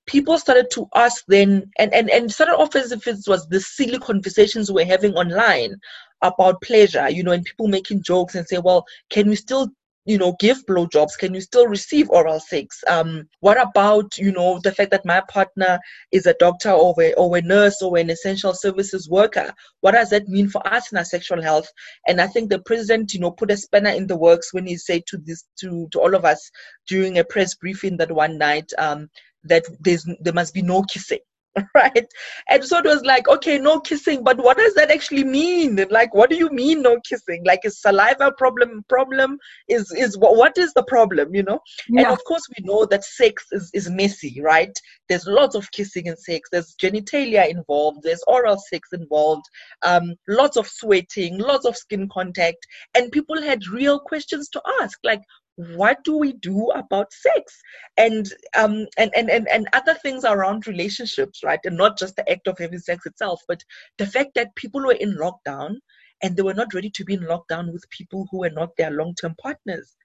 people 0.06 0.38
started 0.38 0.66
to 0.72 0.88
ask 0.94 1.24
then 1.28 1.70
and 1.78 1.94
and, 1.94 2.10
and 2.10 2.32
started 2.32 2.56
off 2.56 2.74
as 2.74 2.90
if 2.90 3.06
it 3.06 3.18
was 3.26 3.46
the 3.48 3.60
silly 3.60 3.98
conversations 3.98 4.72
we're 4.72 4.84
having 4.84 5.14
online 5.14 5.76
about 6.22 6.60
pleasure 6.62 7.08
you 7.08 7.22
know 7.22 7.32
and 7.32 7.44
people 7.44 7.68
making 7.68 8.02
jokes 8.02 8.34
and 8.34 8.46
say 8.48 8.58
well 8.58 8.84
can 9.10 9.28
we 9.28 9.36
still 9.36 9.70
you 10.08 10.16
know, 10.16 10.34
give 10.40 10.64
blowjobs? 10.64 11.18
Can 11.18 11.34
you 11.34 11.42
still 11.42 11.66
receive 11.66 12.08
oral 12.08 12.40
sex? 12.40 12.82
Um, 12.88 13.28
what 13.40 13.60
about, 13.60 14.16
you 14.16 14.32
know, 14.32 14.58
the 14.64 14.72
fact 14.72 14.90
that 14.92 15.04
my 15.04 15.22
partner 15.28 15.78
is 16.10 16.24
a 16.24 16.34
doctor 16.40 16.70
or 16.70 16.94
a, 16.98 17.12
or 17.12 17.36
a 17.36 17.42
nurse 17.42 17.82
or 17.82 17.98
an 17.98 18.08
essential 18.08 18.54
services 18.54 19.06
worker? 19.10 19.52
What 19.82 19.92
does 19.92 20.08
that 20.08 20.26
mean 20.26 20.48
for 20.48 20.66
us 20.66 20.90
in 20.90 20.96
our 20.96 21.04
sexual 21.04 21.42
health? 21.42 21.68
And 22.06 22.22
I 22.22 22.26
think 22.26 22.48
the 22.48 22.60
president, 22.60 23.12
you 23.12 23.20
know, 23.20 23.30
put 23.30 23.50
a 23.50 23.56
spanner 23.58 23.90
in 23.90 24.06
the 24.06 24.16
works 24.16 24.54
when 24.54 24.66
he 24.66 24.78
said 24.78 25.02
to 25.08 25.18
this 25.18 25.44
to 25.60 25.86
to 25.92 26.00
all 26.00 26.14
of 26.14 26.24
us 26.24 26.50
during 26.88 27.18
a 27.18 27.24
press 27.24 27.54
briefing 27.54 27.98
that 27.98 28.10
one 28.10 28.38
night 28.38 28.72
um, 28.78 29.10
that 29.44 29.64
there's 29.80 30.08
there 30.20 30.32
must 30.32 30.54
be 30.54 30.62
no 30.62 30.82
kissing 30.84 31.20
right? 31.74 32.06
And 32.48 32.64
so 32.64 32.78
it 32.78 32.84
was 32.84 33.02
like 33.02 33.28
okay 33.28 33.58
no 33.58 33.80
kissing. 33.80 34.22
But 34.22 34.38
what 34.38 34.58
does 34.58 34.74
that 34.74 34.90
actually 34.90 35.24
mean? 35.24 35.84
Like 35.90 36.14
what 36.14 36.30
do 36.30 36.36
you 36.36 36.50
mean 36.50 36.82
no 36.82 36.98
kissing? 37.08 37.42
Like 37.44 37.60
is 37.64 37.80
saliva 37.80 38.32
problem 38.36 38.84
problem? 38.88 39.38
Is 39.68 39.90
is 39.92 40.16
what, 40.18 40.36
what 40.36 40.56
is 40.58 40.72
the 40.74 40.84
problem 40.84 41.34
you 41.34 41.42
know? 41.42 41.60
Yeah. 41.88 42.02
and 42.02 42.12
of 42.12 42.24
course 42.24 42.42
we 42.56 42.64
know 42.64 42.86
that 42.86 43.04
sex 43.04 43.46
is, 43.52 43.70
is 43.74 43.90
messy 43.90 44.40
right? 44.40 44.72
There's 45.08 45.26
lots 45.26 45.54
of 45.54 45.70
kissing 45.72 46.06
in 46.06 46.16
sex. 46.16 46.48
There's 46.50 46.74
genitalia 46.76 47.48
involved. 47.48 48.00
There's 48.02 48.22
oral 48.26 48.58
sex 48.70 48.88
involved. 48.92 49.44
Um, 49.82 50.14
lots 50.28 50.56
of 50.56 50.66
sweating 50.68 51.38
lots 51.38 51.64
of 51.64 51.76
skin 51.76 52.08
contact. 52.12 52.66
And 52.94 53.12
people 53.12 53.40
had 53.40 53.66
real 53.68 53.98
questions 54.00 54.48
to 54.50 54.62
ask 54.80 54.98
like 55.04 55.20
what 55.58 56.02
do 56.04 56.16
we 56.16 56.32
do 56.34 56.70
about 56.70 57.12
sex 57.12 57.60
and 57.96 58.32
um 58.56 58.86
and, 58.96 59.10
and 59.16 59.28
and 59.28 59.48
and 59.48 59.66
other 59.72 59.94
things 59.94 60.24
around 60.24 60.66
relationships 60.68 61.42
right 61.42 61.58
and 61.64 61.76
not 61.76 61.98
just 61.98 62.14
the 62.14 62.30
act 62.30 62.46
of 62.46 62.56
having 62.58 62.78
sex 62.78 63.04
itself 63.06 63.42
but 63.48 63.62
the 63.98 64.06
fact 64.06 64.30
that 64.34 64.54
people 64.54 64.80
were 64.80 64.92
in 64.92 65.16
lockdown 65.16 65.74
and 66.22 66.36
they 66.36 66.42
were 66.42 66.54
not 66.54 66.72
ready 66.74 66.90
to 66.90 67.04
be 67.04 67.14
in 67.14 67.20
lockdown 67.20 67.72
with 67.72 67.90
people 67.90 68.28
who 68.30 68.38
were 68.38 68.50
not 68.50 68.70
their 68.76 68.92
long-term 68.92 69.34
partners 69.42 69.96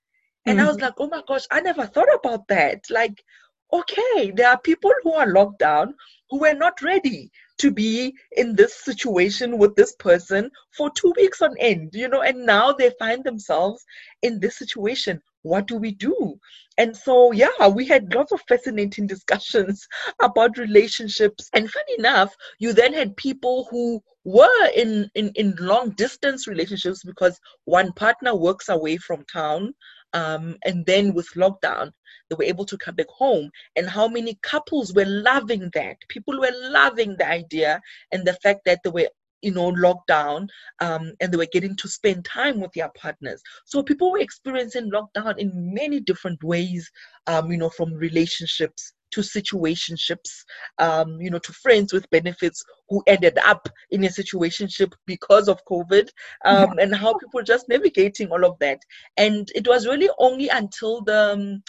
and 0.47 0.57
mm-hmm. 0.57 0.65
i 0.65 0.67
was 0.67 0.77
mm-hmm. 0.77 0.85
like 0.85 0.95
oh 0.97 1.07
my 1.07 1.21
gosh 1.27 1.45
i 1.51 1.61
never 1.61 1.85
thought 1.85 2.13
about 2.15 2.47
that 2.47 2.81
like 2.89 3.23
okay 3.71 4.31
there 4.31 4.49
are 4.49 4.59
people 4.59 4.91
who 5.03 5.13
are 5.13 5.31
locked 5.31 5.59
down 5.59 5.93
who 6.31 6.39
were 6.39 6.55
not 6.55 6.81
ready 6.81 7.31
to 7.59 7.71
be 7.71 8.13
in 8.37 8.55
this 8.55 8.83
situation 8.83 9.57
with 9.57 9.75
this 9.75 9.95
person 9.95 10.49
for 10.75 10.89
two 10.91 11.13
weeks 11.15 11.41
on 11.41 11.55
end, 11.59 11.91
you 11.93 12.07
know, 12.07 12.21
and 12.21 12.45
now 12.45 12.73
they 12.73 12.91
find 12.99 13.23
themselves 13.23 13.85
in 14.21 14.39
this 14.39 14.57
situation. 14.57 15.21
What 15.43 15.67
do 15.67 15.77
we 15.77 15.91
do? 15.91 16.39
And 16.77 16.95
so, 16.95 17.31
yeah, 17.31 17.67
we 17.67 17.85
had 17.85 18.13
lots 18.13 18.31
of 18.31 18.41
fascinating 18.47 19.07
discussions 19.07 19.87
about 20.21 20.57
relationships. 20.57 21.49
And 21.53 21.69
funny 21.69 21.95
enough, 21.99 22.35
you 22.59 22.73
then 22.73 22.93
had 22.93 23.15
people 23.15 23.67
who 23.69 24.01
were 24.23 24.67
in, 24.75 25.09
in, 25.15 25.31
in 25.35 25.55
long 25.59 25.91
distance 25.91 26.47
relationships 26.47 27.03
because 27.03 27.39
one 27.65 27.91
partner 27.93 28.35
works 28.35 28.69
away 28.69 28.97
from 28.97 29.25
town 29.31 29.73
um, 30.13 30.57
and 30.63 30.85
then 30.85 31.13
with 31.13 31.27
lockdown, 31.35 31.91
they 32.29 32.35
were 32.35 32.43
able 32.43 32.65
to 32.65 32.77
come 32.77 32.95
back 32.95 33.09
home. 33.09 33.49
And 33.75 33.89
how 33.89 34.07
many 34.07 34.37
couples 34.41 34.93
were 34.93 35.05
loving 35.05 35.69
that? 35.73 35.97
People 36.07 36.39
were 36.39 36.53
loving 36.53 37.15
the 37.17 37.27
idea 37.27 37.81
and 38.11 38.25
the 38.25 38.33
fact 38.35 38.61
that 38.65 38.79
they 38.83 38.91
were 38.91 39.09
you 39.43 39.53
know 39.53 39.71
lockdown 39.71 40.47
um, 40.79 41.13
and 41.21 41.31
they 41.31 41.37
were 41.37 41.47
getting 41.51 41.75
to 41.75 41.87
spend 41.87 42.25
time 42.25 42.59
with 42.59 42.71
their 42.73 42.89
partners 42.97 43.41
so 43.65 43.83
people 43.83 44.11
were 44.11 44.19
experiencing 44.19 44.91
lockdown 44.91 45.37
in 45.37 45.51
many 45.73 45.99
different 45.99 46.41
ways 46.43 46.89
um, 47.27 47.51
you 47.51 47.57
know 47.57 47.69
from 47.69 47.93
relationships 47.93 48.93
to 49.13 49.21
situationships, 49.21 50.43
um, 50.79 51.21
you 51.21 51.29
know, 51.29 51.39
to 51.39 51.53
friends 51.53 51.93
with 51.93 52.09
benefits 52.09 52.63
who 52.89 53.03
ended 53.07 53.37
up 53.45 53.69
in 53.91 54.03
a 54.03 54.07
situationship 54.07 54.91
because 55.05 55.47
of 55.47 55.63
COVID, 55.65 56.09
um, 56.45 56.79
and 56.79 56.95
how 56.95 57.13
people 57.17 57.43
just 57.43 57.69
navigating 57.69 58.31
all 58.31 58.43
of 58.43 58.57
that. 58.59 58.79
And 59.17 59.49
it 59.55 59.67
was 59.67 59.87
really 59.87 60.09
only 60.19 60.49
until 60.49 61.01
the 61.01 61.33
um, 61.33 61.63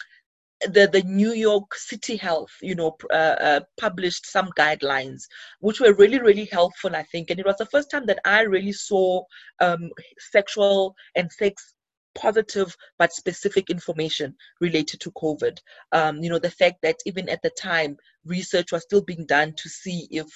the, 0.60 0.88
the 0.92 1.02
New 1.02 1.32
York 1.32 1.74
City 1.74 2.16
Health, 2.16 2.50
you 2.62 2.74
know, 2.74 2.96
uh, 3.12 3.36
uh, 3.40 3.60
published 3.78 4.26
some 4.26 4.50
guidelines, 4.58 5.22
which 5.60 5.80
were 5.80 5.94
really, 5.94 6.20
really 6.20 6.46
helpful, 6.46 6.94
I 6.94 7.02
think. 7.04 7.30
And 7.30 7.38
it 7.38 7.46
was 7.46 7.56
the 7.56 7.66
first 7.66 7.90
time 7.90 8.06
that 8.06 8.20
I 8.24 8.42
really 8.42 8.72
saw 8.72 9.22
um, 9.60 9.90
sexual 10.18 10.94
and 11.16 11.30
sex 11.30 11.74
positive 12.14 12.76
but 12.98 13.12
specific 13.12 13.70
information 13.70 14.34
related 14.60 15.00
to 15.00 15.10
COVID. 15.12 15.58
Um, 15.92 16.22
you 16.22 16.30
know, 16.30 16.38
the 16.38 16.50
fact 16.50 16.76
that 16.82 16.96
even 17.06 17.28
at 17.28 17.42
the 17.42 17.50
time, 17.50 17.96
research 18.24 18.72
was 18.72 18.82
still 18.82 19.02
being 19.02 19.26
done 19.26 19.52
to 19.56 19.68
see 19.68 20.06
if, 20.10 20.26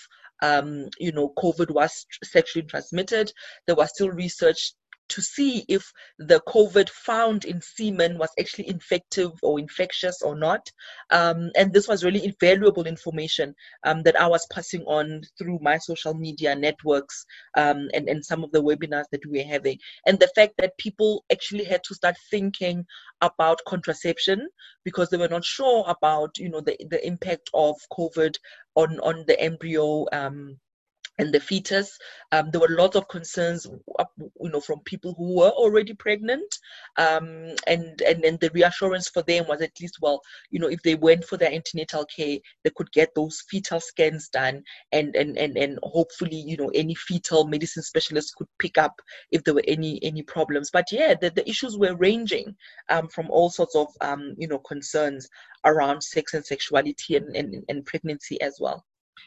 um, 0.43 0.89
you 0.99 1.13
know, 1.13 1.33
COVID 1.39 1.71
was 1.71 2.05
sexually 2.25 2.67
transmitted. 2.67 3.33
There 3.67 3.77
was 3.77 3.91
still 3.91 4.11
research 4.11 4.73
to 5.09 5.23
see 5.23 5.65
if 5.69 5.93
the 6.19 6.41
COVID 6.49 6.89
found 6.91 7.45
in 7.45 7.61
semen 7.61 8.19
was 8.19 8.31
actually 8.39 8.69
infective 8.69 9.33
or 9.43 9.59
infectious 9.59 10.23
or 10.23 10.37
not. 10.37 10.71
Um, 11.11 11.51
and 11.57 11.73
this 11.73 11.89
was 11.89 12.05
really 12.05 12.25
invaluable 12.25 12.87
information 12.87 13.55
um, 13.85 14.03
that 14.03 14.21
I 14.21 14.27
was 14.27 14.47
passing 14.53 14.83
on 14.83 15.23
through 15.39 15.59
my 15.61 15.79
social 15.79 16.15
media 16.15 16.55
networks 16.55 17.25
um, 17.57 17.89
and, 17.95 18.09
and 18.09 18.25
some 18.25 18.45
of 18.45 18.53
the 18.53 18.63
webinars 18.63 19.05
that 19.13 19.25
we 19.27 19.39
were 19.39 19.49
having. 19.49 19.79
And 20.07 20.19
the 20.19 20.31
fact 20.35 20.55
that 20.59 20.79
people 20.79 21.25
actually 21.33 21.65
had 21.65 21.83
to 21.85 21.95
start 21.95 22.17
thinking 22.31 22.85
about 23.21 23.61
contraception 23.67 24.49
because 24.85 25.11
they 25.11 25.17
were 25.17 25.29
not 25.29 25.45
sure 25.45 25.85
about, 25.89 26.39
you 26.39 26.49
know, 26.49 26.61
the, 26.61 26.77
the 26.91 27.05
impact 27.07 27.51
of 27.55 27.77
COVID 27.93 28.37
on, 28.77 28.99
on 29.01 29.25
the 29.27 29.41
embryo 29.41 30.07
um, 30.13 30.59
and 31.19 31.33
the 31.33 31.41
fetus. 31.41 31.99
Um, 32.33 32.51
there 32.51 32.61
were 32.61 32.69
lots 32.69 32.97
of 32.97 33.09
concerns, 33.09 33.67
you 33.67 34.51
know, 34.51 34.61
from 34.61 34.81
people 34.81 35.15
who 35.17 35.37
were 35.37 35.51
already 35.51 35.95
pregnant, 35.95 36.59
um, 36.97 37.55
and 37.67 38.01
and 38.03 38.25
and 38.25 38.39
the 38.41 38.51
reassurance 38.53 39.09
for 39.09 39.23
them 39.23 39.47
was 39.49 39.61
at 39.61 39.73
least, 39.81 39.99
well, 40.01 40.21
you 40.51 40.61
know, 40.61 40.69
if 40.69 40.83
they 40.83 40.95
went 40.95 41.25
for 41.25 41.37
their 41.37 41.53
antenatal 41.53 42.05
care, 42.05 42.39
they 42.65 42.71
could 42.77 42.91
get 42.93 43.15
those 43.15 43.43
fetal 43.49 43.81
scans 43.81 44.29
done, 44.29 44.63
and 44.93 45.17
and 45.17 45.37
and 45.39 45.57
and 45.57 45.79
hopefully, 45.83 46.37
you 46.37 46.57
know, 46.57 46.71
any 46.75 46.95
fetal 46.95 47.47
medicine 47.47 47.83
specialist 47.83 48.35
could 48.37 48.49
pick 48.59 48.79
up 48.79 49.01
if 49.33 49.43
there 49.45 49.55
were 49.55 49.65
any 49.67 49.99
any 50.03 50.23
problems. 50.23 50.71
But 50.71 50.87
yeah, 50.93 51.15
the, 51.21 51.31
the 51.31 51.49
issues 51.49 51.77
were 51.77 51.97
ranging 51.97 52.55
um, 52.89 53.09
from 53.09 53.31
all 53.31 53.51
sorts 53.51 53.75
of 53.75 53.89
um, 54.01 54.35
you 54.39 54.49
know 54.49 54.59
concerns 54.59 55.29
around 55.65 56.03
sex 56.03 56.35
and 56.35 56.45
sexuality 56.45 57.17
and, 57.17 57.35
and, 57.37 57.65
and 57.69 57.85
pregnancy 57.85 58.41
as 58.41 58.59
well. 58.61 58.85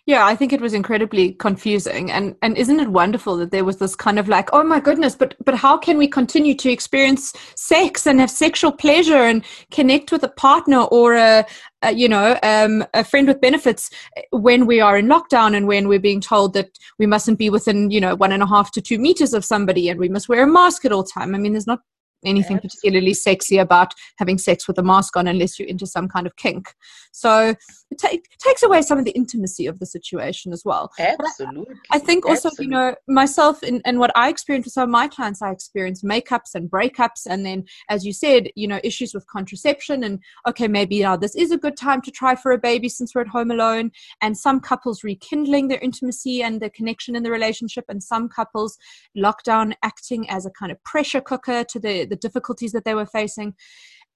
Yeah, 0.08 0.26
I 0.26 0.36
think 0.36 0.52
it 0.52 0.62
was 0.62 0.74
incredibly 0.74 1.34
confusing 1.34 2.12
and 2.12 2.36
and 2.42 2.58
isn't 2.58 2.80
it 2.80 2.90
wonderful 2.90 3.38
that 3.38 3.52
there 3.52 3.64
was 3.64 3.78
this 3.78 3.96
kind 3.96 4.18
of 4.18 4.28
like, 4.28 4.50
oh 4.52 4.64
my 4.64 4.80
goodness, 4.80 5.16
but 5.16 5.36
but 5.46 5.56
how 5.56 5.78
can 5.78 5.98
we 5.98 6.08
continue 6.08 6.56
to 6.56 6.72
experience 6.72 7.34
sex 7.56 8.08
and 8.08 8.20
have 8.20 8.32
sexual 8.32 8.72
pleasure 8.72 9.24
and 9.24 9.46
connect 9.70 10.12
with 10.12 10.24
a 10.24 10.30
partner 10.30 10.82
or 10.82 11.16
a, 11.16 11.46
a 11.84 11.92
you 11.92 12.10
know 12.10 12.38
um, 12.42 12.84
a 12.94 13.04
friend 13.04 13.28
with 13.28 13.42
benefits 13.42 13.90
when 14.32 14.66
we 14.66 14.82
are 14.82 14.98
in 14.98 15.08
lockdown 15.08 15.56
and 15.56 15.68
when 15.68 15.88
we're 15.88 16.00
being 16.00 16.22
told 16.22 16.54
that 16.54 16.70
we 16.98 17.06
mustn't 17.06 17.38
be 17.38 17.50
within 17.50 17.92
you 17.92 18.02
know 18.02 18.16
one 18.16 18.32
and 18.32 18.44
a 18.44 18.48
half 18.48 18.72
to 18.72 18.82
two 18.82 18.98
meters 18.98 19.34
of 19.34 19.46
somebody 19.46 19.88
and 19.88 20.00
we 20.00 20.10
must 20.10 20.28
wear 20.28 20.44
a 20.44 20.48
mask 20.48 20.84
at 20.84 20.92
all 20.92 21.04
time. 21.04 21.36
I 21.36 21.38
mean, 21.38 21.54
there's 21.54 21.68
not 21.68 21.82
anything 22.24 22.60
particularly 22.60 23.14
sexy 23.14 23.58
about 23.58 23.94
having 24.18 24.38
sex 24.38 24.68
with 24.68 24.78
a 24.78 24.84
mask 24.84 25.18
on 25.18 25.28
unless 25.28 25.58
you're 25.58 25.68
into 25.68 25.86
some 25.86 26.08
kind 26.08 26.28
of 26.28 26.36
kink. 26.36 26.74
So 27.12 27.56
it, 27.92 27.98
ta- 28.00 28.10
it 28.12 28.22
takes 28.40 28.64
away 28.64 28.82
some 28.82 28.98
of 28.98 29.06
the 29.06 29.12
intimacy 29.12 29.68
of 29.68 29.80
the 29.80 29.86
situation 29.86 30.54
as 30.54 30.64
well. 30.64 30.92
Absolutely. 31.00 31.76
I, 31.92 31.98
I 31.98 32.00
think 32.00 32.26
also, 32.26 32.48
Absolutely. 32.48 32.66
you 32.66 32.72
know, 32.72 32.96
myself 33.08 33.64
and, 33.64 33.82
and 33.86 34.00
what 34.00 34.12
I 34.16 34.30
experience 34.30 34.66
with 34.66 34.74
some 34.74 34.84
of 34.84 34.90
my 34.90 35.08
clients, 35.08 35.42
I 35.42 35.52
experience 35.52 36.04
makeups 36.04 36.56
and 36.56 36.70
breakups. 36.70 37.26
And 37.30 37.46
then, 37.46 37.66
as 37.90 38.06
you 38.06 38.14
said, 38.14 38.50
you 38.56 38.68
know, 38.68 38.80
issues 38.84 39.14
with 39.14 39.28
contraception. 39.28 40.04
And 40.04 40.20
okay, 40.48 40.68
maybe 40.68 41.02
now 41.02 41.18
this 41.18 41.36
is 41.36 41.52
a 41.52 41.58
good 41.58 41.76
time 41.76 42.02
to 42.04 42.12
try 42.12 42.36
for 42.36 42.52
a 42.52 42.58
baby 42.58 42.88
since 42.88 43.14
we're 43.14 43.22
at 43.22 43.28
home 43.28 43.52
alone. 43.52 43.92
And 44.22 44.38
some 44.38 44.60
couples 44.60 45.04
rekindling 45.04 45.68
their 45.68 45.80
intimacy 45.80 46.42
and 46.44 46.62
the 46.62 46.70
connection 46.70 47.16
in 47.16 47.24
the 47.24 47.32
relationship, 47.32 47.86
and 47.90 48.02
some 48.02 48.30
couples 48.30 48.78
lockdown 49.18 49.74
acting 49.84 50.30
as 50.30 50.46
a 50.46 50.52
kind 50.52 50.72
of 50.72 50.82
pressure 50.84 51.22
cooker 51.22 51.64
to 51.64 51.80
the, 51.80 52.06
the 52.12 52.16
difficulties 52.16 52.72
that 52.74 52.86
they 52.86 52.94
were 52.94 53.08
facing. 53.08 53.56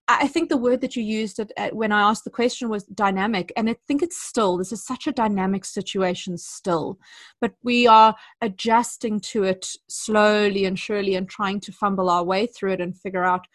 I 0.08 0.28
think 0.28 0.50
the 0.50 0.58
word 0.58 0.82
that 0.82 0.96
you 0.96 1.02
used 1.02 1.39
at, 1.39 1.52
at, 1.58 1.76
when 1.76 1.91
I 1.91 2.02
asked 2.02 2.26
the 2.26 2.30
question 2.30 2.70
was 2.70 2.84
dynamic, 2.84 3.52
and 3.58 3.68
I 3.68 3.76
think 3.88 4.04
it's 4.04 4.22
still. 4.22 4.56
This 4.56 4.72
is 4.72 4.86
such 4.86 5.08
a 5.08 5.12
dynamic 5.12 5.66
situation 5.66 6.38
still, 6.38 7.00
but 7.41 7.54
we 7.64 7.88
are 7.88 8.16
adjusting 8.39 9.20
to 9.32 9.43
it 9.43 9.66
slowly 9.88 10.66
and 10.66 10.78
surely, 10.78 11.16
and 11.16 11.28
trying 11.28 11.60
to 11.62 11.72
fumble 11.72 12.12
our 12.12 12.24
way 12.24 12.46
through 12.46 12.74
it 12.74 12.82
and 12.82 12.96
figure 12.96 13.24
out 13.24 13.48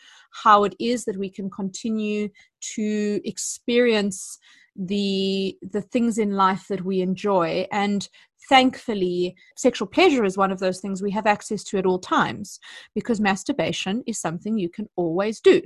how 0.43 0.65
it 0.65 0.75
is 0.81 1.05
that 1.05 1.19
we 1.19 1.31
can 1.31 1.51
continue 1.51 2.29
to 2.75 3.21
experience 3.25 4.39
the 4.77 5.57
the 5.63 5.83
things 5.83 6.19
in 6.19 6.33
life 6.33 6.67
that 6.69 6.85
we 6.85 7.01
enjoy 7.01 7.67
and 7.73 8.09
thankfully 8.49 9.37
sexual 9.57 9.87
pleasure 9.87 10.25
is 10.25 10.37
one 10.37 10.51
of 10.51 10.59
those 10.59 10.81
things 10.81 11.03
we 11.03 11.11
have 11.11 11.27
access 11.27 11.63
to 11.65 11.79
at 11.79 11.87
all 11.87 11.99
times 11.99 12.59
because 12.95 13.21
masturbation 13.21 14.03
is 14.07 14.21
something 14.21 14.59
you 14.59 14.69
can 14.69 14.89
always 14.97 15.41
do. 15.41 15.63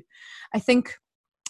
I 0.54 0.58
think 0.58 0.96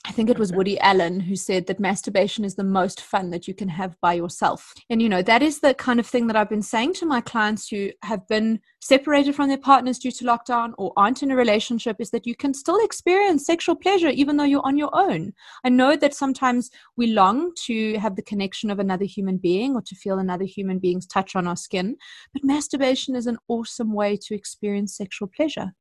I 0.07 0.13
think 0.13 0.29
it 0.29 0.39
was 0.39 0.53
Woody 0.53 0.79
Allen 0.81 1.19
who 1.19 1.35
said 1.35 1.67
that 1.67 1.81
masturbation 1.81 2.45
is 2.45 2.57
the 2.57 2.63
most 2.63 3.01
fun 3.01 3.31
that 3.31 3.49
you 3.49 3.55
can 3.55 3.69
have 3.71 3.99
by 4.03 4.13
yourself. 4.13 4.75
And, 4.91 5.01
you 5.01 5.09
know, 5.09 5.23
that 5.23 5.43
is 5.43 5.61
the 5.61 5.73
kind 5.73 5.99
of 5.99 6.07
thing 6.07 6.27
that 6.27 6.37
I've 6.37 6.51
been 6.51 6.61
saying 6.61 6.93
to 6.95 7.07
my 7.07 7.23
clients 7.23 7.69
who 7.69 7.91
have 8.03 8.29
been 8.29 8.61
separated 8.83 9.35
from 9.35 9.49
their 9.49 9.57
partners 9.57 9.99
due 9.99 10.11
to 10.11 10.25
lockdown 10.25 10.75
or 10.77 10.93
aren't 10.99 11.23
in 11.23 11.31
a 11.31 11.37
relationship 11.37 11.97
is 12.01 12.11
that 12.11 12.27
you 12.27 12.37
can 12.37 12.53
still 12.53 12.85
experience 12.85 13.47
sexual 13.47 13.75
pleasure 13.75 14.11
even 14.11 14.37
though 14.37 14.45
you're 14.45 14.67
on 14.67 14.77
your 14.77 14.95
own. 14.95 15.33
I 15.65 15.71
know 15.71 15.97
that 15.97 16.13
sometimes 16.13 16.71
we 16.99 17.07
long 17.07 17.53
to 17.65 17.99
have 17.99 18.17
the 18.17 18.23
connection 18.23 18.71
of 18.71 18.79
another 18.79 19.07
human 19.07 19.39
being 19.39 19.75
or 19.75 19.81
to 19.81 19.95
feel 19.95 20.19
another 20.19 20.45
human 20.45 20.81
being's 20.81 21.07
touch 21.07 21.35
on 21.35 21.47
our 21.47 21.57
skin, 21.57 21.97
but 22.35 22.45
masturbation 22.45 23.17
is 23.17 23.27
an 23.27 23.39
awesome 23.49 23.95
way 23.95 24.19
to 24.19 24.35
experience 24.35 24.95
sexual 24.95 25.31
pleasure. 25.35 25.73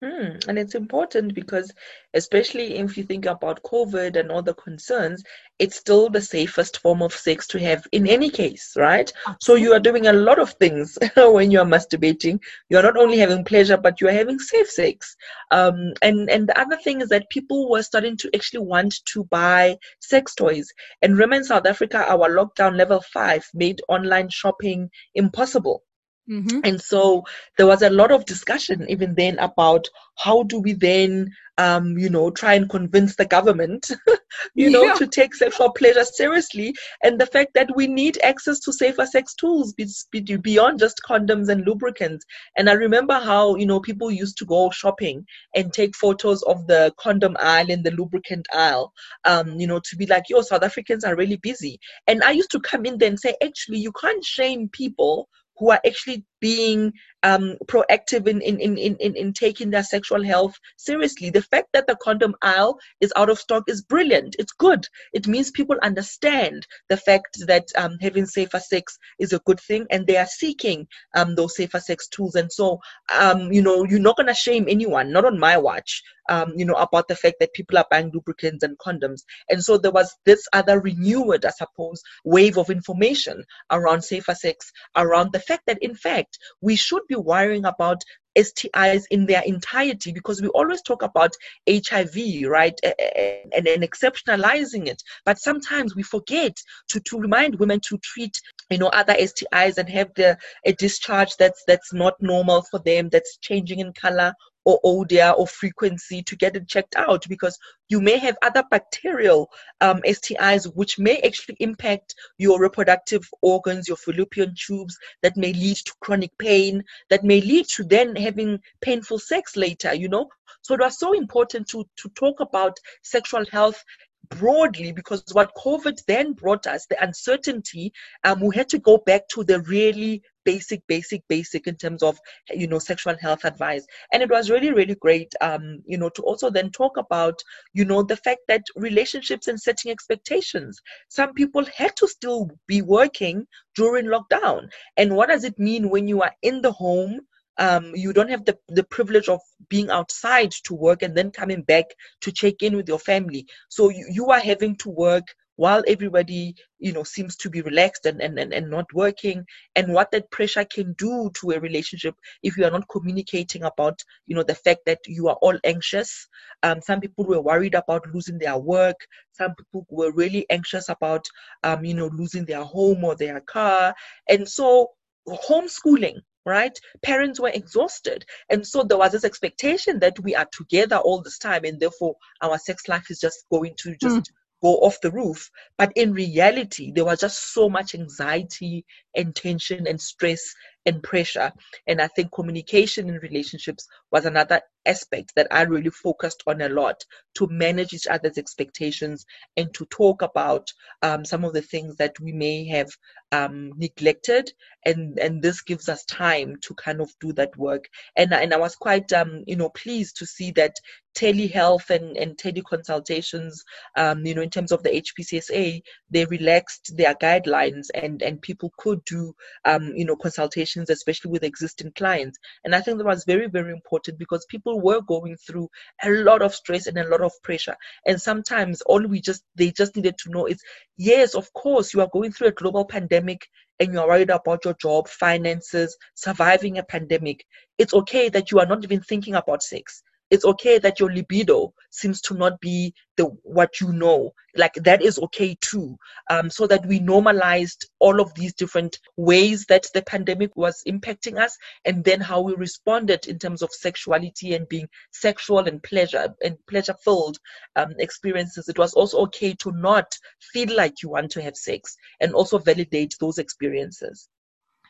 Hmm. 0.00 0.36
And 0.46 0.56
it's 0.60 0.76
important 0.76 1.34
because, 1.34 1.72
especially 2.14 2.76
if 2.78 2.96
you 2.96 3.02
think 3.02 3.26
about 3.26 3.64
COVID 3.64 4.14
and 4.14 4.30
all 4.30 4.42
the 4.42 4.54
concerns, 4.54 5.24
it's 5.58 5.74
still 5.74 6.08
the 6.08 6.20
safest 6.20 6.78
form 6.78 7.02
of 7.02 7.12
sex 7.12 7.48
to 7.48 7.58
have 7.58 7.84
in 7.90 8.06
any 8.06 8.30
case, 8.30 8.74
right? 8.76 9.12
So 9.40 9.56
you 9.56 9.72
are 9.72 9.80
doing 9.80 10.06
a 10.06 10.12
lot 10.12 10.38
of 10.38 10.52
things 10.52 10.96
when 11.16 11.50
you 11.50 11.58
are 11.58 11.66
masturbating. 11.66 12.38
You 12.68 12.78
are 12.78 12.82
not 12.84 12.96
only 12.96 13.18
having 13.18 13.44
pleasure, 13.44 13.76
but 13.76 14.00
you 14.00 14.06
are 14.06 14.12
having 14.12 14.38
safe 14.38 14.70
sex. 14.70 15.16
Um, 15.50 15.94
and 16.00 16.30
and 16.30 16.48
the 16.48 16.60
other 16.60 16.76
thing 16.76 17.00
is 17.00 17.08
that 17.08 17.28
people 17.30 17.68
were 17.68 17.82
starting 17.82 18.16
to 18.18 18.30
actually 18.36 18.60
want 18.60 18.94
to 19.14 19.24
buy 19.24 19.78
sex 19.98 20.32
toys. 20.36 20.68
And 21.02 21.14
remember, 21.14 21.36
in 21.36 21.44
South 21.44 21.66
Africa, 21.66 22.04
our 22.08 22.30
lockdown 22.30 22.76
level 22.76 23.00
five 23.12 23.44
made 23.52 23.80
online 23.88 24.28
shopping 24.28 24.90
impossible. 25.16 25.82
Mm-hmm. 26.28 26.60
And 26.64 26.80
so 26.80 27.24
there 27.56 27.66
was 27.66 27.82
a 27.82 27.90
lot 27.90 28.10
of 28.12 28.26
discussion 28.26 28.84
even 28.88 29.14
then 29.14 29.38
about 29.38 29.88
how 30.18 30.42
do 30.42 30.60
we 30.60 30.74
then, 30.74 31.30
um, 31.58 31.96
you 31.96 32.10
know, 32.10 32.30
try 32.30 32.54
and 32.54 32.68
convince 32.68 33.16
the 33.16 33.24
government, 33.24 33.90
you 34.54 34.68
know, 34.68 34.84
Yeah. 34.84 34.94
to 34.94 35.06
take 35.06 35.34
sexual 35.34 35.72
pleasure 35.72 36.04
seriously, 36.04 36.74
and 37.02 37.18
the 37.20 37.26
fact 37.26 37.54
that 37.54 37.74
we 37.74 37.86
need 37.86 38.18
access 38.22 38.58
to 38.60 38.72
safer 38.72 39.06
sex 39.06 39.34
tools 39.34 39.72
be- 39.72 39.86
be- 40.10 40.36
beyond 40.36 40.80
just 40.80 41.00
condoms 41.08 41.48
and 41.48 41.64
lubricants. 41.64 42.24
And 42.56 42.68
I 42.68 42.74
remember 42.74 43.14
how 43.14 43.56
you 43.56 43.66
know 43.66 43.80
people 43.80 44.10
used 44.10 44.36
to 44.38 44.44
go 44.44 44.70
shopping 44.70 45.24
and 45.54 45.72
take 45.72 45.96
photos 45.96 46.42
of 46.42 46.66
the 46.66 46.92
condom 46.98 47.36
aisle 47.40 47.70
and 47.70 47.84
the 47.84 47.92
lubricant 47.92 48.46
aisle, 48.52 48.92
um, 49.24 49.58
you 49.58 49.66
know, 49.66 49.80
to 49.84 49.96
be 49.96 50.06
like, 50.06 50.24
yo, 50.28 50.42
South 50.42 50.62
Africans 50.62 51.04
are 51.04 51.16
really 51.16 51.36
busy. 51.36 51.78
And 52.06 52.22
I 52.22 52.32
used 52.32 52.50
to 52.50 52.60
come 52.60 52.84
in 52.84 52.98
there 52.98 53.08
and 53.08 53.18
say, 53.18 53.34
actually, 53.42 53.78
you 53.78 53.92
can't 53.92 54.24
shame 54.24 54.68
people 54.72 55.28
who 55.58 55.70
are 55.70 55.80
actually 55.86 56.24
being 56.40 56.92
um, 57.22 57.56
proactive 57.66 58.26
in, 58.28 58.40
in, 58.40 58.60
in, 58.60 58.76
in, 58.76 59.16
in 59.16 59.32
taking 59.32 59.70
their 59.70 59.82
sexual 59.82 60.22
health 60.22 60.54
seriously. 60.76 61.30
The 61.30 61.42
fact 61.42 61.68
that 61.72 61.86
the 61.86 61.96
condom 62.02 62.34
aisle 62.42 62.78
is 63.00 63.12
out 63.16 63.30
of 63.30 63.38
stock 63.38 63.64
is 63.66 63.82
brilliant. 63.82 64.36
It's 64.38 64.52
good. 64.52 64.86
It 65.12 65.26
means 65.26 65.50
people 65.50 65.76
understand 65.82 66.66
the 66.88 66.96
fact 66.96 67.38
that 67.46 67.66
um, 67.76 67.96
having 68.00 68.26
safer 68.26 68.60
sex 68.60 68.98
is 69.18 69.32
a 69.32 69.40
good 69.40 69.60
thing 69.60 69.86
and 69.90 70.06
they 70.06 70.16
are 70.16 70.26
seeking 70.26 70.86
um, 71.16 71.34
those 71.34 71.56
safer 71.56 71.80
sex 71.80 72.08
tools. 72.08 72.34
And 72.34 72.52
so, 72.52 72.80
um, 73.18 73.52
you 73.52 73.62
know, 73.62 73.84
you're 73.84 73.98
not 73.98 74.16
going 74.16 74.28
to 74.28 74.34
shame 74.34 74.66
anyone, 74.68 75.12
not 75.12 75.24
on 75.24 75.38
my 75.38 75.56
watch, 75.56 76.02
um, 76.28 76.52
you 76.56 76.64
know, 76.64 76.74
about 76.74 77.08
the 77.08 77.16
fact 77.16 77.36
that 77.40 77.54
people 77.54 77.78
are 77.78 77.86
buying 77.90 78.10
lubricants 78.12 78.62
and 78.62 78.78
condoms. 78.78 79.22
And 79.48 79.62
so 79.62 79.78
there 79.78 79.90
was 79.90 80.14
this 80.24 80.46
other 80.52 80.80
renewed, 80.80 81.44
I 81.44 81.50
suppose, 81.50 82.02
wave 82.24 82.58
of 82.58 82.70
information 82.70 83.42
around 83.70 84.02
safer 84.02 84.34
sex, 84.34 84.70
around 84.96 85.32
the 85.32 85.40
fact 85.40 85.62
that, 85.66 85.82
in 85.82 85.94
fact, 85.94 86.27
we 86.60 86.76
should 86.76 87.02
be 87.08 87.16
worrying 87.16 87.64
about 87.64 88.02
STIs 88.38 89.04
in 89.10 89.26
their 89.26 89.42
entirety 89.44 90.12
because 90.12 90.40
we 90.40 90.48
always 90.48 90.80
talk 90.82 91.02
about 91.02 91.32
HIV, 91.68 92.46
right, 92.46 92.78
and, 92.84 93.66
and 93.66 93.82
exceptionalizing 93.82 94.86
it. 94.86 95.02
But 95.24 95.38
sometimes 95.38 95.96
we 95.96 96.02
forget 96.02 96.56
to, 96.90 97.00
to 97.00 97.18
remind 97.18 97.58
women 97.58 97.80
to 97.88 97.98
treat, 97.98 98.40
you 98.70 98.78
know, 98.78 98.88
other 98.88 99.14
STIs 99.14 99.78
and 99.78 99.88
have 99.88 100.12
the 100.14 100.38
a 100.64 100.72
discharge 100.72 101.36
that's 101.36 101.64
that's 101.66 101.92
not 101.92 102.14
normal 102.20 102.62
for 102.62 102.78
them, 102.80 103.08
that's 103.08 103.38
changing 103.38 103.80
in 103.80 103.92
color 103.92 104.32
or 104.64 104.80
odor 104.84 105.30
or 105.36 105.46
frequency 105.46 106.22
to 106.22 106.36
get 106.36 106.56
it 106.56 106.68
checked 106.68 106.96
out 106.96 107.24
because 107.28 107.58
you 107.88 108.00
may 108.00 108.18
have 108.18 108.36
other 108.42 108.62
bacterial 108.70 109.50
um, 109.80 110.00
STIs 110.06 110.64
which 110.74 110.98
may 110.98 111.18
actually 111.20 111.56
impact 111.60 112.14
your 112.36 112.60
reproductive 112.60 113.28
organs, 113.40 113.88
your 113.88 113.96
fallopian 113.96 114.54
tubes, 114.56 114.96
that 115.22 115.36
may 115.36 115.52
lead 115.52 115.76
to 115.76 115.94
chronic 116.00 116.36
pain, 116.38 116.82
that 117.10 117.24
may 117.24 117.40
lead 117.40 117.66
to 117.66 117.84
then 117.84 118.14
having 118.16 118.58
painful 118.80 119.18
sex 119.18 119.56
later, 119.56 119.94
you 119.94 120.08
know. 120.08 120.28
So 120.62 120.74
it 120.74 120.80
was 120.80 120.98
so 120.98 121.12
important 121.12 121.68
to, 121.68 121.84
to 121.96 122.08
talk 122.10 122.40
about 122.40 122.78
sexual 123.02 123.44
health 123.50 123.82
broadly 124.30 124.92
because 124.92 125.22
what 125.32 125.54
COVID 125.56 125.98
then 126.06 126.32
brought 126.32 126.66
us, 126.66 126.86
the 126.86 127.02
uncertainty, 127.02 127.92
um, 128.24 128.40
we 128.40 128.54
had 128.54 128.68
to 128.70 128.78
go 128.78 128.98
back 128.98 129.28
to 129.28 129.44
the 129.44 129.60
really 129.62 130.22
basic, 130.44 130.86
basic, 130.86 131.22
basic 131.28 131.66
in 131.66 131.76
terms 131.76 132.02
of 132.02 132.18
you 132.50 132.66
know 132.66 132.78
sexual 132.78 133.14
health 133.20 133.44
advice. 133.44 133.86
And 134.12 134.22
it 134.22 134.30
was 134.30 134.50
really, 134.50 134.72
really 134.72 134.94
great, 134.94 135.34
um, 135.40 135.82
you 135.84 135.98
know, 135.98 136.08
to 136.10 136.22
also 136.22 136.50
then 136.50 136.70
talk 136.70 136.96
about 136.96 137.38
you 137.74 137.84
know 137.84 138.02
the 138.02 138.16
fact 138.16 138.40
that 138.48 138.62
relationships 138.76 139.48
and 139.48 139.60
setting 139.60 139.90
expectations. 139.90 140.80
Some 141.08 141.34
people 141.34 141.64
had 141.76 141.96
to 141.96 142.08
still 142.08 142.50
be 142.66 142.82
working 142.82 143.46
during 143.74 144.06
lockdown, 144.06 144.70
and 144.96 145.14
what 145.14 145.28
does 145.28 145.44
it 145.44 145.58
mean 145.58 145.90
when 145.90 146.08
you 146.08 146.22
are 146.22 146.32
in 146.42 146.62
the 146.62 146.72
home? 146.72 147.20
Um, 147.58 147.92
you 147.94 148.12
don't 148.12 148.30
have 148.30 148.44
the, 148.44 148.56
the 148.68 148.84
privilege 148.84 149.28
of 149.28 149.40
being 149.68 149.90
outside 149.90 150.52
to 150.64 150.74
work 150.74 151.02
and 151.02 151.16
then 151.16 151.30
coming 151.30 151.62
back 151.62 151.86
to 152.20 152.32
check 152.32 152.62
in 152.62 152.76
with 152.76 152.88
your 152.88 152.98
family. 152.98 153.46
So 153.68 153.90
you, 153.90 154.06
you 154.10 154.26
are 154.26 154.40
having 154.40 154.76
to 154.76 154.90
work 154.90 155.26
while 155.56 155.82
everybody, 155.88 156.54
you 156.78 156.92
know, 156.92 157.02
seems 157.02 157.34
to 157.34 157.50
be 157.50 157.60
relaxed 157.62 158.06
and, 158.06 158.22
and, 158.22 158.38
and, 158.38 158.54
and 158.54 158.70
not 158.70 158.86
working 158.94 159.44
and 159.74 159.92
what 159.92 160.08
that 160.12 160.30
pressure 160.30 160.64
can 160.64 160.92
do 160.92 161.28
to 161.34 161.50
a 161.50 161.58
relationship 161.58 162.14
if 162.44 162.56
you 162.56 162.64
are 162.64 162.70
not 162.70 162.88
communicating 162.88 163.64
about, 163.64 164.00
you 164.28 164.36
know, 164.36 164.44
the 164.44 164.54
fact 164.54 164.82
that 164.86 165.00
you 165.08 165.26
are 165.26 165.36
all 165.42 165.58
anxious. 165.64 166.28
Um, 166.62 166.80
some 166.80 167.00
people 167.00 167.24
were 167.24 167.40
worried 167.40 167.74
about 167.74 168.06
losing 168.14 168.38
their 168.38 168.56
work. 168.56 169.04
Some 169.32 169.56
people 169.56 169.84
were 169.90 170.12
really 170.12 170.46
anxious 170.48 170.88
about, 170.88 171.26
um, 171.64 171.84
you 171.84 171.94
know, 171.94 172.08
losing 172.14 172.44
their 172.44 172.62
home 172.62 173.02
or 173.02 173.16
their 173.16 173.40
car. 173.40 173.96
And 174.28 174.48
so 174.48 174.90
homeschooling 175.28 176.20
right? 176.48 176.76
Parents 177.02 177.38
were 177.38 177.50
exhausted. 177.50 178.24
And 178.50 178.66
so 178.66 178.82
there 178.82 178.98
was 178.98 179.12
this 179.12 179.24
expectation 179.24 180.00
that 180.00 180.18
we 180.20 180.34
are 180.34 180.48
together 180.50 180.96
all 180.96 181.22
this 181.22 181.38
time 181.38 181.64
and 181.64 181.78
therefore 181.78 182.16
our 182.42 182.58
sex 182.58 182.88
life 182.88 183.10
is 183.10 183.20
just 183.20 183.44
going 183.50 183.74
to 183.78 183.96
just 184.00 184.16
mm. 184.16 184.26
go 184.62 184.76
off 184.78 185.00
the 185.02 185.10
roof. 185.10 185.50
But 185.76 185.92
in 185.94 186.12
reality, 186.12 186.92
there 186.92 187.04
was 187.04 187.20
just 187.20 187.52
so 187.52 187.68
much 187.68 187.94
anxiety 187.94 188.84
and 189.18 189.34
tension 189.34 189.86
and 189.86 190.00
stress 190.00 190.54
and 190.86 191.02
pressure. 191.02 191.52
And 191.86 192.00
I 192.00 192.06
think 192.08 192.32
communication 192.32 193.10
in 193.10 193.16
relationships 193.16 193.86
was 194.10 194.24
another 194.24 194.62
aspect 194.86 195.32
that 195.36 195.48
I 195.50 195.62
really 195.62 195.90
focused 195.90 196.42
on 196.46 196.62
a 196.62 196.68
lot 196.70 197.04
to 197.34 197.46
manage 197.50 197.92
each 197.92 198.06
other's 198.06 198.38
expectations 198.38 199.26
and 199.56 199.72
to 199.74 199.84
talk 199.86 200.22
about 200.22 200.72
um, 201.02 201.26
some 201.26 201.44
of 201.44 201.52
the 201.52 201.60
things 201.60 201.96
that 201.96 202.18
we 202.20 202.32
may 202.32 202.66
have 202.68 202.88
um, 203.32 203.72
neglected. 203.76 204.50
And, 204.86 205.18
and 205.18 205.42
this 205.42 205.60
gives 205.60 205.90
us 205.90 206.06
time 206.06 206.56
to 206.62 206.74
kind 206.74 207.02
of 207.02 207.10
do 207.20 207.34
that 207.34 207.54
work. 207.58 207.84
And, 208.16 208.32
and 208.32 208.54
I 208.54 208.56
was 208.56 208.76
quite, 208.76 209.12
um, 209.12 209.44
you 209.46 209.56
know, 209.56 209.68
pleased 209.68 210.16
to 210.18 210.26
see 210.26 210.52
that 210.52 210.76
telehealth 211.18 211.90
and, 211.90 212.16
and 212.16 212.36
teleconsultations, 212.36 213.56
um, 213.96 214.24
you 214.24 214.34
know, 214.34 214.42
in 214.42 214.50
terms 214.50 214.72
of 214.72 214.82
the 214.82 214.90
HPCSA, 214.90 215.82
they 216.10 216.24
relaxed 216.26 216.96
their 216.96 217.14
guidelines 217.14 217.88
and, 217.94 218.22
and 218.22 218.40
people 218.40 218.72
could 218.78 219.04
do, 219.08 219.34
um, 219.64 219.92
you 219.94 220.04
know, 220.04 220.16
consultations, 220.16 220.90
especially 220.90 221.30
with 221.30 221.44
existing 221.44 221.92
clients. 221.96 222.38
And 222.64 222.74
I 222.74 222.80
think 222.80 222.98
that 222.98 223.06
was 223.06 223.24
very, 223.24 223.48
very 223.48 223.72
important 223.72 224.18
because 224.18 224.46
people 224.48 224.80
were 224.80 225.00
going 225.00 225.36
through 225.36 225.68
a 226.04 226.10
lot 226.10 226.42
of 226.42 226.54
stress 226.54 226.86
and 226.86 226.98
a 226.98 227.08
lot 227.08 227.20
of 227.20 227.32
pressure. 227.42 227.76
And 228.06 228.20
sometimes 228.20 228.80
all 228.82 229.06
we 229.06 229.20
just, 229.20 229.42
they 229.56 229.70
just 229.70 229.96
needed 229.96 230.16
to 230.18 230.30
know 230.30 230.46
is, 230.46 230.60
yes, 230.96 231.34
of 231.34 231.52
course, 231.52 231.94
you 231.94 232.00
are 232.00 232.10
going 232.12 232.32
through 232.32 232.48
a 232.48 232.52
global 232.52 232.84
pandemic 232.84 233.46
and 233.80 233.92
you're 233.92 234.08
worried 234.08 234.30
about 234.30 234.64
your 234.64 234.74
job, 234.74 235.08
finances, 235.08 235.96
surviving 236.14 236.78
a 236.78 236.82
pandemic. 236.82 237.44
It's 237.78 237.94
okay 237.94 238.28
that 238.30 238.50
you 238.50 238.58
are 238.58 238.66
not 238.66 238.82
even 238.82 239.00
thinking 239.00 239.34
about 239.34 239.62
sex 239.62 240.02
it's 240.30 240.44
okay 240.44 240.78
that 240.78 241.00
your 241.00 241.12
libido 241.12 241.72
seems 241.90 242.20
to 242.22 242.34
not 242.34 242.60
be 242.60 242.94
the 243.16 243.24
what 243.42 243.80
you 243.80 243.92
know. 243.92 244.32
Like 244.56 244.74
that 244.74 245.02
is 245.02 245.18
okay 245.18 245.56
too. 245.60 245.96
Um, 246.30 246.50
so 246.50 246.66
that 246.66 246.84
we 246.86 247.00
normalized 247.00 247.88
all 247.98 248.20
of 248.20 248.34
these 248.34 248.54
different 248.54 248.98
ways 249.16 249.64
that 249.66 249.86
the 249.94 250.02
pandemic 250.02 250.56
was 250.56 250.82
impacting 250.86 251.38
us 251.38 251.56
and 251.84 252.04
then 252.04 252.20
how 252.20 252.40
we 252.40 252.54
responded 252.54 253.26
in 253.26 253.38
terms 253.38 253.62
of 253.62 253.70
sexuality 253.72 254.54
and 254.54 254.68
being 254.68 254.88
sexual 255.12 255.60
and 255.60 255.82
pleasure 255.82 256.34
and 256.42 256.56
pleasure 256.66 256.94
filled 257.04 257.38
um, 257.76 257.94
experiences. 257.98 258.68
It 258.68 258.78
was 258.78 258.94
also 258.94 259.18
okay 259.22 259.54
to 259.54 259.72
not 259.72 260.16
feel 260.52 260.74
like 260.74 261.02
you 261.02 261.10
want 261.10 261.30
to 261.32 261.42
have 261.42 261.56
sex 261.56 261.96
and 262.20 262.34
also 262.34 262.58
validate 262.58 263.14
those 263.20 263.38
experiences 263.38 264.28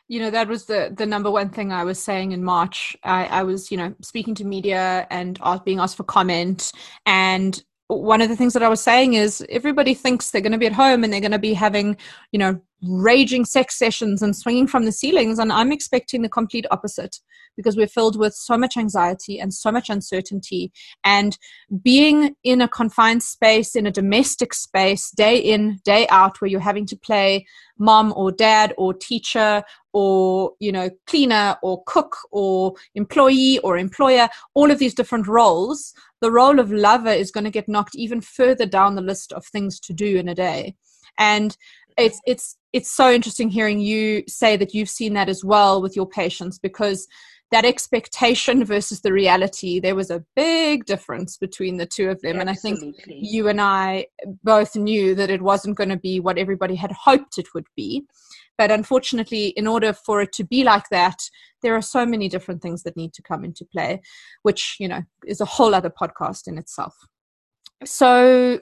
you 0.09 0.19
know 0.19 0.31
that 0.31 0.47
was 0.47 0.65
the 0.65 0.91
the 0.93 1.05
number 1.05 1.31
one 1.31 1.49
thing 1.49 1.71
i 1.71 1.83
was 1.85 2.01
saying 2.01 2.33
in 2.33 2.43
march. 2.43 2.97
I, 3.03 3.25
I 3.25 3.43
was 3.43 3.71
you 3.71 3.77
know 3.77 3.93
speaking 4.01 4.35
to 4.35 4.43
media 4.43 5.07
and 5.09 5.39
being 5.63 5.79
asked 5.79 5.95
for 5.95 6.03
comment. 6.03 6.73
And 7.05 7.63
one 7.87 8.21
of 8.21 8.29
the 8.29 8.35
things 8.35 8.53
that 8.53 8.63
i 8.63 8.69
was 8.69 8.81
saying 8.81 9.13
is 9.13 9.45
everybody 9.49 9.93
thinks 9.93 10.29
they're 10.29 10.41
going 10.41 10.51
to 10.51 10.57
be 10.57 10.67
at 10.67 10.73
home 10.73 11.03
and 11.03 11.13
they're 11.13 11.21
going 11.21 11.31
to 11.31 11.39
be 11.39 11.53
having 11.53 11.95
you 12.31 12.39
know 12.39 12.59
raging 12.81 13.45
sex 13.45 13.77
sessions 13.77 14.21
and 14.21 14.35
swinging 14.35 14.67
from 14.67 14.85
the 14.85 14.91
ceilings 14.91 15.39
and 15.39 15.51
i'm 15.51 15.71
expecting 15.71 16.21
the 16.21 16.29
complete 16.29 16.65
opposite 16.71 17.17
because 17.59 17.75
we're 17.75 17.87
filled 17.87 18.17
with 18.17 18.33
so 18.33 18.57
much 18.57 18.77
anxiety 18.77 19.37
and 19.37 19.53
so 19.53 19.69
much 19.69 19.89
uncertainty. 19.89 20.71
And 21.03 21.37
being 21.83 22.35
in 22.41 22.61
a 22.61 22.69
confined 22.69 23.21
space 23.21 23.75
in 23.75 23.85
a 23.85 23.91
domestic 23.91 24.53
space 24.53 25.11
day 25.11 25.37
in 25.37 25.79
day 25.83 26.07
out 26.09 26.39
where 26.39 26.49
you're 26.49 26.61
having 26.61 26.85
to 26.85 26.95
play 26.95 27.45
mom 27.77 28.13
or 28.15 28.31
dad 28.31 28.73
or 28.77 28.93
teacher 28.93 29.61
or 29.91 30.51
you 30.61 30.71
know 30.71 30.89
cleaner 31.05 31.57
or 31.61 31.83
cook 31.85 32.15
or 32.31 32.75
employee 32.95 33.59
or 33.59 33.77
employer 33.77 34.29
all 34.53 34.71
of 34.71 34.79
these 34.79 34.93
different 34.93 35.27
roles 35.27 35.93
the 36.21 36.31
role 36.31 36.59
of 36.59 36.71
lover 36.71 37.09
is 37.09 37.31
going 37.31 37.43
to 37.43 37.51
get 37.51 37.67
knocked 37.67 37.95
even 37.95 38.21
further 38.21 38.65
down 38.65 38.95
the 38.95 39.01
list 39.01 39.33
of 39.33 39.45
things 39.45 39.79
to 39.81 39.93
do 39.93 40.17
in 40.17 40.29
a 40.29 40.35
day. 40.35 40.75
And 41.17 41.57
it's 41.97 42.19
it's 42.25 42.55
it's 42.73 42.91
so 42.91 43.11
interesting 43.11 43.49
hearing 43.49 43.79
you 43.79 44.23
say 44.27 44.55
that 44.57 44.73
you've 44.73 44.89
seen 44.89 45.13
that 45.13 45.29
as 45.29 45.43
well 45.43 45.81
with 45.81 45.95
your 45.95 46.07
patients 46.07 46.59
because 46.59 47.07
that 47.51 47.65
expectation 47.65 48.63
versus 48.73 49.01
the 49.01 49.13
reality 49.13 49.79
there 49.79 49.95
was 49.95 50.11
a 50.11 50.23
big 50.35 50.85
difference 50.85 51.37
between 51.37 51.77
the 51.77 51.85
two 51.85 52.09
of 52.09 52.21
them. 52.21 52.39
Absolutely. 52.39 52.41
and 52.41 52.49
i 52.49 52.53
think 52.53 53.05
you 53.07 53.47
and 53.47 53.59
i 53.61 54.05
both 54.43 54.75
knew 54.75 55.15
that 55.15 55.29
it 55.29 55.41
wasn't 55.41 55.77
going 55.77 55.89
to 55.89 55.97
be 55.97 56.19
what 56.19 56.37
everybody 56.37 56.75
had 56.75 56.91
hoped 56.91 57.37
it 57.37 57.53
would 57.53 57.67
be. 57.75 58.05
But 58.57 58.71
unfortunately 58.71 59.47
in 59.55 59.67
order 59.67 59.93
for 59.93 60.21
it 60.21 60.33
to 60.33 60.43
be 60.43 60.63
like 60.63 60.89
that 60.89 61.17
there 61.61 61.75
are 61.75 61.81
so 61.81 62.05
many 62.05 62.27
different 62.29 62.61
things 62.61 62.83
that 62.83 62.97
need 62.97 63.13
to 63.13 63.21
come 63.21 63.43
into 63.45 63.65
play 63.65 64.01
which 64.43 64.75
you 64.79 64.87
know 64.87 65.01
is 65.25 65.41
a 65.41 65.45
whole 65.45 65.73
other 65.73 65.89
podcast 65.89 66.47
in 66.47 66.57
itself. 66.57 66.95
So 67.85 68.59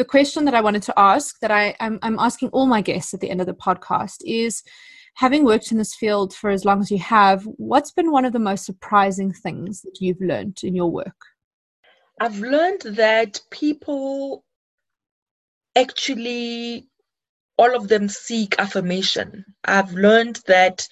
the 0.00 0.04
question 0.06 0.46
that 0.46 0.54
I 0.54 0.62
wanted 0.62 0.82
to 0.84 0.98
ask 0.98 1.38
that 1.40 1.50
I, 1.50 1.76
I'm, 1.78 1.98
I'm 2.00 2.18
asking 2.18 2.48
all 2.54 2.64
my 2.64 2.80
guests 2.80 3.12
at 3.12 3.20
the 3.20 3.28
end 3.28 3.42
of 3.42 3.46
the 3.46 3.52
podcast 3.52 4.22
is 4.24 4.62
having 5.16 5.44
worked 5.44 5.70
in 5.72 5.76
this 5.76 5.94
field 5.94 6.32
for 6.32 6.48
as 6.48 6.64
long 6.64 6.80
as 6.80 6.90
you 6.90 6.98
have, 7.00 7.44
what's 7.58 7.90
been 7.90 8.10
one 8.10 8.24
of 8.24 8.32
the 8.32 8.38
most 8.38 8.64
surprising 8.64 9.30
things 9.30 9.82
that 9.82 9.98
you've 10.00 10.22
learned 10.22 10.58
in 10.62 10.74
your 10.74 10.90
work? 10.90 11.20
I've 12.18 12.38
learned 12.38 12.80
that 12.96 13.42
people 13.50 14.46
actually, 15.76 16.88
all 17.58 17.76
of 17.76 17.88
them 17.88 18.08
seek 18.08 18.58
affirmation. 18.58 19.44
I've 19.66 19.92
learned 19.92 20.40
that 20.46 20.88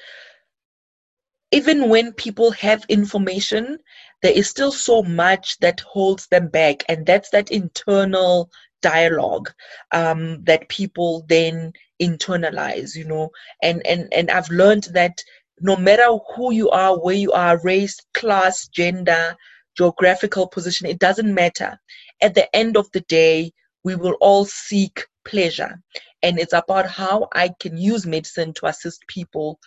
even 1.50 1.88
when 1.88 2.12
people 2.12 2.50
have 2.50 2.84
information, 2.90 3.78
there 4.20 4.32
is 4.32 4.50
still 4.50 4.70
so 4.70 5.02
much 5.02 5.56
that 5.60 5.80
holds 5.80 6.26
them 6.26 6.48
back, 6.48 6.84
and 6.90 7.06
that's 7.06 7.30
that 7.30 7.50
internal 7.50 8.50
dialogue 8.82 9.50
um, 9.92 10.42
that 10.44 10.68
people 10.68 11.24
then 11.28 11.72
internalize 12.00 12.94
you 12.94 13.04
know. 13.04 13.30
And 13.62 13.84
and 13.86 14.12
and 14.12 14.30
i've 14.30 14.50
learned 14.50 14.88
that 14.92 15.22
no 15.60 15.76
matter 15.76 16.08
who 16.34 16.52
you 16.52 16.70
are 16.70 16.98
where 16.98 17.16
you 17.16 17.32
are 17.32 17.60
race 17.62 17.98
class 18.14 18.68
gender 18.68 19.36
geographical 19.76 20.46
position 20.48 20.86
it 20.86 20.98
doesn't 20.98 21.32
matter. 21.32 21.78
At 22.20 22.34
the 22.34 22.54
end 22.54 22.76
of 22.76 22.90
the 22.92 23.00
day 23.02 23.52
we 23.84 23.94
will 23.96 24.16
all 24.20 24.44
seek 24.44 25.06
pleasure. 25.24 25.80
And 26.22 26.38
it's 26.38 26.52
about 26.52 26.86
how 26.86 27.28
i 27.32 27.50
can 27.60 27.76
use 27.76 28.06
medicine 28.06 28.52
to 28.54 28.66
assist 28.66 29.06
people 29.08 29.58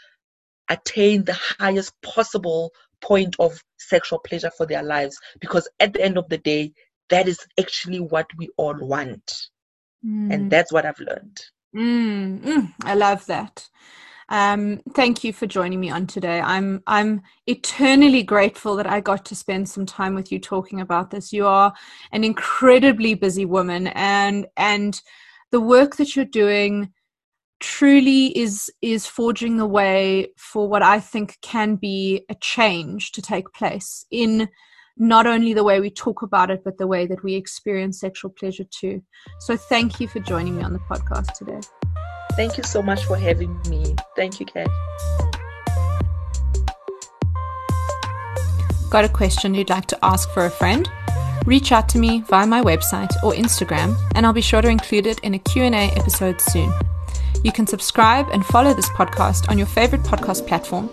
attain 0.70 1.24
the 1.24 1.38
highest 1.60 1.94
possible 2.02 2.72
point 3.02 3.36
of 3.40 3.62
sexual 3.78 4.20
pleasure 4.20 4.52
for 4.58 4.66
their 4.66 4.84
lives. 4.84 5.18
Because 5.40 5.68
at 5.80 5.94
the 5.94 6.02
end 6.02 6.18
of 6.18 6.28
the 6.30 6.38
day 6.38 6.72
that 7.12 7.28
is 7.28 7.40
actually 7.60 8.00
what 8.00 8.28
we 8.38 8.50
all 8.58 8.76
want. 8.76 9.50
Mm. 10.04 10.34
And 10.34 10.52
that's 10.52 10.72
what 10.72 10.86
I've 10.86 11.00
learned. 11.00 11.40
Mm, 11.76 12.42
mm, 12.42 12.74
I 12.84 12.96
love 12.96 13.26
that. 13.28 13.70
Um, 14.30 14.82
thank 14.96 15.26
you 15.26 15.34
for 15.34 15.46
joining 15.46 15.80
me 15.80 15.90
on 15.90 16.08
today. 16.08 16.40
I'm 16.40 16.82
I'm 16.88 17.22
eternally 17.48 18.24
grateful 18.24 18.78
that 18.78 18.88
I 18.88 19.02
got 19.02 19.26
to 19.26 19.36
spend 19.36 19.68
some 19.68 19.86
time 19.86 20.16
with 20.16 20.32
you 20.32 20.40
talking 20.40 20.80
about 20.80 21.12
this. 21.12 21.34
You 21.34 21.48
are 21.48 21.74
an 22.14 22.24
incredibly 22.24 23.14
busy 23.14 23.46
woman, 23.46 23.88
and 23.88 24.48
and 24.56 25.02
the 25.52 25.60
work 25.60 25.98
that 25.98 26.16
you're 26.16 26.26
doing 26.26 26.94
truly 27.60 28.38
is 28.38 28.72
is 28.82 29.06
forging 29.06 29.58
the 29.58 29.68
way 29.68 30.30
for 30.38 30.68
what 30.68 30.82
I 30.82 31.02
think 31.02 31.38
can 31.42 31.76
be 31.76 32.24
a 32.30 32.36
change 32.36 33.12
to 33.12 33.22
take 33.22 33.52
place 33.54 34.06
in 34.12 34.48
not 34.98 35.28
only 35.28 35.54
the 35.54 35.64
way 35.64 35.80
we 35.80 35.90
talk 35.90 36.22
about 36.22 36.52
it, 36.52 36.64
but 36.64 36.78
the 36.78 36.88
way 36.88 37.08
that 37.08 37.24
we 37.24 37.36
experience 37.36 38.00
sexual 38.00 38.32
pleasure 38.32 38.66
too. 38.66 39.02
So 39.40 39.58
thank 39.58 40.00
you 40.00 40.08
for 40.08 40.20
joining 40.20 40.58
me 40.58 40.64
on 40.64 40.74
the 40.74 40.80
podcast 40.80 41.34
today. 41.34 41.60
Thank 42.34 42.58
you 42.58 42.64
so 42.64 42.82
much 42.82 43.04
for 43.06 43.18
having 43.18 43.60
me. 43.70 43.96
Thank 44.16 44.40
you, 44.40 44.46
Kat. 44.46 44.68
Got 48.90 49.06
a 49.06 49.10
question 49.10 49.54
you'd 49.54 49.70
like 49.70 49.86
to 49.88 50.00
ask 50.04 50.30
for 50.32 50.46
a 50.46 50.50
friend? 50.50 50.90
Reach 51.46 51.72
out 51.72 51.90
to 51.90 51.98
me 51.98 52.22
via 52.22 52.46
my 52.46 52.62
website 52.62 53.12
or 53.24 53.34
Instagram, 53.34 53.96
and 54.16 54.26
I'll 54.26 54.34
be 54.34 54.42
sure 54.42 54.62
to 54.62 54.68
include 54.68 55.08
it 55.08 55.20
in 55.20 55.34
a 55.34 55.40
Q&A 55.40 55.92
episode 55.96 56.40
soon. 56.40 56.72
You 57.44 57.52
can 57.52 57.66
subscribe 57.66 58.28
and 58.32 58.46
follow 58.46 58.74
this 58.74 58.90
podcast 58.90 59.50
on 59.50 59.58
your 59.58 59.68
favorite 59.68 60.04
podcast 60.04 60.46
platform. 60.46 60.90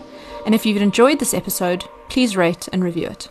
And 0.47 0.55
if 0.55 0.65
you've 0.65 0.81
enjoyed 0.81 1.19
this 1.19 1.35
episode, 1.35 1.85
please 2.09 2.37
rate 2.37 2.69
and 2.73 2.83
review 2.83 3.09
it. 3.09 3.29